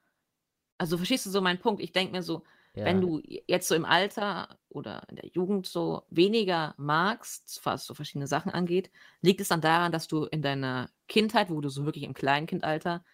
also 0.78 0.96
verstehst 0.96 1.26
du 1.26 1.30
so 1.30 1.40
meinen 1.40 1.60
Punkt? 1.60 1.82
Ich 1.82 1.92
denke 1.92 2.12
mir 2.12 2.22
so, 2.22 2.44
wenn 2.76 3.00
du 3.00 3.20
jetzt 3.22 3.68
so 3.68 3.76
im 3.76 3.84
Alter 3.84 4.58
oder 4.68 5.06
in 5.08 5.14
der 5.14 5.28
Jugend 5.28 5.66
so 5.66 6.02
weniger 6.10 6.74
magst, 6.76 7.60
was 7.62 7.87
so 7.87 7.94
verschiedene 7.94 8.26
Sachen 8.26 8.50
angeht, 8.50 8.90
liegt 9.22 9.40
es 9.40 9.48
dann 9.48 9.60
daran, 9.60 9.92
dass 9.92 10.08
du 10.08 10.24
in 10.24 10.42
deiner 10.42 10.90
Kindheit, 11.06 11.50
wo 11.50 11.60
du 11.60 11.68
so 11.68 11.84
wirklich 11.84 12.02
im 12.02 12.14
Kleinkindalter 12.14 13.04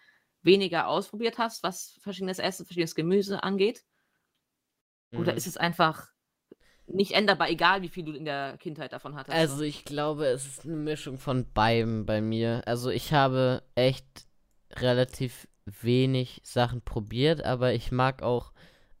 weniger 0.41 0.87
ausprobiert 0.87 1.37
hast, 1.37 1.61
was 1.61 1.99
verschiedenes 2.01 2.39
Essen, 2.39 2.65
verschiedenes 2.65 2.95
Gemüse 2.95 3.43
angeht? 3.43 3.85
Oder 5.13 5.33
mhm. 5.33 5.37
ist 5.37 5.45
es 5.45 5.57
einfach 5.57 6.07
nicht 6.87 7.11
änderbar, 7.11 7.49
egal 7.49 7.83
wie 7.83 7.89
viel 7.89 8.03
du 8.03 8.13
in 8.13 8.25
der 8.25 8.57
Kindheit 8.57 8.93
davon 8.93 9.15
hattest? 9.15 9.37
Also 9.37 9.61
ich 9.61 9.85
glaube, 9.85 10.25
es 10.25 10.47
ist 10.47 10.65
eine 10.65 10.75
Mischung 10.75 11.19
von 11.19 11.45
beidem 11.53 12.07
bei 12.07 12.21
mir. 12.21 12.63
Also 12.65 12.89
ich 12.89 13.13
habe 13.13 13.63
echt 13.75 14.25
relativ 14.79 15.47
wenig 15.65 16.41
Sachen 16.43 16.81
probiert, 16.81 17.43
aber 17.43 17.73
ich 17.73 17.91
mag 17.91 18.23
auch 18.23 18.51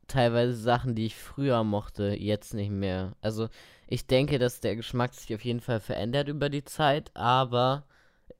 teilweise 0.07 0.55
Sachen, 0.55 0.95
die 0.95 1.05
ich 1.05 1.15
früher 1.15 1.63
mochte, 1.63 2.15
jetzt 2.15 2.53
nicht 2.53 2.71
mehr. 2.71 3.15
Also 3.21 3.49
ich 3.87 4.07
denke, 4.07 4.39
dass 4.39 4.59
der 4.59 4.75
Geschmack 4.75 5.13
sich 5.13 5.33
auf 5.33 5.43
jeden 5.43 5.61
Fall 5.61 5.79
verändert 5.79 6.27
über 6.27 6.49
die 6.49 6.63
Zeit, 6.63 7.11
aber 7.15 7.85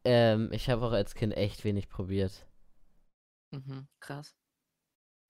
ähm, 0.03 0.49
ich 0.51 0.69
habe 0.69 0.85
auch 0.85 0.91
als 0.91 1.15
Kind 1.15 1.35
echt 1.35 1.63
wenig 1.63 1.89
probiert. 1.89 2.45
Mhm, 3.51 3.87
krass. 3.99 4.35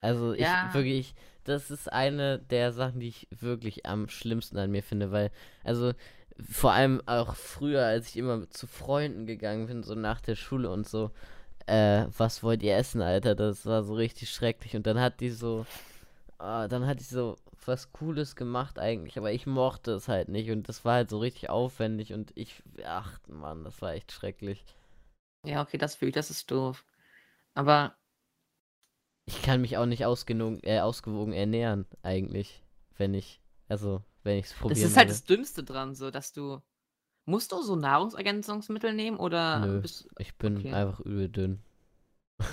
Also 0.00 0.32
ich 0.32 0.40
ja. 0.40 0.74
wirklich, 0.74 1.14
das 1.44 1.70
ist 1.70 1.92
eine 1.92 2.40
der 2.40 2.72
Sachen, 2.72 3.00
die 3.00 3.08
ich 3.08 3.28
wirklich 3.30 3.86
am 3.86 4.08
schlimmsten 4.08 4.58
an 4.58 4.70
mir 4.70 4.82
finde, 4.82 5.12
weil, 5.12 5.30
also 5.62 5.92
vor 6.48 6.72
allem 6.72 7.00
auch 7.06 7.36
früher, 7.36 7.84
als 7.84 8.08
ich 8.08 8.16
immer 8.16 8.48
zu 8.50 8.66
Freunden 8.66 9.26
gegangen 9.26 9.66
bin, 9.66 9.82
so 9.84 9.94
nach 9.94 10.20
der 10.20 10.34
Schule 10.34 10.70
und 10.70 10.88
so, 10.88 11.12
äh, 11.66 12.06
was 12.16 12.42
wollt 12.42 12.62
ihr 12.62 12.76
essen, 12.76 13.02
Alter? 13.02 13.34
Das 13.34 13.66
war 13.66 13.82
so 13.82 13.94
richtig 13.94 14.30
schrecklich. 14.30 14.76
Und 14.76 14.86
dann 14.86 15.00
hat 15.00 15.20
die 15.20 15.30
so, 15.30 15.66
äh, 16.38 16.68
dann 16.68 16.86
hat 16.86 17.00
die 17.00 17.04
so 17.04 17.36
was 17.66 17.92
Cooles 17.92 18.36
gemacht 18.36 18.78
eigentlich, 18.78 19.16
aber 19.18 19.32
ich 19.32 19.46
mochte 19.46 19.92
es 19.92 20.08
halt 20.08 20.28
nicht 20.28 20.50
und 20.50 20.68
das 20.68 20.84
war 20.84 20.94
halt 20.94 21.10
so 21.10 21.18
richtig 21.18 21.48
aufwendig 21.48 22.12
und 22.12 22.32
ich, 22.36 22.62
ach 22.84 23.18
Mann, 23.28 23.64
das 23.64 23.80
war 23.80 23.92
echt 23.92 24.10
schrecklich. 24.12 24.64
Ja, 25.44 25.62
okay, 25.62 25.78
das 25.78 25.94
fühle 25.94 26.10
ich, 26.10 26.14
das 26.14 26.30
ist 26.30 26.50
doof. 26.50 26.84
Aber 27.54 27.96
ich 29.26 29.42
kann 29.42 29.60
mich 29.60 29.76
auch 29.76 29.86
nicht 29.86 30.04
ausgenug, 30.04 30.64
äh, 30.64 30.80
ausgewogen 30.80 31.32
ernähren, 31.32 31.86
eigentlich, 32.02 32.62
wenn 32.96 33.14
ich, 33.14 33.40
also, 33.68 34.02
wenn 34.24 34.38
ich 34.38 34.46
es 34.46 34.54
probiere. 34.54 34.80
Das 34.80 34.90
ist 34.90 34.96
halt 34.96 35.10
das 35.10 35.24
Dümmste 35.24 35.62
dran, 35.62 35.94
so, 35.94 36.10
dass 36.10 36.32
du 36.32 36.60
Musst 37.24 37.52
du 37.52 37.62
so 37.62 37.76
Nahrungsergänzungsmittel 37.76 38.94
nehmen 38.94 39.18
oder 39.18 39.60
Nö, 39.60 39.80
bist 39.80 40.08
ich 40.18 40.36
bin 40.36 40.58
okay. 40.58 40.72
einfach 40.72 41.00
übel 41.00 41.28
dünn. 41.28 41.62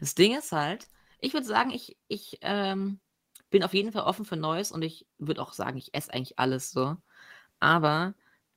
Das 0.00 0.14
Ding 0.14 0.36
ist 0.36 0.52
halt, 0.52 0.88
ich 1.20 1.32
würde 1.32 1.46
sagen, 1.46 1.70
ich, 1.70 1.96
ich 2.08 2.38
ähm, 2.42 3.00
bin 3.50 3.62
auf 3.62 3.74
jeden 3.74 3.92
Fall 3.92 4.02
offen 4.02 4.24
für 4.24 4.36
Neues 4.36 4.72
und 4.72 4.82
ich 4.82 5.06
würde 5.18 5.40
auch 5.40 5.52
sagen, 5.52 5.78
ich 5.78 5.94
esse 5.94 6.12
eigentlich 6.12 6.38
alles 6.38 6.70
so. 6.70 6.96
Aber 7.60 8.14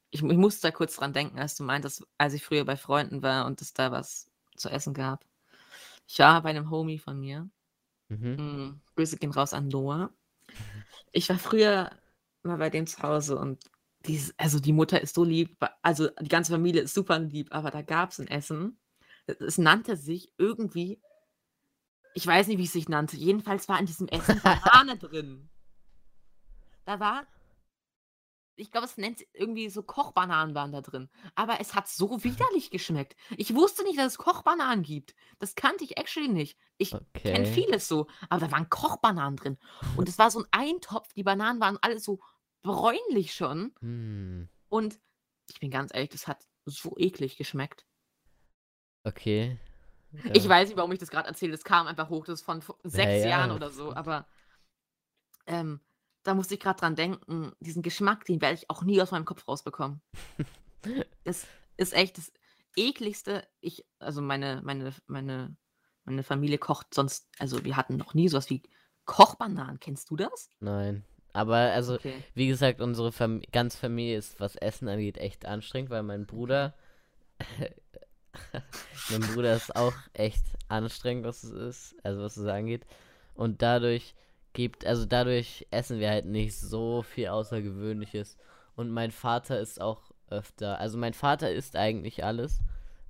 ich, 0.09 0.21
ich 0.21 0.37
musste 0.37 0.67
da 0.67 0.71
kurz 0.71 0.97
dran 0.97 1.13
denken, 1.13 1.39
als 1.39 1.55
du 1.55 1.63
meintest, 1.63 2.05
als 2.17 2.33
ich 2.33 2.43
früher 2.43 2.65
bei 2.65 2.75
Freunden 2.75 3.21
war 3.21 3.45
und 3.45 3.61
es 3.61 3.73
da 3.73 3.91
was 3.91 4.29
zu 4.55 4.69
essen 4.69 4.93
gab. 4.93 5.23
Ich 6.07 6.19
war 6.19 6.41
bei 6.41 6.49
einem 6.49 6.69
Homie 6.69 6.97
von 6.97 7.19
mir. 7.19 7.49
Mhm. 8.09 8.37
Hm, 8.37 8.81
Grüße 8.95 9.17
gehen 9.17 9.31
raus 9.31 9.53
an 9.53 9.67
Noah. 9.67 10.09
Ich 11.11 11.29
war 11.29 11.37
früher 11.37 11.91
mal 12.43 12.57
bei 12.57 12.69
dem 12.69 12.87
zu 12.87 13.01
Hause 13.01 13.37
und 13.37 13.63
dieses, 14.05 14.33
also 14.37 14.59
die 14.59 14.73
Mutter 14.73 15.01
ist 15.01 15.15
so 15.15 15.23
lieb, 15.23 15.57
also 15.81 16.09
die 16.21 16.29
ganze 16.29 16.51
Familie 16.51 16.81
ist 16.81 16.93
super 16.93 17.19
lieb, 17.19 17.53
aber 17.53 17.71
da 17.71 17.81
gab 17.81 18.11
es 18.11 18.19
ein 18.19 18.27
Essen. 18.27 18.79
Es 19.27 19.57
nannte 19.57 19.95
sich 19.97 20.33
irgendwie, 20.37 21.01
ich 22.15 22.25
weiß 22.25 22.47
nicht, 22.47 22.57
wie 22.57 22.65
es 22.65 22.73
sich 22.73 22.89
nannte. 22.89 23.17
Jedenfalls 23.17 23.67
war 23.69 23.79
in 23.79 23.85
diesem 23.85 24.07
Essen 24.07 24.41
Banane 24.41 24.97
drin. 24.99 25.49
Da 26.85 26.99
war 26.99 27.27
ich 28.59 28.71
glaube, 28.71 28.85
es 28.85 28.97
nennt 28.97 29.25
irgendwie 29.33 29.69
so 29.69 29.83
Kochbananen 29.83 30.53
waren 30.53 30.71
da 30.71 30.81
drin. 30.81 31.09
Aber 31.35 31.61
es 31.61 31.75
hat 31.75 31.87
so 31.87 32.23
widerlich 32.23 32.71
geschmeckt. 32.71 33.15
Ich 33.37 33.55
wusste 33.55 33.83
nicht, 33.83 33.97
dass 33.97 34.07
es 34.13 34.17
Kochbananen 34.17 34.83
gibt. 34.83 35.15
Das 35.39 35.55
kannte 35.55 35.85
ich 35.85 35.97
actually 35.97 36.27
nicht. 36.27 36.57
Ich 36.77 36.91
kenne 37.13 37.45
Okay. 37.45 37.45
vieles 37.45 37.87
so, 37.87 38.07
aber 38.29 38.41
da 38.47 38.51
waren 38.51 38.69
Kochbananen 38.69 39.37
drin. 39.37 39.57
Und 39.95 40.09
es 40.09 40.17
war 40.17 40.29
so 40.29 40.39
ein 40.39 40.47
Eintopf. 40.51 41.13
Die 41.13 41.23
Bananen 41.23 41.61
waren 41.61 41.77
alle 41.81 41.99
so 41.99 42.19
bräunlich 42.61 43.33
schon. 43.33 43.73
Hm. 43.79 44.49
Und 44.69 44.99
ich 45.49 45.59
bin 45.59 45.71
ganz 45.71 45.93
ehrlich, 45.93 46.09
das 46.09 46.27
hat 46.27 46.45
so 46.65 46.95
eklig 46.97 47.37
geschmeckt. 47.37 47.85
Okay. 49.03 49.57
Ich 50.33 50.43
Ja. 50.45 50.49
weiß 50.49 50.69
nicht, 50.69 50.77
warum 50.77 50.91
ich 50.91 50.97
das 50.97 51.11
gerade 51.11 51.27
erzähle. 51.27 51.51
Das 51.51 51.63
kam 51.63 51.85
einfach 51.85 52.09
hoch. 52.09 52.25
Das 52.25 52.39
ist 52.39 52.45
von 52.45 52.63
vor 52.63 52.79
Ja, 52.83 52.89
sechs 52.89 53.23
Jahren 53.25 53.51
ja. 53.51 53.55
oder 53.55 53.69
so. 53.69 53.93
Aber 53.93 54.25
ähm, 55.45 55.79
da 56.23 56.33
musste 56.33 56.55
ich 56.55 56.59
gerade 56.59 56.79
dran 56.79 56.95
denken, 56.95 57.51
diesen 57.59 57.83
Geschmack, 57.83 58.25
den 58.25 58.41
werde 58.41 58.55
ich 58.55 58.71
auch 58.71 58.81
nie 58.81 58.99
aus 59.03 59.11
meinem 59.11 59.25
Kopf 59.25 59.47
rausbekommen. 59.47 60.01
Das 61.25 61.45
ist 61.77 61.93
echt 61.93 62.17
das 62.17 62.31
ekligste. 62.77 63.45
Ich, 63.59 63.85
also 63.99 64.21
meine, 64.21 64.61
meine, 64.63 64.93
meine, 65.07 65.57
meine 66.05 66.23
Familie 66.23 66.57
kocht 66.57 66.93
sonst, 66.93 67.27
also 67.37 67.63
wir 67.65 67.75
hatten 67.75 67.97
noch 67.97 68.13
nie 68.13 68.29
sowas 68.29 68.49
wie 68.49 68.63
Kochbananen. 69.05 69.79
Kennst 69.79 70.09
du 70.09 70.15
das? 70.15 70.49
Nein. 70.61 71.03
Aber 71.33 71.57
also, 71.57 71.95
Okay. 71.95 72.23
wie 72.35 72.47
gesagt, 72.47 72.81
unsere 72.81 73.11
Fam 73.11 73.41
ganze 73.51 73.77
Familie 73.77 74.17
ist, 74.17 74.39
was 74.39 74.55
Essen 74.55 74.87
angeht, 74.87 75.17
echt 75.17 75.45
anstrengend, 75.45 75.89
weil 75.91 76.03
mein 76.03 76.25
Bruder, 76.25 76.73
mein 79.07 79.25
Bruder 79.27 79.55
ist 79.55 79.75
auch 79.75 79.95
echt 80.13 80.43
anstrengend, 80.67 81.25
was 81.25 81.43
es 81.43 81.51
ist, 81.51 81.95
also 82.03 82.21
was 82.21 82.37
es 82.37 82.47
angeht. 82.47 82.85
Und 83.35 83.61
dadurch 83.61 84.15
gibt, 84.53 84.85
also 84.85 85.05
dadurch 85.05 85.65
essen 85.71 85.99
wir 85.99 86.09
halt 86.09 86.25
nicht 86.25 86.55
so 86.57 87.03
viel 87.03 87.27
Außergewöhnliches. 87.29 88.37
Und 88.75 88.91
mein 88.91 89.11
Vater 89.11 89.59
ist 89.59 89.81
auch 89.81 90.11
öfter, 90.29 90.79
also 90.79 90.97
mein 90.97 91.13
Vater 91.13 91.51
isst 91.51 91.75
eigentlich 91.75 92.23
alles, 92.23 92.61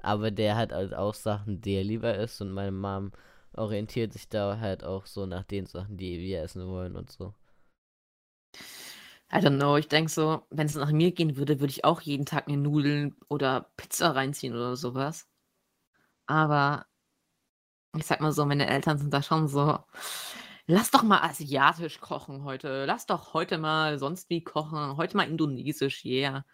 aber 0.01 0.32
der 0.32 0.55
hat 0.55 0.72
halt 0.72 0.93
auch 0.93 1.13
Sachen, 1.13 1.61
die 1.61 1.76
er 1.76 1.84
lieber 1.84 2.15
isst 2.15 2.41
und 2.41 2.51
meine 2.51 2.72
Mom 2.72 3.11
orientiert 3.53 4.13
sich 4.13 4.30
da 4.30 4.59
halt 4.59 4.84
auch 4.84 5.05
so 5.05 5.26
nach 5.26 5.43
den 5.43 5.65
Sachen, 5.65 5.97
die 5.97 6.20
wir 6.20 6.41
essen 6.43 6.65
wollen 6.67 6.95
und 6.95 7.11
so. 7.11 7.34
I 9.32 9.38
don't 9.38 9.58
know. 9.58 9.78
Ich 9.78 9.88
denke 9.88 10.12
so, 10.12 10.45
wenn 10.50 10.66
es 10.68 10.76
nach 10.76 10.91
mir 10.91 11.12
gehen 11.12 11.38
würde, 11.38 11.60
würde 11.60 11.72
ich 11.72 11.84
auch 11.86 12.02
jeden 12.02 12.26
Tag 12.26 12.47
mir 12.47 12.58
Nudeln 12.58 13.16
oder 13.28 13.72
Pizza 13.78 14.16
reinziehen 14.16 14.56
oder 14.56 14.76
sowas. 14.76 15.28
Aber 16.26 16.86
ich 17.95 18.06
sag 18.06 18.22
mal 18.22 18.32
so, 18.32 18.45
meine 18.45 18.68
Eltern 18.68 18.97
sind 18.97 19.14
da 19.14 19.22
schon 19.24 19.47
so, 19.47 19.80
lass 20.68 20.91
doch 20.91 21.04
mal 21.04 21.22
asiatisch 21.22 22.00
kochen 22.00 22.43
heute. 22.43 22.86
Lass 22.86 23.06
doch 23.06 23.34
heute 23.34 23.58
mal 23.58 24.00
sonst 24.00 24.30
wie 24.30 24.43
kochen. 24.43 24.97
Heute 24.97 25.18
mal 25.18 25.28
indonesisch, 25.28 26.06
yeah. 26.06 26.45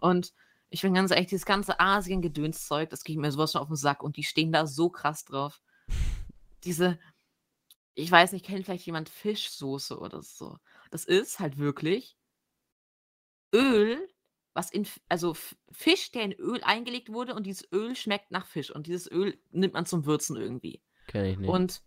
Und 0.00 0.32
ich 0.70 0.82
bin 0.82 0.94
ganz 0.94 1.10
ehrlich, 1.10 1.28
dieses 1.28 1.46
ganze 1.46 1.78
Asien-Gedönszeug, 1.80 2.90
das 2.90 3.04
geht 3.04 3.18
mir 3.18 3.30
sowas 3.32 3.52
schon 3.52 3.62
auf 3.62 3.68
den 3.68 3.76
Sack 3.76 4.02
und 4.02 4.16
die 4.16 4.24
stehen 4.24 4.52
da 4.52 4.66
so 4.66 4.90
krass 4.90 5.24
drauf. 5.24 5.60
Diese, 6.64 6.98
ich 7.94 8.10
weiß 8.10 8.32
nicht, 8.32 8.44
kennt 8.44 8.64
vielleicht 8.64 8.86
jemand 8.86 9.08
Fischsoße 9.08 9.98
oder 9.98 10.22
so. 10.22 10.58
Das 10.94 11.04
ist 11.04 11.40
halt 11.40 11.58
wirklich 11.58 12.16
Öl, 13.52 14.08
was 14.52 14.70
in, 14.70 14.86
also 15.08 15.34
Fisch, 15.72 16.12
der 16.12 16.22
in 16.22 16.32
Öl 16.34 16.62
eingelegt 16.62 17.12
wurde 17.12 17.34
und 17.34 17.46
dieses 17.46 17.66
Öl 17.72 17.96
schmeckt 17.96 18.30
nach 18.30 18.46
Fisch 18.46 18.70
und 18.70 18.86
dieses 18.86 19.10
Öl 19.10 19.36
nimmt 19.50 19.74
man 19.74 19.86
zum 19.86 20.06
Würzen 20.06 20.36
irgendwie. 20.36 20.84
Kenn 21.08 21.24
ich 21.24 21.36
nicht. 21.36 21.50
Und, 21.50 21.82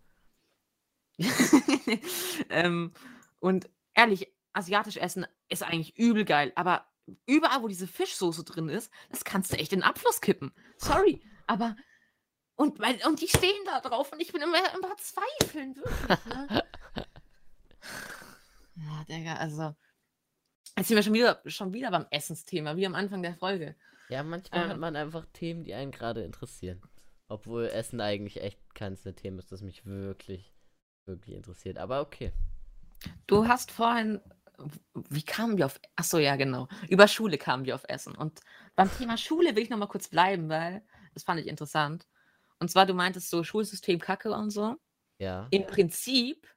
ähm, 2.49 2.91
und 3.39 3.69
ehrlich, 3.93 4.29
asiatisch 4.51 4.97
essen 4.97 5.25
ist 5.47 5.63
eigentlich 5.63 5.97
übel 5.97 6.25
geil, 6.25 6.51
aber 6.57 6.85
überall, 7.25 7.63
wo 7.63 7.69
diese 7.69 7.87
Fischsoße 7.87 8.43
drin 8.43 8.67
ist, 8.67 8.91
das 9.09 9.23
kannst 9.23 9.53
du 9.53 9.57
echt 9.57 9.71
in 9.71 9.79
den 9.79 9.87
Abfluss 9.87 10.19
kippen. 10.19 10.51
Sorry, 10.75 11.21
aber 11.45 11.77
und, 12.57 12.79
und 13.05 13.21
die 13.21 13.29
stehen 13.29 13.63
da 13.65 13.79
drauf 13.79 14.11
und 14.11 14.19
ich 14.19 14.33
bin 14.33 14.41
immer 14.41 14.57
im 14.73 14.81
Verzweifeln, 14.81 15.77
wirklich. 15.77 16.25
Ne? 16.25 16.63
Ja, 18.77 19.03
Digga, 19.09 19.35
also. 19.35 19.75
Jetzt 20.77 20.87
sind 20.89 20.95
wir 20.95 21.03
schon 21.03 21.13
wieder, 21.13 21.41
schon 21.45 21.73
wieder 21.73 21.91
beim 21.91 22.05
Essensthema, 22.11 22.75
wie 22.75 22.85
am 22.85 22.95
Anfang 22.95 23.23
der 23.23 23.35
Folge. 23.35 23.75
Ja, 24.09 24.23
manchmal 24.23 24.65
hat 24.65 24.73
Ähm. 24.73 24.79
man 24.79 24.95
einfach 24.95 25.25
Themen, 25.33 25.63
die 25.63 25.73
einen 25.73 25.91
gerade 25.91 26.23
interessieren. 26.23 26.81
Obwohl 27.27 27.65
Essen 27.65 27.99
eigentlich 27.99 28.41
echt 28.41 28.59
keines 28.73 29.01
der 29.01 29.15
Themen 29.15 29.39
ist, 29.39 29.51
das 29.51 29.61
mich 29.61 29.85
wirklich, 29.85 30.53
wirklich 31.05 31.35
interessiert. 31.35 31.77
Aber 31.77 32.01
okay. 32.01 32.31
Du 33.25 33.47
hast 33.47 33.71
vorhin, 33.71 34.21
wie 34.93 35.23
kamen 35.23 35.57
wir 35.57 35.65
auf, 35.65 35.79
ach 35.95 36.03
so, 36.03 36.19
ja, 36.19 36.35
genau. 36.35 36.67
Über 36.89 37.07
Schule 37.07 37.37
kamen 37.37 37.65
wir 37.65 37.75
auf 37.75 37.83
Essen. 37.87 38.15
Und 38.15 38.39
beim 38.75 38.89
Thema 38.97 39.17
Schule 39.17 39.55
will 39.55 39.63
ich 39.63 39.69
noch 39.69 39.77
mal 39.77 39.87
kurz 39.87 40.07
bleiben, 40.07 40.47
weil 40.47 40.83
das 41.13 41.23
fand 41.23 41.39
ich 41.39 41.47
interessant. 41.47 42.07
Und 42.59 42.71
zwar, 42.71 42.85
du 42.85 42.93
meintest 42.93 43.29
so 43.29 43.43
Schulsystem 43.43 43.99
Kacke 43.99 44.31
und 44.31 44.51
so. 44.51 44.75
Ja. 45.19 45.47
Im 45.51 45.65
Prinzip 45.67 46.47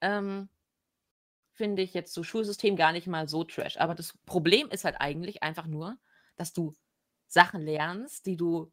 ähm, 0.00 0.48
finde 1.54 1.82
ich 1.82 1.94
jetzt 1.94 2.12
so 2.14 2.22
Schulsystem 2.22 2.76
gar 2.76 2.92
nicht 2.92 3.06
mal 3.06 3.28
so 3.28 3.44
trash. 3.44 3.78
Aber 3.78 3.94
das 3.94 4.18
Problem 4.26 4.68
ist 4.70 4.84
halt 4.84 4.96
eigentlich 5.00 5.42
einfach 5.42 5.66
nur, 5.66 5.96
dass 6.36 6.52
du 6.52 6.74
Sachen 7.26 7.62
lernst, 7.62 8.26
die 8.26 8.36
du 8.36 8.72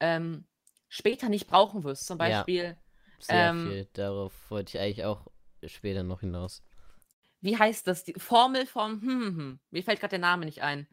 ähm, 0.00 0.46
später 0.88 1.28
nicht 1.28 1.46
brauchen 1.48 1.84
wirst. 1.84 2.06
Zum 2.06 2.18
Ja. 2.18 2.44
Beispiel, 2.44 2.76
Sehr 3.18 3.50
ähm, 3.50 3.62
viel. 3.62 3.88
Darauf 3.94 4.32
wollte 4.50 4.76
ich 4.76 4.82
eigentlich 4.82 5.04
auch 5.04 5.26
später 5.64 6.02
noch 6.02 6.20
hinaus. 6.20 6.62
wie 7.40 7.56
heißt 7.58 7.86
das? 7.86 8.04
Die 8.04 8.14
Formel 8.14 8.66
vom, 8.66 9.00
hm, 9.00 9.08
hm, 9.08 9.36
hm, 9.36 9.60
mir 9.70 9.82
fällt 9.82 10.00
gerade 10.00 10.10
der 10.10 10.18
Name 10.18 10.44
nicht 10.44 10.62
ein. 10.62 10.88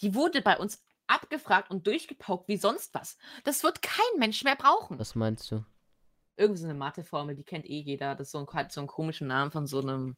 Die 0.00 0.14
wurde 0.14 0.42
bei 0.42 0.58
uns 0.58 0.82
abgefragt 1.06 1.70
und 1.70 1.86
durchgepaukt 1.86 2.48
wie 2.48 2.56
sonst 2.56 2.94
was. 2.94 3.18
Das 3.44 3.62
wird 3.64 3.82
kein 3.82 4.18
Mensch 4.18 4.44
mehr 4.44 4.56
brauchen. 4.56 4.98
Was 4.98 5.14
meinst 5.16 5.50
du? 5.50 5.64
Irgendwie 6.36 6.60
so 6.60 6.66
eine 6.68 6.74
Matheformel, 6.78 7.34
die 7.36 7.44
kennt 7.44 7.66
eh 7.66 7.80
jeder. 7.80 8.14
Das 8.14 8.28
ist 8.28 8.32
so 8.32 8.38
ein, 8.38 8.46
hat 8.54 8.72
so 8.72 8.80
einen 8.80 8.88
komischen 8.88 9.26
Namen 9.28 9.50
von 9.50 9.66
so 9.66 9.80
einem, 9.80 10.16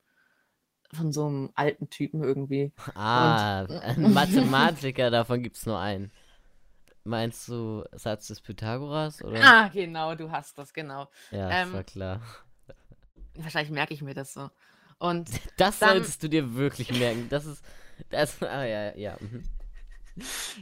von 0.95 1.13
so 1.13 1.27
einem 1.27 1.51
alten 1.55 1.89
Typen 1.91 2.23
irgendwie. 2.23 2.73
Ah, 2.95 3.65
ein 3.65 4.13
Mathematiker, 4.13 5.11
davon 5.11 5.43
gibt 5.43 5.57
es 5.57 5.67
nur 5.67 5.79
einen. 5.79 6.13
Meinst 7.05 7.49
du 7.49 7.85
Satz 7.93 8.29
des 8.29 8.41
Pythagoras? 8.41 9.23
Oder? 9.23 9.41
Ah, 9.43 9.69
genau, 9.69 10.15
du 10.15 10.31
hast 10.31 10.57
das, 10.59 10.73
genau. 10.73 11.09
ja, 11.31 11.49
das 11.49 11.69
ähm, 11.69 11.73
war 11.75 11.83
klar. 11.85 12.21
Wahrscheinlich 13.35 13.73
merke 13.73 13.95
ich 13.95 14.03
mir 14.03 14.15
das 14.15 14.35
so. 14.35 14.51
Und 14.99 15.29
Das 15.57 15.79
dann- 15.79 15.91
solltest 15.97 16.23
du 16.23 16.29
dir 16.29 16.55
wirklich 16.55 16.97
merken. 16.97 17.29
Das 17.29 17.47
ist. 17.47 17.65
Das, 18.11 18.43
ah, 18.43 18.65
ja, 18.65 18.97
ja. 18.97 19.17
mhm. 19.21 19.43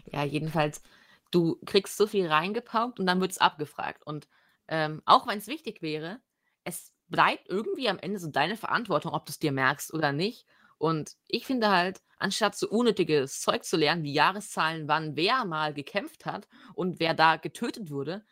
ja, 0.06 0.24
jedenfalls, 0.24 0.82
du 1.30 1.58
kriegst 1.66 1.96
so 1.96 2.06
viel 2.06 2.26
reingepaukt 2.26 3.00
und 3.00 3.06
dann 3.06 3.20
wird 3.20 3.32
es 3.32 3.38
abgefragt. 3.38 4.06
Und 4.06 4.28
ähm, 4.68 5.02
auch 5.04 5.26
wenn 5.26 5.38
es 5.38 5.46
wichtig 5.46 5.82
wäre, 5.82 6.20
es 6.64 6.92
bleibt 7.10 7.48
irgendwie 7.48 7.88
am 7.88 7.98
Ende 7.98 8.18
so 8.18 8.28
deine 8.30 8.56
Verantwortung, 8.56 9.12
ob 9.12 9.26
du 9.26 9.30
es 9.32 9.38
dir 9.38 9.52
merkst 9.52 9.92
oder 9.94 10.12
nicht. 10.12 10.46
Und 10.78 11.16
ich 11.28 11.46
finde 11.46 11.70
halt, 11.70 12.02
anstatt 12.18 12.56
so 12.56 12.68
unnötiges 12.70 13.40
Zeug 13.40 13.64
zu 13.64 13.76
lernen, 13.76 14.02
wie 14.04 14.14
Jahreszahlen, 14.14 14.88
wann 14.88 15.16
wer 15.16 15.44
mal 15.44 15.74
gekämpft 15.74 16.26
hat 16.26 16.48
und 16.74 17.00
wer 17.00 17.14
da 17.14 17.36
getötet 17.36 17.90
wurde, 17.90 18.24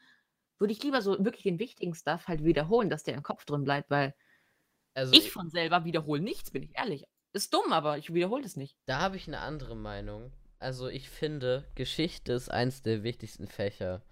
würde 0.58 0.72
ich 0.72 0.82
lieber 0.82 1.02
so 1.02 1.12
wirklich 1.24 1.44
den 1.44 1.58
wichtigen 1.58 1.94
Stuff 1.94 2.28
halt 2.28 2.44
wiederholen, 2.44 2.90
dass 2.90 3.04
der 3.04 3.14
im 3.14 3.22
Kopf 3.22 3.44
drin 3.44 3.64
bleibt, 3.64 3.90
weil 3.90 4.14
Also, 4.94 5.20
ich 5.20 5.32
von 5.32 5.50
selber 5.50 5.84
wiederhole 5.84 6.22
nichts, 6.22 6.50
bin 6.50 6.62
ich 6.62 6.76
ehrlich. 6.76 7.04
Ist 7.34 7.52
dumm, 7.54 7.72
aber 7.72 7.98
ich 7.98 8.14
wiederhole 8.14 8.42
das 8.42 8.56
nicht. 8.56 8.76
Da 8.86 9.00
habe 9.00 9.16
ich 9.16 9.28
eine 9.28 9.40
andere 9.40 9.76
Meinung. 9.76 10.32
Also 10.58 10.88
ich 10.88 11.08
finde, 11.10 11.64
Geschichte 11.74 12.32
ist 12.32 12.48
eins 12.50 12.82
der 12.82 13.02
wichtigsten 13.02 13.46
Fächer, 13.46 14.02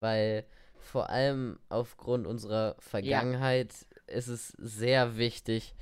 weil 0.00 0.46
vor 0.78 1.08
allem 1.10 1.58
aufgrund 1.68 2.26
unserer 2.26 2.76
Vergangenheit 2.80 3.86
ist 4.06 4.28
es 4.28 4.48
sehr 4.58 5.16
wichtig, 5.16 5.74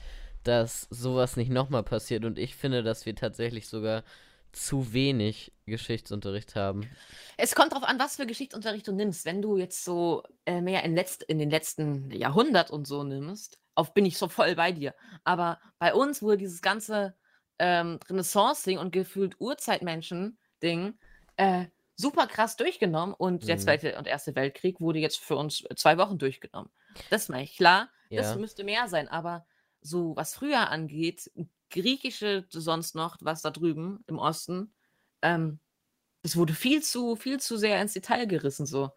dass 0.43 0.87
sowas 0.91 1.37
nicht 1.37 1.51
nochmal 1.51 1.83
passiert. 1.83 2.25
Und 2.25 2.39
ich 2.39 2.55
finde, 2.55 2.83
dass 2.83 3.07
wir 3.07 3.15
tatsächlich 3.15 3.69
sogar 3.69 4.05
zu 4.53 4.93
wenig 4.93 5.53
Geschichtsunterricht 5.67 6.55
haben. 6.55 6.89
Es 7.37 7.55
kommt 7.55 7.73
darauf 7.73 7.89
an, 7.89 7.99
was 7.99 8.17
für 8.17 8.27
Geschichtsunterricht 8.27 8.87
du 8.87 8.93
nimmst. 8.93 9.25
Wenn 9.25 9.43
du 9.43 9.57
jetzt 9.57 9.85
so 9.85 10.23
äh, 10.47 10.61
mehr 10.61 10.85
in, 10.85 10.95
letzt, 10.95 11.23
in 11.25 11.39
den 11.39 11.51
letzten 11.51 12.11
Jahrhundert 12.13 12.71
und 12.71 12.87
so 12.87 13.03
nimmst, 13.03 13.59
auf 13.75 13.95
bin 13.95 14.07
ich 14.07 14.17
so 14.17 14.29
voll 14.29 14.55
bei 14.55 14.71
dir. 14.71 14.95
Aber 15.25 15.61
bei 15.79 15.93
uns 15.93 16.23
wurde 16.23 16.39
dieses 16.39 16.63
ganze 16.63 17.17
ähm, 17.59 17.99
Renaissance-Ding 18.09 18.79
und 18.79 18.93
gefühlt 18.93 19.41
Urzeitmenschen-Ding 19.41 20.95
äh, 21.37 21.65
super 21.97 22.27
krass 22.27 22.57
durchgenommen 22.57 23.15
und 23.15 23.47
der 23.49 23.57
Mhm. 23.57 23.61
Zweite 23.61 23.99
und 23.99 24.07
Erste 24.07 24.35
Weltkrieg 24.35 24.81
wurde 24.81 24.99
jetzt 24.99 25.19
für 25.19 25.37
uns 25.37 25.65
zwei 25.77 25.99
Wochen 25.99 26.19
durchgenommen. 26.19 26.71
Das 27.11 27.29
meine 27.29 27.45
ich. 27.45 27.57
Klar, 27.57 27.89
das 28.15 28.35
Ja. 28.35 28.37
müsste 28.37 28.65
mehr 28.65 28.89
sein, 28.89 29.09
aber 29.09 29.47
so 29.81 30.17
was 30.17 30.35
früher 30.35 30.71
angeht, 30.71 31.31
griechische 31.71 32.47
sonst 32.51 32.95
noch, 32.95 33.17
was 33.21 33.43
da 33.43 33.51
drüben 33.51 34.05
im 34.07 34.19
Osten, 34.19 34.75
ähm, 35.23 35.61
das 36.23 36.37
wurde 36.37 36.55
viel 36.55 36.83
zu, 36.83 37.17
viel 37.17 37.41
zu 37.41 37.57
sehr 37.59 37.81
ins 37.83 37.95
Detail 37.95 38.27
gerissen 38.27 38.67
so. 38.67 38.93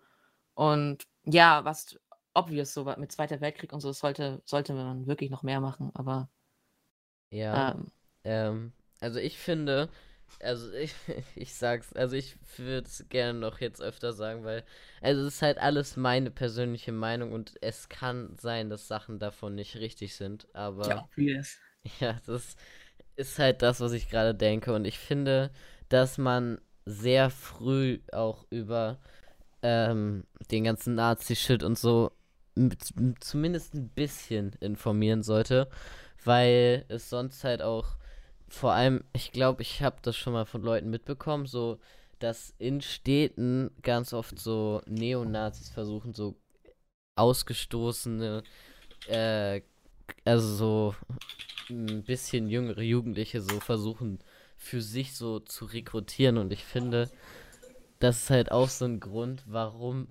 Und 0.55 1.07
ja, 1.25 1.65
was 1.65 1.99
obvious 2.33 2.73
so 2.73 2.85
mit 2.97 3.11
Zweiter 3.11 3.41
Weltkrieg 3.41 3.73
und 3.73 3.81
so, 3.81 3.89
das 3.89 3.99
sollte, 3.99 4.41
sollte 4.45 4.73
man 4.73 5.07
wirklich 5.07 5.29
noch 5.31 5.43
mehr 5.43 5.61
machen, 5.61 5.91
aber 5.95 6.29
Ja. 7.31 7.67
ähm, 7.69 7.91
Ähm, 8.23 8.73
also 8.99 9.19
ich 9.19 9.37
finde, 9.37 9.89
also 10.39 10.71
ich, 10.73 10.93
ich 11.36 11.53
sag's, 11.53 11.93
also 11.93 12.15
ich 12.15 12.36
würde 12.57 12.88
es 12.88 13.05
gerne 13.09 13.39
noch 13.39 13.59
jetzt 13.59 13.82
öfter 13.82 14.13
sagen, 14.13 14.43
weil, 14.43 14.63
also 15.01 15.21
es 15.21 15.36
ist 15.36 15.41
halt 15.41 15.57
alles 15.57 15.97
meine 15.97 16.32
persönliche 16.32 16.91
Meinung 16.91 17.32
und 17.34 17.53
es 17.61 17.89
kann 17.89 18.36
sein, 18.39 18.69
dass 18.69 18.88
Sachen 18.88 19.19
davon 19.19 19.55
nicht 19.55 19.78
richtig 19.78 20.15
sind, 20.15 20.47
aber 20.53 20.88
ja, 20.88 21.03
obvious. 21.03 21.57
ja, 21.99 22.19
das 22.25 22.55
ist 23.15 23.39
halt 23.39 23.61
das, 23.61 23.80
was 23.80 23.93
ich 23.93 24.09
gerade 24.09 24.36
denke 24.36 24.73
und 24.73 24.86
ich 24.86 24.99
finde, 24.99 25.51
dass 25.89 26.17
man 26.17 26.59
sehr 26.86 27.30
früh 27.30 27.99
auch 28.11 28.45
über 28.49 28.99
ähm, 29.61 30.25
den 30.51 30.63
ganzen 30.63 30.95
Nazi-Shit 30.95 31.63
und 31.63 31.78
so 31.78 32.11
mit, 32.55 32.80
zumindest 33.19 33.73
ein 33.73 33.89
bisschen 33.89 34.53
informieren 34.59 35.23
sollte, 35.23 35.69
weil 36.23 36.86
es 36.89 37.09
sonst 37.09 37.43
halt 37.43 37.61
auch 37.61 37.97
vor 38.49 38.73
allem, 38.73 39.03
ich 39.13 39.31
glaube, 39.31 39.61
ich 39.61 39.81
habe 39.81 39.97
das 40.01 40.15
schon 40.15 40.33
mal 40.33 40.45
von 40.45 40.61
Leuten 40.61 40.89
mitbekommen, 40.89 41.45
so, 41.45 41.79
dass 42.19 42.53
in 42.57 42.81
Städten 42.81 43.71
ganz 43.81 44.13
oft 44.13 44.39
so 44.39 44.81
Neonazis 44.85 45.69
versuchen, 45.69 46.13
so 46.13 46.35
ausgestoßene, 47.15 48.43
äh, 49.07 49.61
also 50.25 50.55
so 50.55 50.95
ein 51.69 52.03
bisschen 52.03 52.47
jüngere 52.47 52.81
Jugendliche 52.81 53.41
so 53.41 53.59
versuchen, 53.59 54.19
für 54.55 54.81
sich 54.81 55.15
so 55.15 55.39
zu 55.39 55.65
rekrutieren. 55.65 56.37
Und 56.37 56.53
ich 56.53 56.63
finde, 56.63 57.09
das 57.99 58.23
ist 58.23 58.29
halt 58.29 58.51
auch 58.51 58.69
so 58.69 58.85
ein 58.85 58.99
Grund, 58.99 59.43
warum 59.45 60.07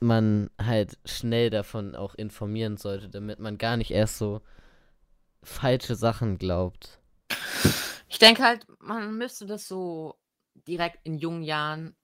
man 0.00 0.50
halt 0.60 0.98
schnell 1.04 1.50
davon 1.50 1.94
auch 1.94 2.14
informieren 2.14 2.76
sollte, 2.76 3.08
damit 3.08 3.38
man 3.38 3.58
gar 3.58 3.76
nicht 3.76 3.90
erst 3.90 4.18
so 4.18 4.40
falsche 5.42 5.94
Sachen 5.94 6.38
glaubt. 6.38 7.00
Ich 8.08 8.18
denke 8.18 8.42
halt, 8.42 8.66
man 8.80 9.16
müsste 9.16 9.46
das 9.46 9.66
so 9.66 10.18
direkt 10.54 11.00
in 11.04 11.18
jungen 11.18 11.42
Jahren 11.42 11.96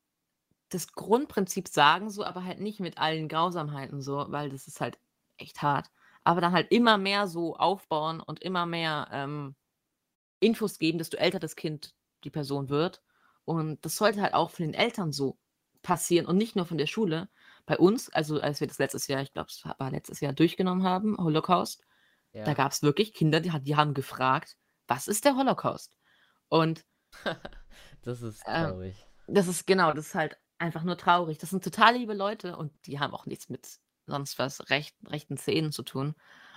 das 0.70 0.92
Grundprinzip 0.92 1.68
sagen, 1.68 2.10
so, 2.10 2.24
aber 2.24 2.44
halt 2.44 2.60
nicht 2.60 2.80
mit 2.80 2.98
allen 2.98 3.28
Grausamheiten 3.28 4.02
so, 4.02 4.26
weil 4.30 4.50
das 4.50 4.68
ist 4.68 4.80
halt 4.80 4.98
echt 5.38 5.62
hart. 5.62 5.90
Aber 6.24 6.40
dann 6.40 6.52
halt 6.52 6.70
immer 6.70 6.98
mehr 6.98 7.26
so 7.28 7.56
aufbauen 7.56 8.20
und 8.20 8.42
immer 8.42 8.66
mehr 8.66 9.08
ähm, 9.12 9.56
Infos 10.40 10.78
geben, 10.78 10.98
desto 10.98 11.16
älter 11.16 11.38
das 11.38 11.56
Kind 11.56 11.94
die 12.24 12.30
Person 12.30 12.68
wird. 12.68 13.02
Und 13.44 13.84
das 13.84 13.96
sollte 13.96 14.22
halt 14.22 14.34
auch 14.34 14.50
von 14.50 14.66
den 14.66 14.74
Eltern 14.74 15.12
so 15.12 15.38
passieren 15.82 16.26
und 16.26 16.36
nicht 16.36 16.56
nur 16.56 16.66
von 16.66 16.78
der 16.78 16.86
Schule. 16.86 17.28
Bei 17.66 17.78
uns, 17.78 18.10
also 18.10 18.40
als 18.40 18.60
wir 18.60 18.66
das 18.68 18.78
letztes 18.78 19.06
Jahr, 19.08 19.22
ich 19.22 19.32
glaube, 19.32 19.48
es 19.50 19.64
war 19.64 19.90
letztes 19.90 20.20
Jahr 20.20 20.32
durchgenommen 20.32 20.84
haben, 20.84 21.16
Holocaust, 21.18 21.82
da 22.44 22.50
Ja. 22.50 22.54
gab 22.54 22.72
es 22.72 22.82
wirklich 22.82 23.12
Kinder, 23.14 23.40
die, 23.40 23.50
die 23.62 23.76
haben 23.76 23.94
gefragt, 23.94 24.56
was 24.90 25.08
ist 25.08 25.24
der 25.24 25.36
Holocaust? 25.36 25.96
Und 26.48 26.84
Das 28.02 28.22
ist 28.22 28.46
Ähm, 28.46 28.74
traurig. 28.74 28.96
das 29.26 29.48
ist 29.48 29.66
genau, 29.66 29.92
das 29.92 30.08
ist 30.08 30.14
halt 30.14 30.36
einfach 30.58 30.82
nur 30.82 30.96
traurig. 30.98 31.38
Das 31.38 31.50
sind 31.50 31.64
total 31.64 31.94
liebe 31.96 32.14
Leute 32.14 32.56
und 32.56 32.72
die 32.86 32.98
haben 33.00 33.14
auch 33.14 33.26
nichts 33.26 33.48
mit 33.48 33.78
sonst 34.06 34.38
was 34.38 34.70
recht, 34.70 34.96
rechten 35.06 35.36
Szenen 35.36 35.72
zu 35.72 35.82
tun, 35.82 36.14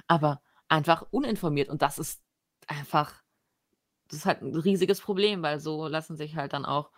aber 0.07 0.41
einfach 0.67 1.05
uninformiert 1.11 1.69
und 1.69 1.81
das 1.81 1.99
ist 1.99 2.23
einfach, 2.67 3.21
das 4.09 4.19
ist 4.19 4.25
halt 4.27 4.41
ein 4.43 4.55
riesiges 4.55 5.01
Problem, 5.01 5.43
weil 5.43 5.59
so 5.59 5.87
lassen 5.87 6.17
sich 6.17 6.35
halt 6.35 6.53
dann 6.53 6.65
auch 6.65 6.91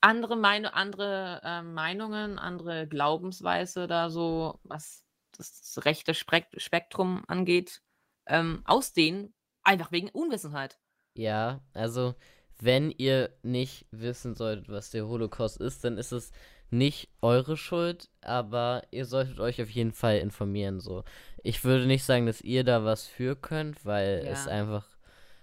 andere, 0.00 0.36
Meinung, 0.36 0.72
andere 0.72 1.40
äh, 1.42 1.62
Meinungen, 1.62 2.38
andere 2.38 2.86
Glaubensweise 2.86 3.86
da 3.86 4.10
so, 4.10 4.60
was 4.62 5.04
das 5.36 5.80
rechte 5.84 6.12
Spek- 6.12 6.58
Spektrum 6.58 7.24
angeht, 7.26 7.82
ähm, 8.26 8.62
ausdehnen, 8.64 9.34
einfach 9.62 9.92
wegen 9.92 10.08
Unwissenheit. 10.10 10.78
Ja, 11.16 11.60
also 11.72 12.14
wenn 12.60 12.90
ihr 12.90 13.30
nicht 13.42 13.86
wissen 13.90 14.34
solltet, 14.34 14.68
was 14.68 14.90
der 14.90 15.06
Holocaust 15.06 15.60
ist, 15.60 15.84
dann 15.84 15.98
ist 15.98 16.12
es 16.12 16.32
nicht 16.70 17.08
eure 17.20 17.56
Schuld, 17.56 18.10
aber 18.20 18.82
ihr 18.90 19.04
solltet 19.04 19.38
euch 19.38 19.60
auf 19.62 19.70
jeden 19.70 19.92
Fall 19.92 20.18
informieren. 20.18 20.80
So, 20.80 21.04
ich 21.42 21.62
würde 21.64 21.86
nicht 21.86 22.04
sagen, 22.04 22.26
dass 22.26 22.40
ihr 22.40 22.64
da 22.64 22.84
was 22.84 23.06
für 23.06 23.36
könnt, 23.36 23.84
weil 23.84 24.24
es 24.26 24.46
Ja. 24.46 24.52
einfach 24.52 24.86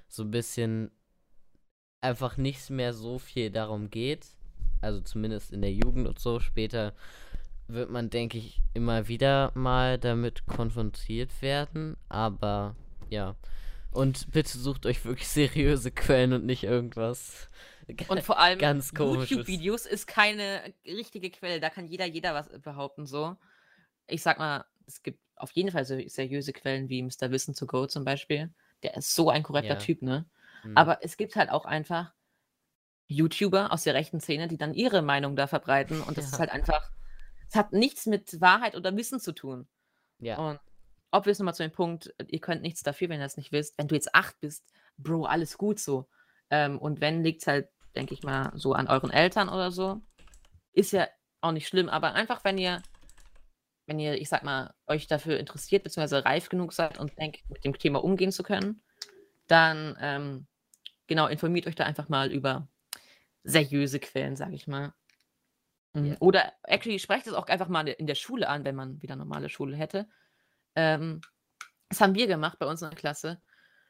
so 0.07 0.23
ein 0.23 0.31
bisschen 0.31 0.91
einfach 2.01 2.37
nicht 2.37 2.69
mehr 2.69 2.93
so 2.93 3.19
viel 3.19 3.51
darum 3.51 3.89
geht. 3.89 4.27
Also 4.81 4.99
zumindest 5.01 5.51
in 5.51 5.61
der 5.61 5.71
Jugend 5.71 6.07
und 6.07 6.19
so. 6.19 6.39
Später 6.39 6.93
wird 7.73 7.89
man, 7.89 8.09
denke 8.09 8.37
ich, 8.37 8.61
immer 8.73 9.07
wieder 9.07 9.51
mal 9.55 9.97
damit 9.97 10.45
konfrontiert 10.45 11.41
werden. 11.41 11.97
Aber 12.09 12.75
ja. 13.09 13.35
Und 13.91 14.31
bitte 14.31 14.57
sucht 14.57 14.85
euch 14.85 15.03
wirklich 15.05 15.27
seriöse 15.27 15.91
Quellen 15.91 16.33
und 16.33 16.45
nicht 16.45 16.63
irgendwas. 16.63 17.49
Und 18.07 18.21
vor 18.21 18.39
allem 18.39 18.57
Ganz. 18.59 18.93
YouTube-Videos 18.97 19.85
ist 19.85 20.07
keine 20.07 20.61
richtige 20.85 21.29
Quelle. 21.29 21.59
Da 21.59 21.69
kann 21.69 21.87
jeder, 21.87 22.05
jeder 22.05 22.33
was 22.33 22.49
behaupten, 22.61 23.05
so. 23.05 23.35
Ich 24.07 24.21
sag 24.21 24.39
mal, 24.39 24.65
es 24.87 25.03
gibt 25.03 25.19
auf 25.35 25.51
jeden 25.51 25.71
Fall 25.71 25.83
so 25.85 25.99
seriöse 26.07 26.53
Quellen 26.53 26.87
wie 26.89 27.01
Mr. 27.03 27.31
Wissen 27.31 27.53
to 27.53 27.65
Go 27.65 27.87
zum 27.87 28.05
Beispiel. 28.05 28.53
Der 28.83 28.95
ist 28.95 29.13
so 29.13 29.29
ein 29.29 29.43
korrekter 29.43 29.73
Ja. 29.73 29.79
Typ, 29.79 30.01
ne? 30.01 30.25
Hm. 30.61 30.77
Aber 30.77 31.03
es 31.03 31.17
gibt 31.17 31.35
halt 31.35 31.49
auch 31.49 31.65
einfach 31.65 32.13
YouTuber 33.07 33.73
aus 33.73 33.83
der 33.83 33.93
rechten 33.93 34.21
Szene, 34.21 34.47
die 34.47 34.57
dann 34.57 34.73
ihre 34.73 35.01
Meinung 35.01 35.35
da 35.35 35.47
verbreiten. 35.47 36.01
Und 36.01 36.17
das 36.17 36.25
ist 36.25 36.33
Ja. 36.33 36.39
halt 36.39 36.51
einfach, 36.51 36.91
es 37.51 37.55
hat 37.57 37.73
nichts 37.73 38.05
mit 38.05 38.39
Wahrheit 38.39 38.75
oder 38.75 38.95
Wissen 38.95 39.19
zu 39.19 39.33
tun. 39.33 39.67
ja. 40.19 40.37
Und 40.37 40.59
ob 41.13 41.25
wir 41.25 41.31
es 41.31 41.39
nochmal 41.39 41.53
zu 41.53 41.63
dem 41.63 41.73
Punkt, 41.73 42.13
ihr 42.27 42.39
könnt 42.39 42.61
nichts 42.61 42.83
dafür, 42.83 43.09
wenn 43.09 43.19
ihr 43.19 43.25
das 43.25 43.35
nicht 43.35 43.51
wisst. 43.51 43.77
Wenn 43.77 43.89
du 43.89 43.95
jetzt 43.95 44.15
acht 44.15 44.39
bist, 44.39 44.63
Bro, 44.97 45.25
alles 45.25 45.57
gut 45.57 45.77
so. 45.77 46.07
Ähm, 46.49 46.79
und 46.79 47.01
wenn, 47.01 47.21
liegt 47.21 47.41
es 47.41 47.47
halt, 47.47 47.67
denke 47.97 48.13
ich 48.13 48.23
mal, 48.23 48.53
so 48.55 48.71
an 48.71 48.87
euren 48.87 49.11
Eltern 49.11 49.49
oder 49.49 49.71
so. 49.71 49.99
Ist 50.71 50.93
ja 50.93 51.09
auch 51.41 51.51
nicht 51.51 51.67
schlimm, 51.67 51.89
aber 51.89 52.13
einfach, 52.13 52.45
wenn 52.45 52.57
ihr, 52.57 52.81
wenn 53.87 53.99
ihr, 53.99 54.13
ich 54.21 54.29
sag 54.29 54.43
mal, 54.43 54.73
euch 54.87 55.07
dafür 55.07 55.37
interessiert, 55.37 55.83
beziehungsweise 55.83 56.23
reif 56.23 56.47
genug 56.47 56.71
seid 56.71 56.97
und 56.97 57.17
denkt, 57.17 57.41
mit 57.49 57.65
dem 57.65 57.77
Thema 57.77 58.01
umgehen 58.01 58.31
zu 58.31 58.43
können, 58.43 58.81
dann, 59.47 59.97
ähm, 59.99 60.47
genau, 61.07 61.27
informiert 61.27 61.67
euch 61.67 61.75
da 61.75 61.83
einfach 61.83 62.07
mal 62.07 62.31
über 62.31 62.69
seriöse 63.43 63.99
Quellen, 63.99 64.37
sage 64.37 64.55
ich 64.55 64.67
mal. 64.67 64.93
Mhm. 65.93 66.17
Oder 66.19 66.53
actually 66.63 66.99
sprecht 66.99 67.27
es 67.27 67.33
auch 67.33 67.47
einfach 67.47 67.67
mal 67.67 67.87
in 67.87 68.07
der 68.07 68.15
Schule 68.15 68.47
an, 68.47 68.63
wenn 68.63 68.75
man 68.75 69.01
wieder 69.01 69.15
normale 69.15 69.49
Schule 69.49 69.75
hätte. 69.75 70.07
Ähm, 70.75 71.21
das 71.89 71.99
haben 72.01 72.15
wir 72.15 72.27
gemacht 72.27 72.59
bei 72.59 72.65
uns 72.65 72.81
in 72.81 72.89
der 72.89 72.97
Klasse. 72.97 73.41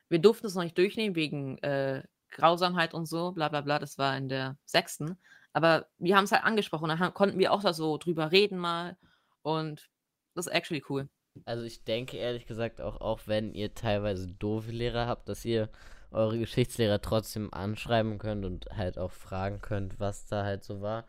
Wir 0.10 0.20
durften 0.20 0.48
es 0.48 0.56
noch 0.56 0.64
nicht 0.64 0.78
durchnehmen 0.78 1.16
wegen 1.16 1.58
äh, 1.60 2.04
Grausamkeit 2.32 2.94
und 2.94 3.06
so, 3.06 3.32
bla 3.32 3.50
bla 3.50 3.62
bla. 3.62 3.78
Das 3.80 3.98
war 3.98 4.18
in 4.18 4.30
der 4.30 4.58
sechsten. 4.66 5.18
Aber 5.54 5.88
wir 5.98 6.16
haben 6.16 6.24
es 6.24 6.32
halt 6.32 6.44
angesprochen. 6.44 6.90
Da 6.90 7.00
haben, 7.00 7.14
konnten 7.14 7.38
wir 7.38 7.52
auch 7.52 7.62
da 7.62 7.74
so 7.74 7.98
drüber 7.98 8.32
reden 8.32 8.58
mal. 8.58 8.98
Und 9.44 9.90
das 10.34 10.48
ist 10.48 10.54
actually 10.54 10.84
cool. 10.90 11.10
Also 11.46 11.64
ich 11.64 11.84
denke 11.84 12.18
ehrlich 12.18 12.46
gesagt 12.46 12.82
auch, 12.82 13.00
auch 13.00 13.22
wenn 13.26 13.54
ihr 13.54 13.74
teilweise 13.74 14.28
doofe 14.28 14.72
Lehrer 14.72 15.08
habt, 15.08 15.30
dass 15.30 15.46
ihr 15.46 15.70
eure 16.12 16.38
Geschichtslehrer 16.38 17.02
trotzdem 17.02 17.54
anschreiben 17.54 18.18
könnt 18.18 18.44
und 18.46 18.66
halt 18.76 18.98
auch 18.98 19.12
fragen 19.12 19.62
könnt, 19.62 20.00
was 20.00 20.26
da 20.26 20.44
halt 20.44 20.64
so 20.64 20.82
war. 20.82 21.06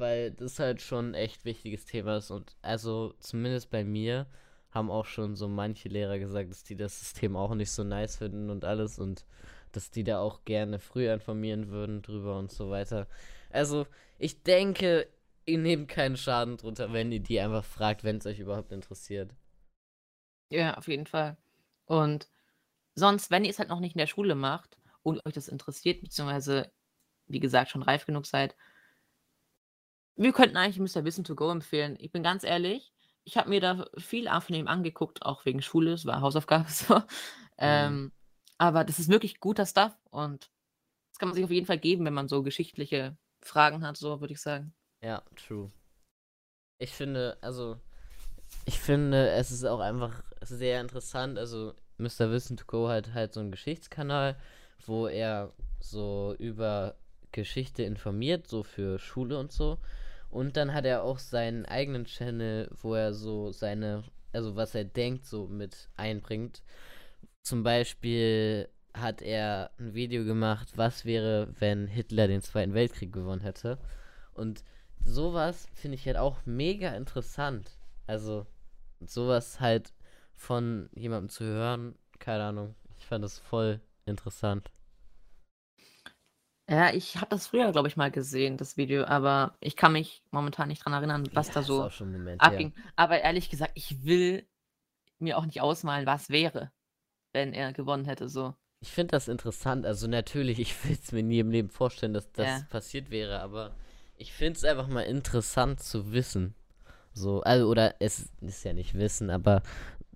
Weil 0.00 0.30
das 0.30 0.58
halt 0.58 0.80
schon 0.80 1.10
ein 1.10 1.14
echt 1.14 1.44
wichtiges 1.44 1.84
Thema 1.84 2.16
ist. 2.16 2.30
Und 2.30 2.56
also 2.62 3.14
zumindest 3.20 3.70
bei 3.70 3.84
mir 3.84 4.26
haben 4.70 4.90
auch 4.90 5.04
schon 5.04 5.36
so 5.36 5.46
manche 5.46 5.90
Lehrer 5.90 6.18
gesagt, 6.18 6.50
dass 6.50 6.64
die 6.64 6.76
das 6.76 6.98
System 6.98 7.36
auch 7.36 7.54
nicht 7.54 7.70
so 7.70 7.84
nice 7.84 8.16
finden 8.16 8.48
und 8.48 8.64
alles 8.64 8.98
und 8.98 9.26
dass 9.72 9.90
die 9.90 10.02
da 10.02 10.20
auch 10.20 10.44
gerne 10.44 10.78
früher 10.78 11.12
informieren 11.12 11.68
würden 11.68 12.00
drüber 12.00 12.38
und 12.38 12.50
so 12.50 12.70
weiter. 12.70 13.08
Also 13.50 13.86
ich 14.18 14.42
denke, 14.42 15.06
ihr 15.44 15.58
nehmt 15.58 15.88
keinen 15.88 16.16
Schaden 16.16 16.56
drunter, 16.56 16.92
wenn 16.92 17.12
ihr 17.12 17.20
die 17.20 17.38
einfach 17.38 17.64
fragt, 17.64 18.02
wenn 18.02 18.16
es 18.16 18.26
euch 18.26 18.38
überhaupt 18.38 18.72
interessiert. 18.72 19.34
Ja, 20.50 20.78
auf 20.78 20.88
jeden 20.88 21.06
Fall. 21.06 21.36
Und 21.84 22.28
sonst, 22.94 23.30
wenn 23.30 23.44
ihr 23.44 23.50
es 23.50 23.58
halt 23.58 23.68
noch 23.68 23.80
nicht 23.80 23.96
in 23.96 24.00
der 24.00 24.06
Schule 24.06 24.34
macht 24.34 24.78
und 25.02 25.24
euch 25.26 25.34
das 25.34 25.48
interessiert, 25.48 26.00
beziehungsweise, 26.00 26.72
wie 27.26 27.40
gesagt, 27.40 27.70
schon 27.70 27.82
reif 27.82 28.06
genug 28.06 28.26
seid, 28.26 28.56
wir 30.22 30.32
könnten 30.32 30.56
eigentlich 30.56 30.78
Mr. 30.78 31.04
Wissen 31.04 31.24
to 31.24 31.34
go 31.34 31.50
empfehlen. 31.50 31.96
Ich 31.98 32.12
bin 32.12 32.22
ganz 32.22 32.44
ehrlich, 32.44 32.92
ich 33.24 33.36
habe 33.36 33.48
mir 33.48 33.60
da 33.60 33.86
viel 33.96 34.28
ihm 34.50 34.68
angeguckt, 34.68 35.22
auch 35.22 35.44
wegen 35.46 35.62
Schule, 35.62 35.92
es 35.92 36.04
war 36.04 36.20
Hausaufgabe 36.20 36.68
so. 36.68 36.96
Mhm. 36.96 37.02
Ähm, 37.58 38.12
aber 38.58 38.84
das 38.84 38.98
ist 38.98 39.08
wirklich 39.08 39.40
guter 39.40 39.64
Stuff 39.64 39.94
und 40.10 40.50
das 41.10 41.18
kann 41.18 41.28
man 41.28 41.34
sich 41.34 41.44
auf 41.44 41.50
jeden 41.50 41.66
Fall 41.66 41.78
geben, 41.78 42.04
wenn 42.04 42.14
man 42.14 42.28
so 42.28 42.42
geschichtliche 42.42 43.16
Fragen 43.42 43.86
hat, 43.86 43.96
so 43.96 44.20
würde 44.20 44.34
ich 44.34 44.40
sagen. 44.40 44.74
Ja, 45.02 45.22
true. 45.36 45.70
Ich 46.78 46.92
finde, 46.92 47.38
also, 47.40 47.78
ich 48.66 48.78
finde, 48.78 49.30
es 49.30 49.50
ist 49.50 49.64
auch 49.64 49.80
einfach 49.80 50.22
sehr 50.42 50.80
interessant. 50.80 51.38
Also, 51.38 51.74
Mr. 51.96 52.30
Wissen 52.30 52.58
to 52.58 52.64
Go 52.66 52.88
hat 52.88 53.14
halt 53.14 53.32
so 53.32 53.40
einen 53.40 53.50
Geschichtskanal, 53.50 54.38
wo 54.86 55.06
er 55.06 55.52
so 55.78 56.34
über 56.38 56.96
Geschichte 57.32 57.82
informiert, 57.82 58.46
so 58.48 58.62
für 58.62 58.98
Schule 58.98 59.38
und 59.38 59.52
so. 59.52 59.78
Und 60.30 60.56
dann 60.56 60.72
hat 60.72 60.84
er 60.84 61.02
auch 61.02 61.18
seinen 61.18 61.66
eigenen 61.66 62.04
Channel, 62.04 62.70
wo 62.80 62.94
er 62.94 63.12
so 63.12 63.50
seine, 63.50 64.04
also 64.32 64.56
was 64.56 64.74
er 64.74 64.84
denkt, 64.84 65.26
so 65.26 65.46
mit 65.48 65.88
einbringt. 65.96 66.62
Zum 67.42 67.62
Beispiel 67.62 68.68
hat 68.94 69.22
er 69.22 69.70
ein 69.78 69.94
Video 69.94 70.24
gemacht, 70.24 70.68
was 70.76 71.04
wäre, 71.04 71.48
wenn 71.58 71.86
Hitler 71.86 72.28
den 72.28 72.42
Zweiten 72.42 72.74
Weltkrieg 72.74 73.12
gewonnen 73.12 73.40
hätte. 73.40 73.78
Und 74.34 74.62
sowas 75.04 75.68
finde 75.74 75.96
ich 75.96 76.06
halt 76.06 76.16
auch 76.16 76.38
mega 76.46 76.94
interessant. 76.94 77.78
Also 78.06 78.46
sowas 79.00 79.60
halt 79.60 79.92
von 80.34 80.88
jemandem 80.94 81.28
zu 81.28 81.44
hören, 81.44 81.94
keine 82.18 82.44
Ahnung. 82.44 82.74
Ich 82.98 83.06
fand 83.06 83.24
das 83.24 83.38
voll 83.38 83.80
interessant. 84.06 84.70
Ja, 86.70 86.92
ich 86.94 87.16
habe 87.16 87.26
das 87.30 87.48
früher, 87.48 87.72
glaube 87.72 87.88
ich, 87.88 87.96
mal 87.96 88.12
gesehen, 88.12 88.56
das 88.56 88.76
Video, 88.76 89.04
aber 89.04 89.56
ich 89.60 89.74
kann 89.74 89.92
mich 89.92 90.22
momentan 90.30 90.68
nicht 90.68 90.84
dran 90.84 90.92
erinnern, 90.92 91.28
was 91.34 91.48
Ja, 91.48 91.54
da 91.54 91.62
so 91.62 91.88
Moment 92.04 92.40
abging. 92.40 92.72
Aber 92.94 93.20
ehrlich 93.20 93.50
gesagt, 93.50 93.72
ich 93.74 94.04
will 94.04 94.46
mir 95.18 95.36
auch 95.36 95.46
nicht 95.46 95.60
ausmalen, 95.60 96.06
was 96.06 96.30
wäre, 96.30 96.70
wenn 97.32 97.52
er 97.52 97.72
gewonnen 97.72 98.04
hätte, 98.04 98.28
so. 98.28 98.54
Ich 98.82 98.90
finde 98.92 99.12
das 99.12 99.26
interessant. 99.28 99.84
Also 99.84 100.06
natürlich, 100.06 100.60
ich 100.60 100.84
will 100.84 100.96
es 101.02 101.10
mir 101.12 101.24
nie 101.24 101.40
im 101.40 101.50
Leben 101.50 101.70
vorstellen, 101.70 102.14
dass 102.14 102.30
das 102.32 102.46
Ja. 102.48 102.66
passiert 102.70 103.10
wäre, 103.10 103.40
aber 103.40 103.72
ich 104.16 104.32
finde 104.32 104.58
es 104.58 104.64
einfach 104.64 104.86
mal 104.86 105.02
interessant 105.02 105.82
zu 105.82 106.12
wissen. 106.12 106.54
So, 107.12 107.40
also, 107.42 107.68
oder 107.68 107.96
es 107.98 108.30
ist 108.40 108.64
ja 108.64 108.72
nicht 108.72 108.94
wissen, 108.94 109.30
aber 109.30 109.62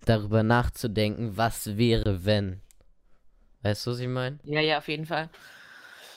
darüber 0.05 0.45
nachzudenken, 0.45 1.37
was 1.37 1.77
wäre, 1.77 2.25
wenn. 2.25 2.61
Weißt 3.63 3.87
du, 3.87 3.91
was 3.91 3.99
ich 3.99 4.09
meine? 4.09 4.39
Ja, 4.45 4.61
ja, 4.61 4.79
auf 4.79 4.89
jeden 4.89 5.07
Fall. 5.07 5.29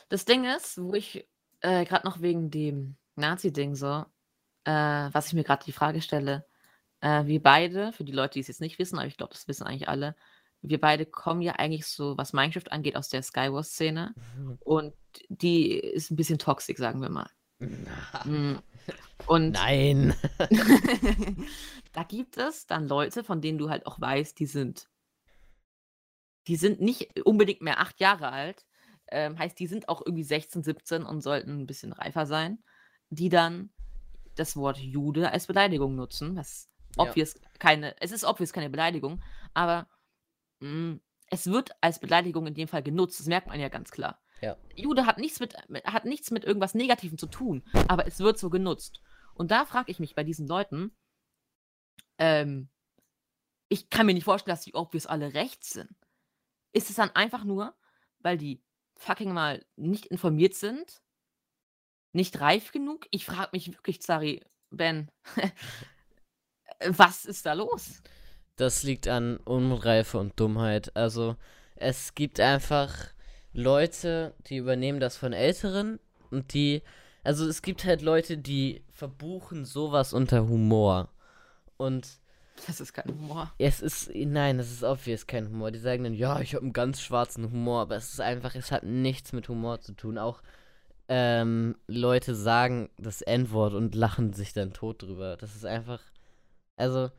Das 0.09 0.25
Ding 0.25 0.45
ist, 0.45 0.81
wo 0.81 0.93
ich 0.93 1.27
äh, 1.61 1.85
gerade 1.85 2.05
noch 2.05 2.21
wegen 2.21 2.49
dem 2.49 2.95
Nazi-Ding 3.15 3.75
so, 3.75 4.05
äh, 4.63 5.09
was 5.11 5.27
ich 5.27 5.33
mir 5.33 5.43
gerade 5.43 5.65
die 5.65 5.71
Frage 5.71 6.01
stelle, 6.01 6.45
äh, 7.01 7.25
wir 7.25 7.41
beide, 7.41 7.91
für 7.93 8.03
die 8.03 8.11
Leute, 8.11 8.33
die 8.33 8.39
es 8.41 8.47
jetzt 8.47 8.61
nicht 8.61 8.79
wissen, 8.79 8.97
aber 8.97 9.07
ich 9.07 9.17
glaube, 9.17 9.33
das 9.33 9.47
wissen 9.47 9.65
eigentlich 9.65 9.89
alle, 9.89 10.15
wir 10.61 10.79
beide 10.79 11.05
kommen 11.05 11.41
ja 11.41 11.53
eigentlich 11.53 11.85
so, 11.85 12.17
was 12.17 12.33
Minecraft 12.33 12.71
angeht, 12.71 12.95
aus 12.95 13.09
der 13.09 13.21
Skywars-Szene 13.21 14.13
und 14.59 14.93
die 15.29 15.77
ist 15.77 16.11
ein 16.11 16.15
bisschen 16.15 16.39
toxisch, 16.39 16.77
sagen 16.77 17.01
wir 17.01 17.09
mal. 17.09 17.29
Mm. 18.25 18.55
Und 19.25 19.51
Nein. 19.51 20.15
da 21.91 22.03
gibt 22.03 22.37
es 22.37 22.65
dann 22.65 22.87
Leute, 22.87 23.23
von 23.23 23.41
denen 23.41 23.57
du 23.57 23.69
halt 23.69 23.85
auch 23.85 23.99
weißt, 23.99 24.39
die 24.39 24.45
sind, 24.45 24.89
die 26.47 26.55
sind 26.55 26.81
nicht 26.81 27.19
unbedingt 27.25 27.61
mehr 27.61 27.79
acht 27.79 27.99
Jahre 27.99 28.29
alt, 28.29 28.66
ähm, 29.11 29.37
heißt, 29.39 29.57
die 29.59 29.67
sind 29.67 29.89
auch 29.89 30.01
irgendwie 30.05 30.23
16, 30.23 30.63
17 30.63 31.03
und 31.03 31.21
sollten 31.21 31.59
ein 31.59 31.67
bisschen 31.67 31.93
reifer 31.93 32.25
sein, 32.25 32.63
die 33.09 33.29
dann 33.29 33.71
das 34.35 34.55
Wort 34.55 34.77
Jude 34.77 35.31
als 35.31 35.47
Beleidigung 35.47 35.95
nutzen, 35.95 36.35
was 36.35 36.69
Ja. 36.97 37.03
obvious 37.03 37.39
keine, 37.59 37.99
es 38.01 38.11
ist 38.11 38.23
obvious 38.23 38.53
keine 38.53 38.69
Beleidigung, 38.69 39.23
aber 39.53 39.87
mm, 40.59 40.95
es 41.29 41.47
wird 41.47 41.71
als 41.81 41.99
Beleidigung 41.99 42.45
in 42.47 42.53
dem 42.53 42.67
Fall 42.67 42.83
genutzt, 42.83 43.19
das 43.19 43.27
merkt 43.27 43.47
man 43.47 43.59
ja 43.59 43.69
ganz 43.69 43.91
klar. 43.91 44.21
Ja. 44.41 44.55
Jude 44.75 45.05
hat 45.05 45.17
nichts 45.17 45.39
mit, 45.39 45.55
mit- 45.69 45.83
hat 45.85 46.05
nichts 46.05 46.29
mit 46.31 46.43
irgendwas 46.45 46.75
Negativem 46.75 47.17
zu 47.17 47.27
tun, 47.27 47.63
aber 47.87 48.05
es 48.07 48.19
wird 48.19 48.37
so 48.37 48.49
genutzt. 48.49 49.01
Und 49.33 49.51
da 49.51 49.65
frage 49.65 49.91
ich 49.91 49.99
mich 49.99 50.13
bei 50.15 50.23
diesen 50.23 50.47
Leuten, 50.47 50.95
ähm, 52.17 52.69
ich 53.69 53.89
kann 53.89 54.05
mir 54.05 54.13
nicht 54.13 54.23
vorstellen, 54.23 54.55
dass 54.55 54.63
die 54.63 54.75
obvious 54.75 55.05
alle 55.07 55.33
rechts 55.33 55.71
sind. 55.71 55.89
Ist 56.73 56.89
es 56.89 56.95
dann 56.95 57.09
einfach 57.11 57.43
nur, 57.43 57.75
weil 58.19 58.37
die 58.37 58.63
fucking 58.97 59.33
mal 59.33 59.65
nicht 59.75 60.05
informiert 60.07 60.55
sind? 60.55 61.01
Nicht 62.13 62.39
reif 62.39 62.71
genug? 62.71 63.07
Ich 63.11 63.25
frage 63.25 63.49
mich 63.53 63.67
wirklich, 63.71 64.01
sorry, 64.01 64.41
Ben, 64.69 65.09
was 66.87 67.25
ist 67.25 67.45
da 67.45 67.53
los? 67.53 68.01
Das 68.55 68.83
liegt 68.83 69.07
an 69.07 69.37
Unreife 69.37 70.17
und 70.17 70.39
Dummheit. 70.39 70.95
Also, 70.95 71.35
es 71.75 72.15
gibt 72.15 72.39
einfach 72.39 72.93
Leute, 73.53 74.33
die 74.47 74.57
übernehmen 74.57 74.99
das 74.99 75.15
von 75.15 75.31
Älteren 75.33 75.99
und 76.31 76.53
die. 76.53 76.81
Also, 77.23 77.47
es 77.47 77.61
gibt 77.61 77.85
halt 77.85 78.01
Leute, 78.01 78.37
die 78.37 78.83
verbuchen 78.91 79.65
sowas 79.65 80.13
unter 80.13 80.47
Humor. 80.47 81.09
Und 81.77 82.19
Das 82.65 82.81
ist 82.81 82.93
kein 82.93 83.07
Humor. 83.07 83.53
es 83.57 83.81
ist. 83.81 84.09
Nein, 84.13 84.59
es 84.59 84.71
ist 84.71 84.83
obvious 84.83 85.27
kein 85.27 85.47
Humor. 85.47 85.71
Die 85.71 85.79
sagen 85.79 86.03
dann, 86.03 86.13
ja, 86.13 86.39
ich 86.39 86.55
habe 86.55 86.63
einen 86.63 86.73
ganz 86.73 87.01
schwarzen 87.01 87.51
Humor, 87.51 87.81
aber 87.81 87.95
es 87.95 88.13
ist 88.13 88.21
einfach, 88.21 88.55
es 88.55 88.71
hat 88.71 88.83
nichts 88.83 89.33
mit 89.33 89.47
Humor 89.47 89.81
zu 89.81 89.93
tun. 89.93 90.17
Auch 90.17 90.41
ähm, 91.07 91.75
Leute 91.87 92.35
sagen 92.35 92.89
das 92.97 93.21
N-Wort 93.21 93.73
und 93.73 93.95
lachen 93.95 94.33
sich 94.33 94.53
dann 94.53 94.73
tot 94.73 95.03
drüber. 95.03 95.37
Das 95.37 95.55
ist 95.55 95.65
einfach. 95.65 96.01
Also, 96.75 97.09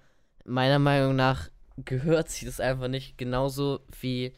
meiner 0.45 0.79
Meinung 0.79 1.17
nach 1.17 1.49
gehört 1.77 2.29
sich 2.29 2.45
das 2.45 2.61
einfach 2.61 2.89
nicht 2.89 3.19
genauso 3.19 3.81
wie 4.01 4.35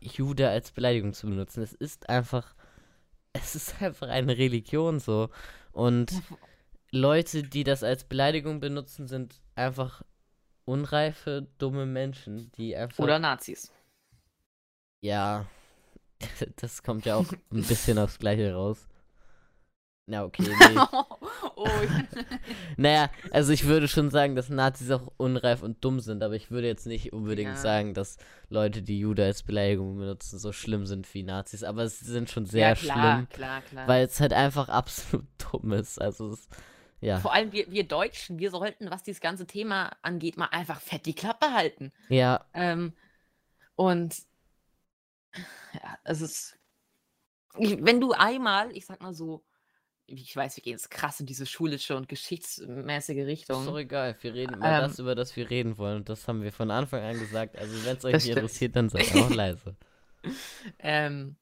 Jude 0.00 0.48
als 0.48 0.70
Beleidigung 0.70 1.12
zu 1.12 1.26
benutzen. 1.26 1.62
Es 1.62 1.72
ist 1.72 2.08
einfach. 2.08 2.54
Es 3.32 3.54
ist 3.54 3.80
einfach 3.80 4.08
eine 4.08 4.36
Religion 4.38 4.98
so. 4.98 5.30
Und 5.72 6.12
Leute, 6.90 7.44
die 7.44 7.62
das 7.64 7.84
als 7.84 8.04
Beleidigung 8.04 8.60
benutzen, 8.60 9.06
sind 9.06 9.40
einfach 9.54 10.02
unreife, 10.70 11.46
dumme 11.58 11.86
Menschen, 11.86 12.50
die 12.56 12.76
einfach. 12.76 13.02
Oder 13.02 13.18
Nazis. 13.18 13.72
Ja, 15.02 15.46
das 16.56 16.82
kommt 16.82 17.04
ja 17.06 17.16
auch 17.16 17.30
ein 17.52 17.62
bisschen 17.62 17.98
aufs 17.98 18.18
Gleiche 18.18 18.54
raus. 18.54 18.86
Na, 20.06 20.24
okay, 20.24 20.42
nee. 20.58 20.80
oh, 21.54 21.68
ich- 21.84 22.24
naja, 22.76 23.10
also 23.30 23.52
ich 23.52 23.64
würde 23.66 23.86
schon 23.86 24.10
sagen, 24.10 24.34
dass 24.34 24.48
Nazis 24.48 24.90
auch 24.90 25.12
unreif 25.18 25.62
und 25.62 25.84
dumm 25.84 26.00
sind, 26.00 26.22
aber 26.24 26.34
ich 26.34 26.50
würde 26.50 26.66
jetzt 26.66 26.86
nicht 26.86 27.12
unbedingt 27.12 27.50
Ja. 27.50 27.56
sagen, 27.56 27.94
dass 27.94 28.16
Leute, 28.48 28.82
die 28.82 28.98
Jude 28.98 29.24
als 29.24 29.44
Beleidigung 29.44 29.98
benutzen, 29.98 30.40
so 30.40 30.50
schlimm 30.52 30.84
sind 30.86 31.12
wie 31.14 31.22
Nazis. 31.22 31.62
Aber 31.62 31.86
sie 31.88 32.06
sind 32.06 32.28
schon 32.28 32.44
sehr 32.46 32.70
ja, 32.70 32.74
klar, 32.74 33.14
schlimm, 33.18 33.28
klar, 33.28 33.62
klar. 33.62 33.86
weil 33.86 34.04
es 34.04 34.18
halt 34.20 34.32
einfach 34.32 34.68
absolut 34.68 35.26
dumm 35.52 35.72
ist. 35.74 36.00
Also, 36.00 36.32
es, 36.32 36.48
ja. 37.00 37.18
Vor 37.18 37.32
allem 37.32 37.52
wir, 37.52 37.70
wir 37.70 37.84
Deutschen, 37.84 38.38
wir 38.38 38.50
sollten, 38.50 38.90
was 38.90 39.02
dieses 39.02 39.20
ganze 39.20 39.46
Thema 39.46 39.96
angeht, 40.02 40.36
mal 40.36 40.46
einfach 40.46 40.80
fett 40.80 41.06
die 41.06 41.14
Klappe 41.14 41.52
halten. 41.52 41.92
Ja, 42.08 42.44
Ähm, 42.54 42.92
und 43.74 44.14
ja, 45.72 45.98
es 46.04 46.20
ist, 46.20 46.58
wenn 47.54 48.00
du 48.00 48.12
einmal, 48.12 48.76
ich 48.76 48.86
sag 48.86 49.00
mal 49.00 49.14
so, 49.14 49.44
ich 50.06 50.34
weiß, 50.34 50.56
wir 50.56 50.62
gehen 50.62 50.72
jetzt 50.72 50.90
krass 50.90 51.20
in 51.20 51.26
diese 51.26 51.46
schulische 51.46 51.96
und 51.96 52.08
geschichtsmäßige 52.08 53.18
ist 53.18 53.48
doch 53.48 53.58
Richtung. 53.58 53.76
egal. 53.78 54.16
Wir 54.20 54.34
reden 54.34 54.56
über 54.56 54.66
Ähm, 54.66 54.80
das, 54.82 54.98
über 54.98 55.14
das 55.14 55.36
wir 55.36 55.48
reden 55.48 55.78
wollen. 55.78 55.98
Und 55.98 56.08
das 56.08 56.26
haben 56.26 56.42
wir 56.42 56.52
von 56.52 56.70
Anfang 56.70 57.02
an 57.02 57.18
gesagt. 57.18 57.56
Also, 57.56 57.84
wenn 57.84 57.96
es 57.96 58.04
euch 58.04 58.14
nicht 58.14 58.28
interessiert, 58.28 58.74
dann 58.76 58.88
seid 58.88 59.14
auch 59.14 59.30
leise. 59.30 59.76
Ähm, 60.80 61.36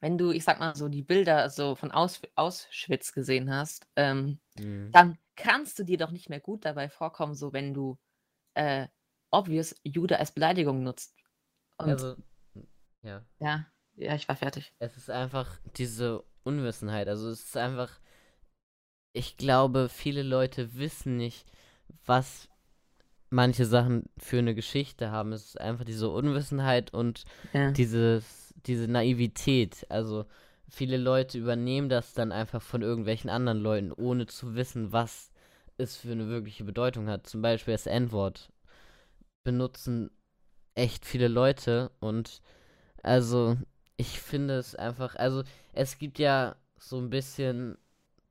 wenn 0.00 0.18
du, 0.18 0.30
ich 0.32 0.44
sag 0.44 0.60
mal 0.60 0.74
so, 0.74 0.88
die 0.88 1.02
Bilder 1.02 1.50
so 1.50 1.74
von 1.74 1.90
Aus, 1.90 2.20
Auschwitz 2.36 3.12
gesehen 3.12 3.50
hast, 3.52 3.86
ähm, 3.96 4.38
Mhm. 4.58 4.90
dann 4.92 5.18
kannst 5.36 5.78
du 5.78 5.84
dir 5.84 5.98
doch 5.98 6.10
nicht 6.10 6.28
mehr 6.28 6.40
gut 6.40 6.64
dabei 6.64 6.88
vorkommen, 6.88 7.34
so 7.34 7.52
wenn 7.52 7.74
du 7.74 7.96
äh, 8.54 8.88
obvious 9.30 9.74
Jude 9.84 10.18
als 10.18 10.32
Beleidigung 10.32 10.82
nutzt. 10.82 11.14
Und 11.78 11.90
Also, 11.90 12.16
ja. 13.02 13.22
ja, 13.40 13.66
ja, 13.96 14.14
ich 14.14 14.28
war 14.28 14.36
fertig. 14.36 14.72
Es 14.78 14.96
ist 14.96 15.10
einfach 15.10 15.58
diese 15.76 16.24
Unwissenheit. 16.44 17.08
Also 17.08 17.28
es 17.28 17.44
ist 17.44 17.56
einfach, 17.56 17.90
ich 19.12 19.36
glaube, 19.36 19.88
viele 19.88 20.22
Leute 20.22 20.74
wissen 20.76 21.16
nicht, 21.16 21.46
was 22.06 22.48
manche 23.30 23.66
Sachen 23.66 24.04
für 24.18 24.38
eine 24.38 24.54
Geschichte 24.54 25.10
haben. 25.10 25.32
Es 25.32 25.44
ist 25.46 25.60
einfach 25.60 25.84
diese 25.84 26.08
Unwissenheit 26.08 26.92
und 26.94 27.24
Ja. 27.52 27.70
dieses, 27.72 28.47
diese 28.66 28.88
Naivität. 28.88 29.86
Also 29.88 30.26
viele 30.68 30.96
Leute 30.96 31.38
übernehmen 31.38 31.88
das 31.88 32.14
dann 32.14 32.32
einfach 32.32 32.62
von 32.62 32.82
irgendwelchen 32.82 33.30
anderen 33.30 33.60
Leuten, 33.60 33.92
ohne 33.92 34.26
zu 34.26 34.54
wissen, 34.54 34.92
was 34.92 35.30
es 35.76 35.96
für 35.96 36.12
eine 36.12 36.28
wirkliche 36.28 36.64
Bedeutung 36.64 37.08
hat. 37.08 37.26
Zum 37.26 37.42
Beispiel 37.42 37.74
das 37.74 37.86
N-Wort 37.86 38.52
benutzen 39.44 40.10
echt 40.74 41.06
viele 41.06 41.28
Leute 41.28 41.90
und 42.00 42.42
also 43.02 43.56
ich 43.96 44.20
finde 44.20 44.54
es 44.58 44.74
einfach, 44.74 45.16
also 45.16 45.42
es 45.72 45.98
gibt 45.98 46.18
ja 46.18 46.56
so 46.78 46.98
ein 46.98 47.10
bisschen 47.10 47.76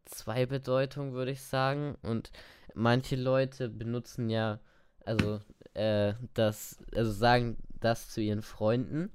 zwei 0.05 0.45
Bedeutungen, 0.45 1.13
würde 1.13 1.32
ich 1.32 1.41
sagen. 1.41 1.95
Und 2.01 2.32
manche 2.73 3.15
Leute 3.15 3.69
benutzen 3.69 4.30
ja, 4.30 4.59
also 5.05 5.39
äh, 5.73 6.13
das, 6.34 6.78
also 6.95 7.11
sagen 7.11 7.57
das 7.80 8.09
zu 8.09 8.21
ihren 8.21 8.41
Freunden. 8.41 9.11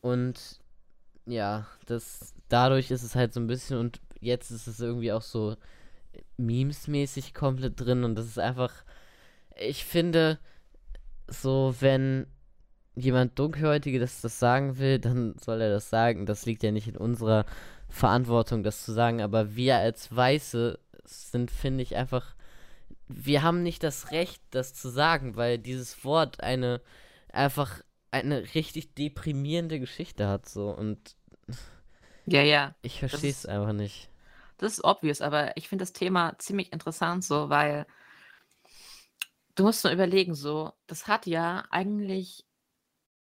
Und 0.00 0.60
ja, 1.26 1.66
das 1.86 2.34
dadurch 2.48 2.90
ist 2.90 3.02
es 3.02 3.14
halt 3.14 3.34
so 3.34 3.40
ein 3.40 3.46
bisschen 3.46 3.78
und 3.78 4.00
jetzt 4.20 4.50
ist 4.50 4.66
es 4.66 4.80
irgendwie 4.80 5.12
auch 5.12 5.22
so 5.22 5.56
Memes-mäßig 6.38 7.34
komplett 7.34 7.78
drin 7.78 8.04
und 8.04 8.14
das 8.14 8.26
ist 8.26 8.38
einfach, 8.38 8.72
ich 9.56 9.84
finde, 9.84 10.38
so 11.28 11.74
wenn 11.80 12.26
jemand 12.98 13.38
Dunkelhäutige 13.38 13.98
das, 13.98 14.20
das 14.20 14.38
sagen 14.38 14.78
will, 14.78 14.98
dann 14.98 15.36
soll 15.38 15.60
er 15.60 15.70
das 15.70 15.90
sagen. 15.90 16.26
Das 16.26 16.46
liegt 16.46 16.62
ja 16.62 16.72
nicht 16.72 16.88
in 16.88 16.96
unserer 16.96 17.46
Verantwortung, 17.88 18.62
das 18.62 18.84
zu 18.84 18.92
sagen. 18.92 19.22
Aber 19.22 19.54
wir 19.56 19.76
als 19.76 20.14
Weiße 20.14 20.78
sind, 21.04 21.50
finde 21.50 21.82
ich, 21.82 21.96
einfach. 21.96 22.34
Wir 23.06 23.42
haben 23.42 23.62
nicht 23.62 23.82
das 23.82 24.10
Recht, 24.10 24.42
das 24.50 24.74
zu 24.74 24.90
sagen, 24.90 25.36
weil 25.36 25.58
dieses 25.58 26.04
Wort 26.04 26.40
eine 26.42 26.82
einfach 27.32 27.80
eine 28.10 28.42
richtig 28.54 28.94
deprimierende 28.94 29.80
Geschichte 29.80 30.28
hat 30.28 30.48
so 30.48 30.70
und 30.70 31.16
ja, 32.26 32.42
ja. 32.42 32.74
Ich 32.82 32.98
verstehe 32.98 33.30
es 33.30 33.46
einfach 33.46 33.72
nicht. 33.72 34.10
Das 34.58 34.72
ist 34.72 34.84
obvious, 34.84 35.20
aber 35.20 35.56
ich 35.56 35.68
finde 35.68 35.82
das 35.82 35.92
Thema 35.92 36.36
ziemlich 36.38 36.72
interessant 36.72 37.24
so, 37.24 37.48
weil 37.48 37.86
du 39.54 39.64
musst 39.64 39.84
nur 39.84 39.92
überlegen 39.92 40.34
so, 40.34 40.72
das 40.86 41.06
hat 41.06 41.26
ja 41.26 41.64
eigentlich 41.70 42.44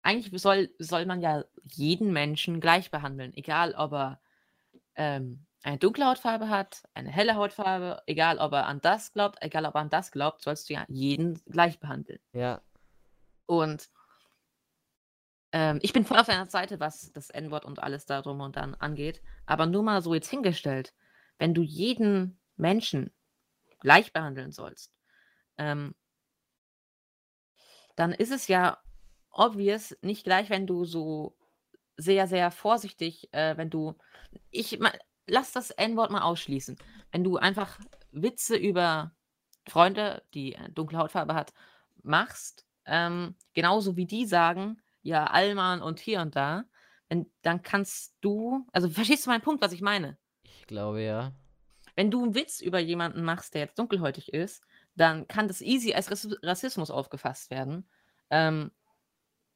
eigentlich 0.04 0.42
soll 0.42 0.70
soll 0.80 1.06
man 1.06 1.22
ja 1.22 1.44
jeden 1.64 2.12
Menschen 2.12 2.60
gleich 2.60 2.92
behandeln, 2.92 3.34
egal 3.36 3.74
ob 3.76 3.94
er, 3.94 4.22
ähm, 4.96 5.46
eine 5.64 5.78
dunkle 5.78 6.06
Hautfarbe 6.06 6.50
hat, 6.50 6.84
eine 6.96 7.10
helle 7.10 7.36
Hautfarbe, 7.36 8.02
egal 8.08 8.40
ob 8.40 8.52
er 8.54 8.66
an 8.66 8.82
das 8.82 9.14
glaubt, 9.14 9.38
egal 9.42 9.66
ob 9.66 9.76
er 9.76 9.82
an 9.82 9.90
das 9.90 10.12
glaubt, 10.12 10.42
sollst 10.42 10.70
du 10.70 10.74
ja 10.74 10.86
jeden 10.88 11.40
gleich 11.46 11.80
behandeln. 11.80 12.20
Ja. 12.34 12.62
Und 13.46 13.90
ähm, 15.52 15.80
ich 15.82 15.94
bin 15.94 16.06
voll 16.06 16.18
auf 16.18 16.28
deiner 16.28 16.46
Seite, 16.46 16.80
was 16.80 17.12
das 17.12 17.30
N-Wort 17.30 17.66
und 17.66 17.82
alles 17.84 18.06
darum 18.06 18.40
und 18.42 18.56
dann 18.56 18.76
angeht. 18.76 19.22
Aber 19.46 19.66
nur 19.66 19.84
mal 19.84 20.02
so 20.02 20.14
jetzt 20.14 20.30
hingestellt, 20.30 20.94
wenn 21.38 21.54
du 21.54 21.62
jeden 21.62 22.40
Menschen 22.56 23.12
gleich 23.80 24.14
behandeln 24.14 24.52
sollst, 24.52 24.94
ähm, 25.58 25.96
dann 27.96 28.14
ist 28.14 28.32
es 28.32 28.48
ja 28.48 28.78
obvious 29.32 29.98
nicht 30.02 30.24
gleich, 30.24 30.50
wenn 30.50 30.68
du 30.68 30.86
so 30.86 31.38
sehr, 31.98 32.28
sehr 32.28 32.52
vorsichtig, 32.52 33.34
äh, 33.34 33.58
wenn 33.58 33.70
du, 33.70 33.96
ich 34.50 34.80
lass 35.28 35.52
das 35.52 35.72
N-Wort 35.72 36.12
mal 36.12 36.22
ausschließen. 36.22 36.78
Wenn 37.12 37.24
du 37.24 37.38
einfach 37.38 37.80
Witze 38.12 38.56
über 38.56 39.14
Freunde, 39.68 40.24
die 40.34 40.56
äh, 40.56 40.70
dunkle 40.70 40.98
Hautfarbe 40.98 41.34
hat, 41.34 41.54
machst, 42.02 42.66
ähm, 42.86 43.36
genauso 43.54 43.96
wie 43.98 44.06
die 44.06 44.26
sagen, 44.26 44.81
ja, 45.02 45.26
Allmann 45.26 45.82
und 45.82 46.00
hier 46.00 46.22
und 46.22 46.36
da, 46.36 46.66
wenn, 47.10 47.32
dann 47.42 47.62
kannst 47.62 48.16
du, 48.22 48.66
also 48.72 48.90
verstehst 48.90 49.26
du 49.26 49.30
meinen 49.30 49.42
Punkt, 49.42 49.62
was 49.62 49.74
ich 49.74 49.82
meine? 49.82 50.18
Ich 50.44 50.68
glaube 50.68 51.02
ja. 51.02 51.34
Wenn 51.96 52.10
du 52.10 52.24
einen 52.24 52.36
Witz 52.36 52.62
über 52.62 52.80
jemanden 52.80 53.24
machst, 53.24 53.54
der 53.54 53.62
jetzt 53.62 53.78
dunkelhäutig 53.78 54.34
ist, 54.34 54.64
dann 54.96 55.28
kann 55.28 55.48
das 55.48 55.62
easy 55.62 55.94
als 55.94 56.10
Rassismus 56.44 56.90
aufgefasst 56.90 57.50
werden. 57.50 57.90
Ähm, 58.30 58.72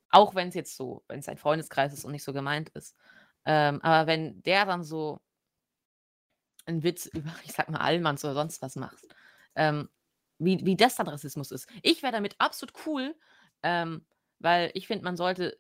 auch 0.10 0.36
wenn 0.36 0.50
es 0.50 0.56
jetzt 0.56 0.76
so, 0.76 1.04
wenn 1.08 1.20
es 1.20 1.30
ein 1.30 1.38
Freundeskreis 1.38 1.94
ist 1.94 2.06
und 2.06 2.12
nicht 2.12 2.24
so 2.24 2.34
gemeint 2.34 2.70
ist. 2.70 2.96
Ähm, 3.46 3.82
aber 3.82 4.08
wenn 4.08 4.42
der 4.44 4.66
dann 4.66 4.84
so 4.84 5.22
einen 6.66 6.84
Witz 6.84 7.06
über, 7.08 7.32
ich 7.46 7.54
sag 7.54 7.70
mal, 7.70 7.80
Allmanns 7.80 8.24
oder 8.26 8.34
sonst 8.34 8.62
was 8.62 8.76
macht, 8.76 9.06
ähm, 9.56 9.90
wie, 10.38 10.66
wie 10.66 10.76
das 10.76 10.96
dann 10.96 11.08
Rassismus 11.08 11.52
ist. 11.52 11.70
Ich 11.82 12.04
wäre 12.04 12.12
damit 12.12 12.36
absolut 12.40 12.74
cool, 12.86 13.16
ähm, 13.64 14.06
weil 14.40 14.72
ich 14.74 14.88
finde, 14.88 15.04
man 15.04 15.18
sollte, 15.18 15.58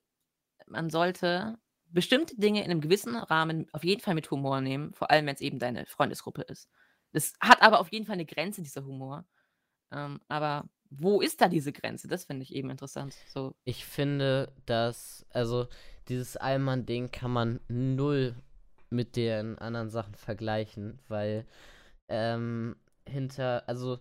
man 0.67 0.89
sollte 0.89 1.57
bestimmte 1.87 2.35
Dinge 2.35 2.63
in 2.63 2.71
einem 2.71 2.81
gewissen 2.81 3.15
Rahmen 3.15 3.67
auf 3.71 3.83
jeden 3.83 4.01
Fall 4.01 4.15
mit 4.15 4.29
Humor 4.31 4.61
nehmen, 4.61 4.93
vor 4.93 5.11
allem 5.11 5.25
wenn 5.25 5.35
es 5.35 5.41
eben 5.41 5.59
deine 5.59 5.85
Freundesgruppe 5.85 6.41
ist. 6.43 6.69
Das 7.13 7.33
hat 7.39 7.61
aber 7.61 7.79
auf 7.79 7.91
jeden 7.91 8.05
Fall 8.05 8.13
eine 8.13 8.25
Grenze, 8.25 8.61
dieser 8.61 8.85
Humor. 8.85 9.25
Ähm, 9.91 10.19
aber 10.27 10.67
wo 10.89 11.21
ist 11.21 11.41
da 11.41 11.47
diese 11.47 11.71
Grenze? 11.71 12.07
Das 12.07 12.25
finde 12.25 12.43
ich 12.43 12.53
eben 12.53 12.69
interessant. 12.69 13.15
So. 13.33 13.55
Ich 13.63 13.85
finde, 13.85 14.51
dass, 14.65 15.25
also 15.29 15.67
dieses 16.07 16.37
Allmann-Ding 16.37 17.11
kann 17.11 17.31
man 17.31 17.59
null 17.67 18.35
mit 18.89 19.15
den 19.15 19.57
anderen 19.57 19.89
Sachen 19.89 20.15
vergleichen, 20.15 20.99
weil 21.07 21.45
ähm, 22.07 22.75
hinter, 23.07 23.67
also 23.67 23.99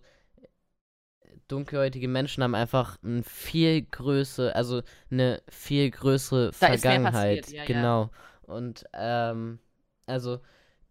dunkelhäutige 1.47 2.07
Menschen 2.07 2.43
haben 2.43 2.55
einfach 2.55 2.97
ein 3.03 3.23
viel 3.23 3.83
größere, 3.83 4.55
also 4.55 4.81
eine 5.11 5.41
viel 5.49 5.91
größere 5.91 6.47
da 6.47 6.53
Vergangenheit. 6.53 7.49
Ja, 7.49 7.65
genau. 7.65 8.09
Ja. 8.47 8.53
Und 8.53 8.85
ähm, 8.93 9.59
also 10.05 10.39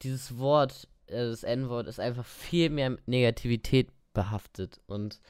dieses 0.03 0.39
Wort, 0.39 0.89
äh, 1.07 1.26
das 1.26 1.43
N-Wort, 1.43 1.87
ist 1.87 2.01
einfach 2.01 2.24
viel 2.24 2.70
mehr 2.70 2.97
Negativität 3.07 3.91
behaftet 4.12 4.80
und 4.87 5.20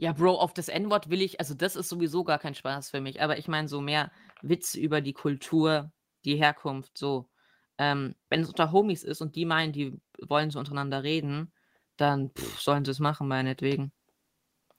ja, 0.00 0.14
Bro, 0.14 0.38
auf 0.38 0.54
das 0.54 0.68
N-Wort 0.68 1.10
will 1.10 1.20
ich, 1.20 1.40
also 1.40 1.52
das 1.52 1.76
ist 1.76 1.90
sowieso 1.90 2.24
gar 2.24 2.38
kein 2.38 2.54
Spaß 2.54 2.88
für 2.88 3.02
mich, 3.02 3.20
aber 3.20 3.36
ich 3.36 3.48
meine 3.48 3.68
so 3.68 3.82
mehr 3.82 4.10
Witze 4.40 4.80
über 4.80 5.02
die 5.02 5.12
Kultur, 5.12 5.92
die 6.24 6.36
Herkunft, 6.36 6.96
so. 6.96 7.28
Ähm, 7.76 8.14
wenn 8.30 8.40
es 8.40 8.48
unter 8.48 8.72
Homies 8.72 9.04
ist 9.04 9.20
und 9.20 9.36
die 9.36 9.44
meinen, 9.44 9.74
die 9.74 10.00
wollen 10.26 10.50
so 10.50 10.58
untereinander 10.58 11.02
reden, 11.02 11.52
dann 11.98 12.30
pff, 12.30 12.60
sollen 12.60 12.86
sie 12.86 12.92
es 12.92 12.98
machen, 12.98 13.28
meinetwegen. 13.28 13.92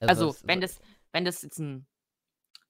Also, 0.01 0.27
also 0.27 0.39
wenn 0.43 0.61
das, 0.61 0.79
wenn 1.11 1.25
das 1.25 1.41
jetzt 1.41 1.59
ein, 1.59 1.85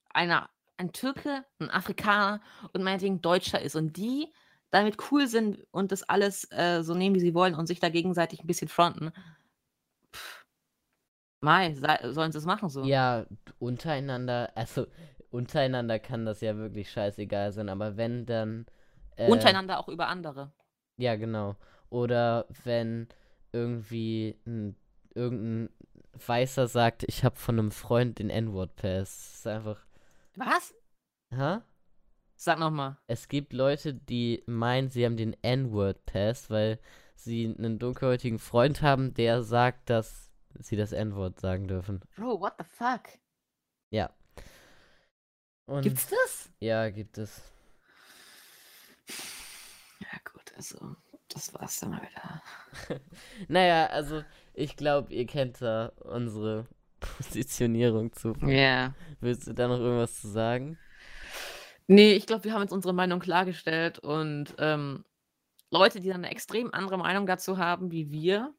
einer, 0.09 0.49
ein 0.77 0.93
Türke, 0.93 1.45
ein 1.59 1.69
Afrikaner 1.69 2.41
und 2.73 2.83
meinetwegen 2.83 3.21
Deutscher 3.21 3.61
ist 3.61 3.75
und 3.75 3.97
die 3.97 4.31
damit 4.69 4.97
cool 5.11 5.27
sind 5.27 5.65
und 5.71 5.91
das 5.91 6.03
alles 6.03 6.49
äh, 6.51 6.81
so 6.81 6.93
nehmen, 6.95 7.15
wie 7.15 7.19
sie 7.19 7.33
wollen 7.33 7.55
und 7.55 7.67
sich 7.67 7.79
da 7.79 7.89
gegenseitig 7.89 8.41
ein 8.41 8.47
bisschen 8.47 8.69
fronten, 8.69 9.11
Mai, 11.41 11.73
sollen 11.73 12.31
sie 12.31 12.37
es 12.37 12.45
machen 12.45 12.69
so? 12.69 12.83
Ja, 12.83 13.25
untereinander, 13.57 14.51
also 14.55 14.85
untereinander 15.31 15.97
kann 15.97 16.23
das 16.25 16.39
ja 16.41 16.55
wirklich 16.55 16.91
scheißegal 16.91 17.51
sein, 17.51 17.67
aber 17.69 17.97
wenn 17.97 18.27
dann. 18.27 18.67
Äh, 19.15 19.29
untereinander 19.29 19.79
auch 19.79 19.89
über 19.89 20.07
andere. 20.07 20.51
Ja, 20.97 21.15
genau. 21.15 21.55
Oder 21.89 22.45
wenn 22.63 23.07
irgendwie 23.51 24.39
ein, 24.45 24.75
irgendein 25.15 25.69
Weißer 26.13 26.67
sagt, 26.67 27.03
ich 27.07 27.23
habe 27.23 27.35
von 27.35 27.57
einem 27.57 27.71
Freund 27.71 28.19
den 28.19 28.29
N-Word-Pass. 28.29 29.09
Das 29.09 29.35
ist 29.35 29.47
einfach. 29.47 29.85
Was? 30.35 30.73
Hä? 31.31 31.59
Sag 32.35 32.59
nochmal. 32.59 32.97
Es 33.07 33.27
gibt 33.27 33.53
Leute, 33.53 33.93
die 33.93 34.43
meinen, 34.47 34.89
sie 34.89 35.05
haben 35.05 35.17
den 35.17 35.35
N-Word-Pass, 35.43 36.49
weil 36.49 36.79
sie 37.15 37.45
einen 37.57 37.79
dunkelhäutigen 37.79 38.39
Freund 38.39 38.81
haben, 38.81 39.13
der 39.13 39.43
sagt, 39.43 39.89
dass 39.89 40.31
sie 40.59 40.75
das 40.75 40.91
N-Wort 40.91 41.39
sagen 41.39 41.67
dürfen. 41.67 42.01
Bro, 42.15 42.41
what 42.41 42.53
the 42.57 42.65
fuck? 42.65 43.19
Ja. 43.89 44.09
Und 45.65 45.83
Gibt's 45.83 46.07
das? 46.07 46.49
Ja, 46.59 46.89
gibt 46.89 47.17
es. 47.17 47.41
Ja, 49.99 50.17
gut, 50.31 50.51
also, 50.55 50.95
das 51.27 51.53
war's 51.53 51.79
dann 51.79 51.91
mal 51.91 52.01
wieder. 52.01 52.43
naja, 53.47 53.85
also, 53.87 54.23
ich 54.53 54.75
glaube, 54.75 55.13
ihr 55.13 55.25
kennt 55.25 55.61
da 55.61 55.91
unsere 55.99 56.67
Positionierung 56.99 58.13
zu. 58.13 58.33
Ja. 58.41 58.47
Yeah. 58.47 58.95
Willst 59.19 59.47
du 59.47 59.53
da 59.53 59.67
noch 59.67 59.79
irgendwas 59.79 60.19
zu 60.19 60.27
sagen? 60.27 60.77
Nee, 61.87 62.13
ich 62.13 62.25
glaube, 62.25 62.43
wir 62.45 62.53
haben 62.53 62.61
jetzt 62.61 62.71
unsere 62.71 62.93
Meinung 62.93 63.19
klargestellt 63.19 63.99
und 63.99 64.53
ähm, 64.59 65.03
Leute, 65.71 65.99
die 65.99 66.09
dann 66.09 66.23
eine 66.23 66.31
extrem 66.31 66.73
andere 66.73 66.97
Meinung 66.97 67.25
dazu 67.25 67.57
haben 67.57 67.91
wie 67.91 68.11
wir, 68.11 68.53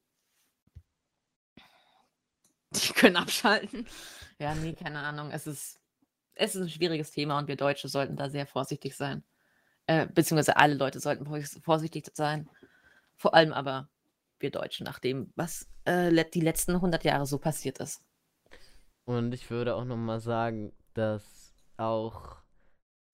die 2.71 2.93
können 2.93 3.17
abschalten. 3.17 3.87
Ja, 4.39 4.55
nee, 4.55 4.73
keine 4.73 4.99
Ahnung. 5.01 5.31
Es 5.31 5.47
ist, 5.47 5.81
es 6.35 6.55
ist 6.55 6.63
ein 6.63 6.69
schwieriges 6.71 7.11
Thema 7.11 7.39
und 7.39 7.49
wir 7.49 7.57
Deutsche 7.57 7.89
sollten 7.89 8.17
da 8.17 8.31
sehr 8.31 8.47
vorsichtig 8.47 8.97
sein. 8.97 9.25
Äh, 9.87 10.07
beziehungsweise 10.07 10.57
alle 10.57 10.75
Leute 10.75 11.01
sollten 11.01 11.27
vorsichtig 11.63 12.11
sein. 12.15 12.49
Vor 13.17 13.35
allem 13.35 13.53
aber 13.53 13.89
wir 14.43 14.51
Deutschen, 14.51 14.85
nach 14.85 14.99
dem, 14.99 15.33
was 15.37 15.69
äh, 15.85 16.25
die 16.35 16.41
letzten 16.41 16.73
100 16.75 17.05
Jahre 17.05 17.27
so 17.27 17.39
passiert 17.39 17.79
ist. 17.79 18.03
Und 19.05 19.33
ich 19.35 19.51
würde 19.51 19.75
auch 19.75 19.85
nochmal 19.85 20.21
sagen, 20.21 20.73
dass 20.95 21.55
auch 21.77 22.37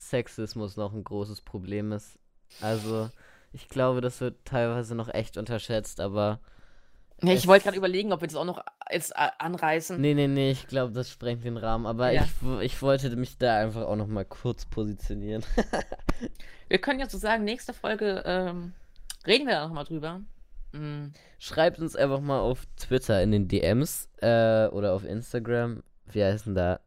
Sexismus 0.00 0.76
noch 0.76 0.92
ein 0.92 1.04
großes 1.04 1.42
Problem 1.42 1.92
ist. 1.92 2.18
Also, 2.60 3.10
ich 3.52 3.68
glaube, 3.68 4.00
das 4.00 4.20
wird 4.20 4.44
teilweise 4.44 4.94
noch 4.94 5.08
echt 5.08 5.36
unterschätzt, 5.36 6.00
aber 6.00 6.40
Ja, 7.22 7.32
ich 7.32 7.46
wollte 7.46 7.64
gerade 7.64 7.76
überlegen, 7.76 8.12
ob 8.12 8.20
wir 8.20 8.28
das 8.28 8.36
auch 8.36 8.44
noch 8.44 8.62
jetzt 8.90 9.12
äh, 9.12 9.28
anreißen. 9.38 10.00
Nee, 10.00 10.14
nee, 10.14 10.28
nee, 10.28 10.50
ich 10.50 10.66
glaube, 10.66 10.92
das 10.92 11.10
sprengt 11.10 11.44
den 11.44 11.56
Rahmen. 11.56 11.86
Aber 11.86 12.10
Ja. 12.12 12.24
ich, 12.24 12.30
ich 12.60 12.82
wollte 12.82 13.14
mich 13.16 13.38
da 13.38 13.58
einfach 13.58 13.82
auch 13.86 13.96
noch 13.96 14.06
mal 14.06 14.24
kurz 14.24 14.66
positionieren. 14.66 15.44
Wir 16.68 16.78
können 16.78 17.00
ja 17.00 17.08
so 17.08 17.16
sagen, 17.16 17.44
nächste 17.44 17.72
Folge 17.72 18.22
ähm, 18.26 18.74
reden 19.26 19.46
wir 19.46 19.54
da 19.54 19.66
nochmal 19.66 19.84
drüber. 19.84 20.20
Mm, 20.72 21.08
Schreibt 21.38 21.78
uns 21.78 21.96
einfach 21.96 22.20
mal 22.20 22.40
auf 22.40 22.66
Twitter 22.76 23.22
in 23.22 23.32
den 23.32 23.48
DMs 23.48 24.08
äh, 24.20 24.66
oder 24.68 24.92
auf 24.92 25.04
Instagram. 25.04 25.82
Wir 26.06 26.26
heißen 26.26 26.54
da 26.54 26.80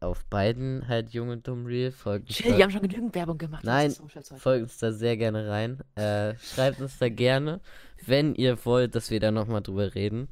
auf 0.00 0.24
beiden 0.24 0.88
halt 0.88 1.10
Jung 1.10 1.28
und 1.28 1.46
Dumm 1.46 1.66
Real. 1.66 1.92
Folgt 1.92 2.28
Chill, 2.28 2.50
da, 2.50 2.56
die 2.56 2.62
haben 2.62 2.70
schon 2.70 2.82
genügend 2.82 3.14
Werbung 3.14 3.38
gemacht. 3.38 3.64
Nein, 3.64 3.94
folgt 4.36 4.62
uns 4.62 4.78
da 4.78 4.92
sehr 4.92 5.16
gerne 5.16 5.48
rein. 5.48 5.80
Äh, 5.94 6.36
schreibt 6.38 6.80
uns 6.80 6.98
da 6.98 7.08
gerne, 7.08 7.60
wenn 8.04 8.34
ihr 8.34 8.64
wollt, 8.64 8.94
dass 8.94 9.10
wir 9.10 9.20
da 9.20 9.30
nochmal 9.30 9.62
drüber 9.62 9.94
reden. 9.94 10.28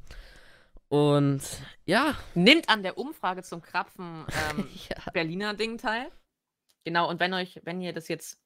Und 0.89 1.41
ja, 1.85 2.15
Nimmt 2.35 2.67
an 2.67 2.83
der 2.83 2.97
Umfrage 2.97 3.43
zum 3.43 3.61
Krapfen 3.61 4.25
ähm, 4.49 4.67
ja. 4.89 5.11
Berliner 5.13 5.53
Ding 5.53 5.77
teil. 5.77 6.11
Genau, 6.83 7.09
und 7.09 7.19
wenn 7.19 7.33
euch, 7.33 7.61
wenn 7.63 7.79
ihr 7.79 7.93
das 7.93 8.09
jetzt, 8.09 8.41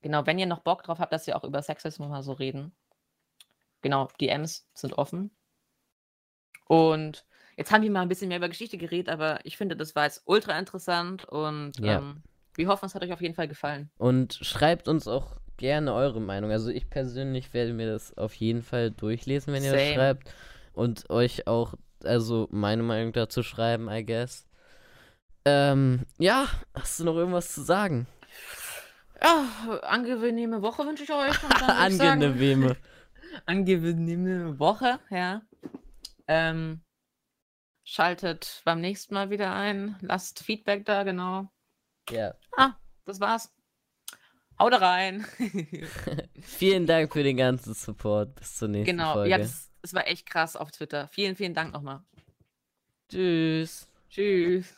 genau, 0.00 0.24
wenn 0.24 0.38
ihr 0.38 0.46
noch 0.46 0.60
Bock 0.60 0.82
drauf 0.82 0.98
habt, 0.98 1.12
dass 1.12 1.26
wir 1.26 1.36
auch 1.36 1.44
über 1.44 1.60
Sexismus 1.60 2.08
mal 2.08 2.22
so 2.22 2.32
reden. 2.32 2.72
Genau, 3.82 4.08
DMs 4.20 4.68
sind 4.74 4.94
offen. 4.98 5.30
Und 6.66 7.24
jetzt 7.56 7.72
haben 7.72 7.82
wir 7.82 7.90
mal 7.90 8.02
ein 8.02 8.08
bisschen 8.08 8.28
mehr 8.28 8.38
über 8.38 8.48
Geschichte 8.48 8.78
geredet, 8.78 9.08
aber 9.08 9.40
ich 9.44 9.56
finde, 9.56 9.76
das 9.76 9.94
war 9.94 10.04
jetzt 10.04 10.22
ultra 10.26 10.58
interessant 10.58 11.24
und 11.24 11.78
Ja. 11.80 11.98
ähm, 11.98 12.22
wir 12.54 12.68
hoffen, 12.68 12.86
es 12.86 12.94
hat 12.94 13.02
euch 13.02 13.12
auf 13.12 13.22
jeden 13.22 13.34
Fall 13.34 13.48
gefallen. 13.48 13.90
Und 13.98 14.34
schreibt 14.34 14.88
uns 14.88 15.06
auch 15.06 15.36
gerne 15.56 15.94
eure 15.94 16.20
Meinung. 16.20 16.50
Also 16.50 16.70
ich 16.70 16.90
persönlich 16.90 17.54
werde 17.54 17.72
mir 17.72 17.90
das 17.90 18.16
auf 18.18 18.34
jeden 18.34 18.62
Fall 18.62 18.90
durchlesen, 18.90 19.52
wenn 19.52 19.64
ihr 19.64 19.72
das 19.72 19.82
Same. 19.82 19.94
schreibt. 19.94 20.34
Und 20.72 21.08
euch 21.10 21.46
auch, 21.46 21.74
also 22.04 22.48
meine 22.50 22.82
Meinung 22.82 23.12
dazu 23.12 23.42
schreiben, 23.42 23.88
I 23.90 24.04
guess. 24.04 24.46
Ähm, 25.44 26.04
ja, 26.18 26.46
hast 26.74 27.00
du 27.00 27.04
noch 27.04 27.16
irgendwas 27.16 27.52
zu 27.52 27.62
sagen? 27.62 28.06
Ja, 29.22 29.80
angenehme 29.82 30.62
Woche 30.62 30.86
wünsche 30.86 31.02
ich 31.04 31.12
euch. 31.12 31.34
Angenehme. 31.68 32.76
Angenehme 33.46 34.58
Woche, 34.58 34.98
ja. 35.10 35.42
Ähm, 36.26 36.82
schaltet 37.84 38.62
beim 38.64 38.80
nächsten 38.80 39.14
Mal 39.14 39.30
wieder 39.30 39.54
ein. 39.54 39.96
Lasst 40.00 40.40
Feedback 40.40 40.84
da, 40.84 41.02
genau. 41.04 41.50
Ja. 42.10 42.34
Ah, 42.56 42.74
das 43.04 43.20
war's. 43.20 43.50
Haut 44.58 44.72
rein. 44.80 45.24
Vielen 46.40 46.86
Dank 46.86 47.12
für 47.12 47.22
den 47.22 47.36
ganzen 47.36 47.74
Support. 47.74 48.34
Bis 48.34 48.56
zur 48.56 48.68
nächsten 48.68 48.96
genau, 48.96 49.14
Folge. 49.14 49.30
ja, 49.30 49.38
das, 49.38 49.70
das 49.82 49.94
war 49.94 50.06
echt 50.06 50.26
krass 50.26 50.56
auf 50.56 50.70
Twitter. 50.70 51.08
Vielen, 51.08 51.36
vielen 51.36 51.54
Dank 51.54 51.72
nochmal. 51.72 52.02
Tschüss. 53.08 53.88
Tschüss. 54.10 54.74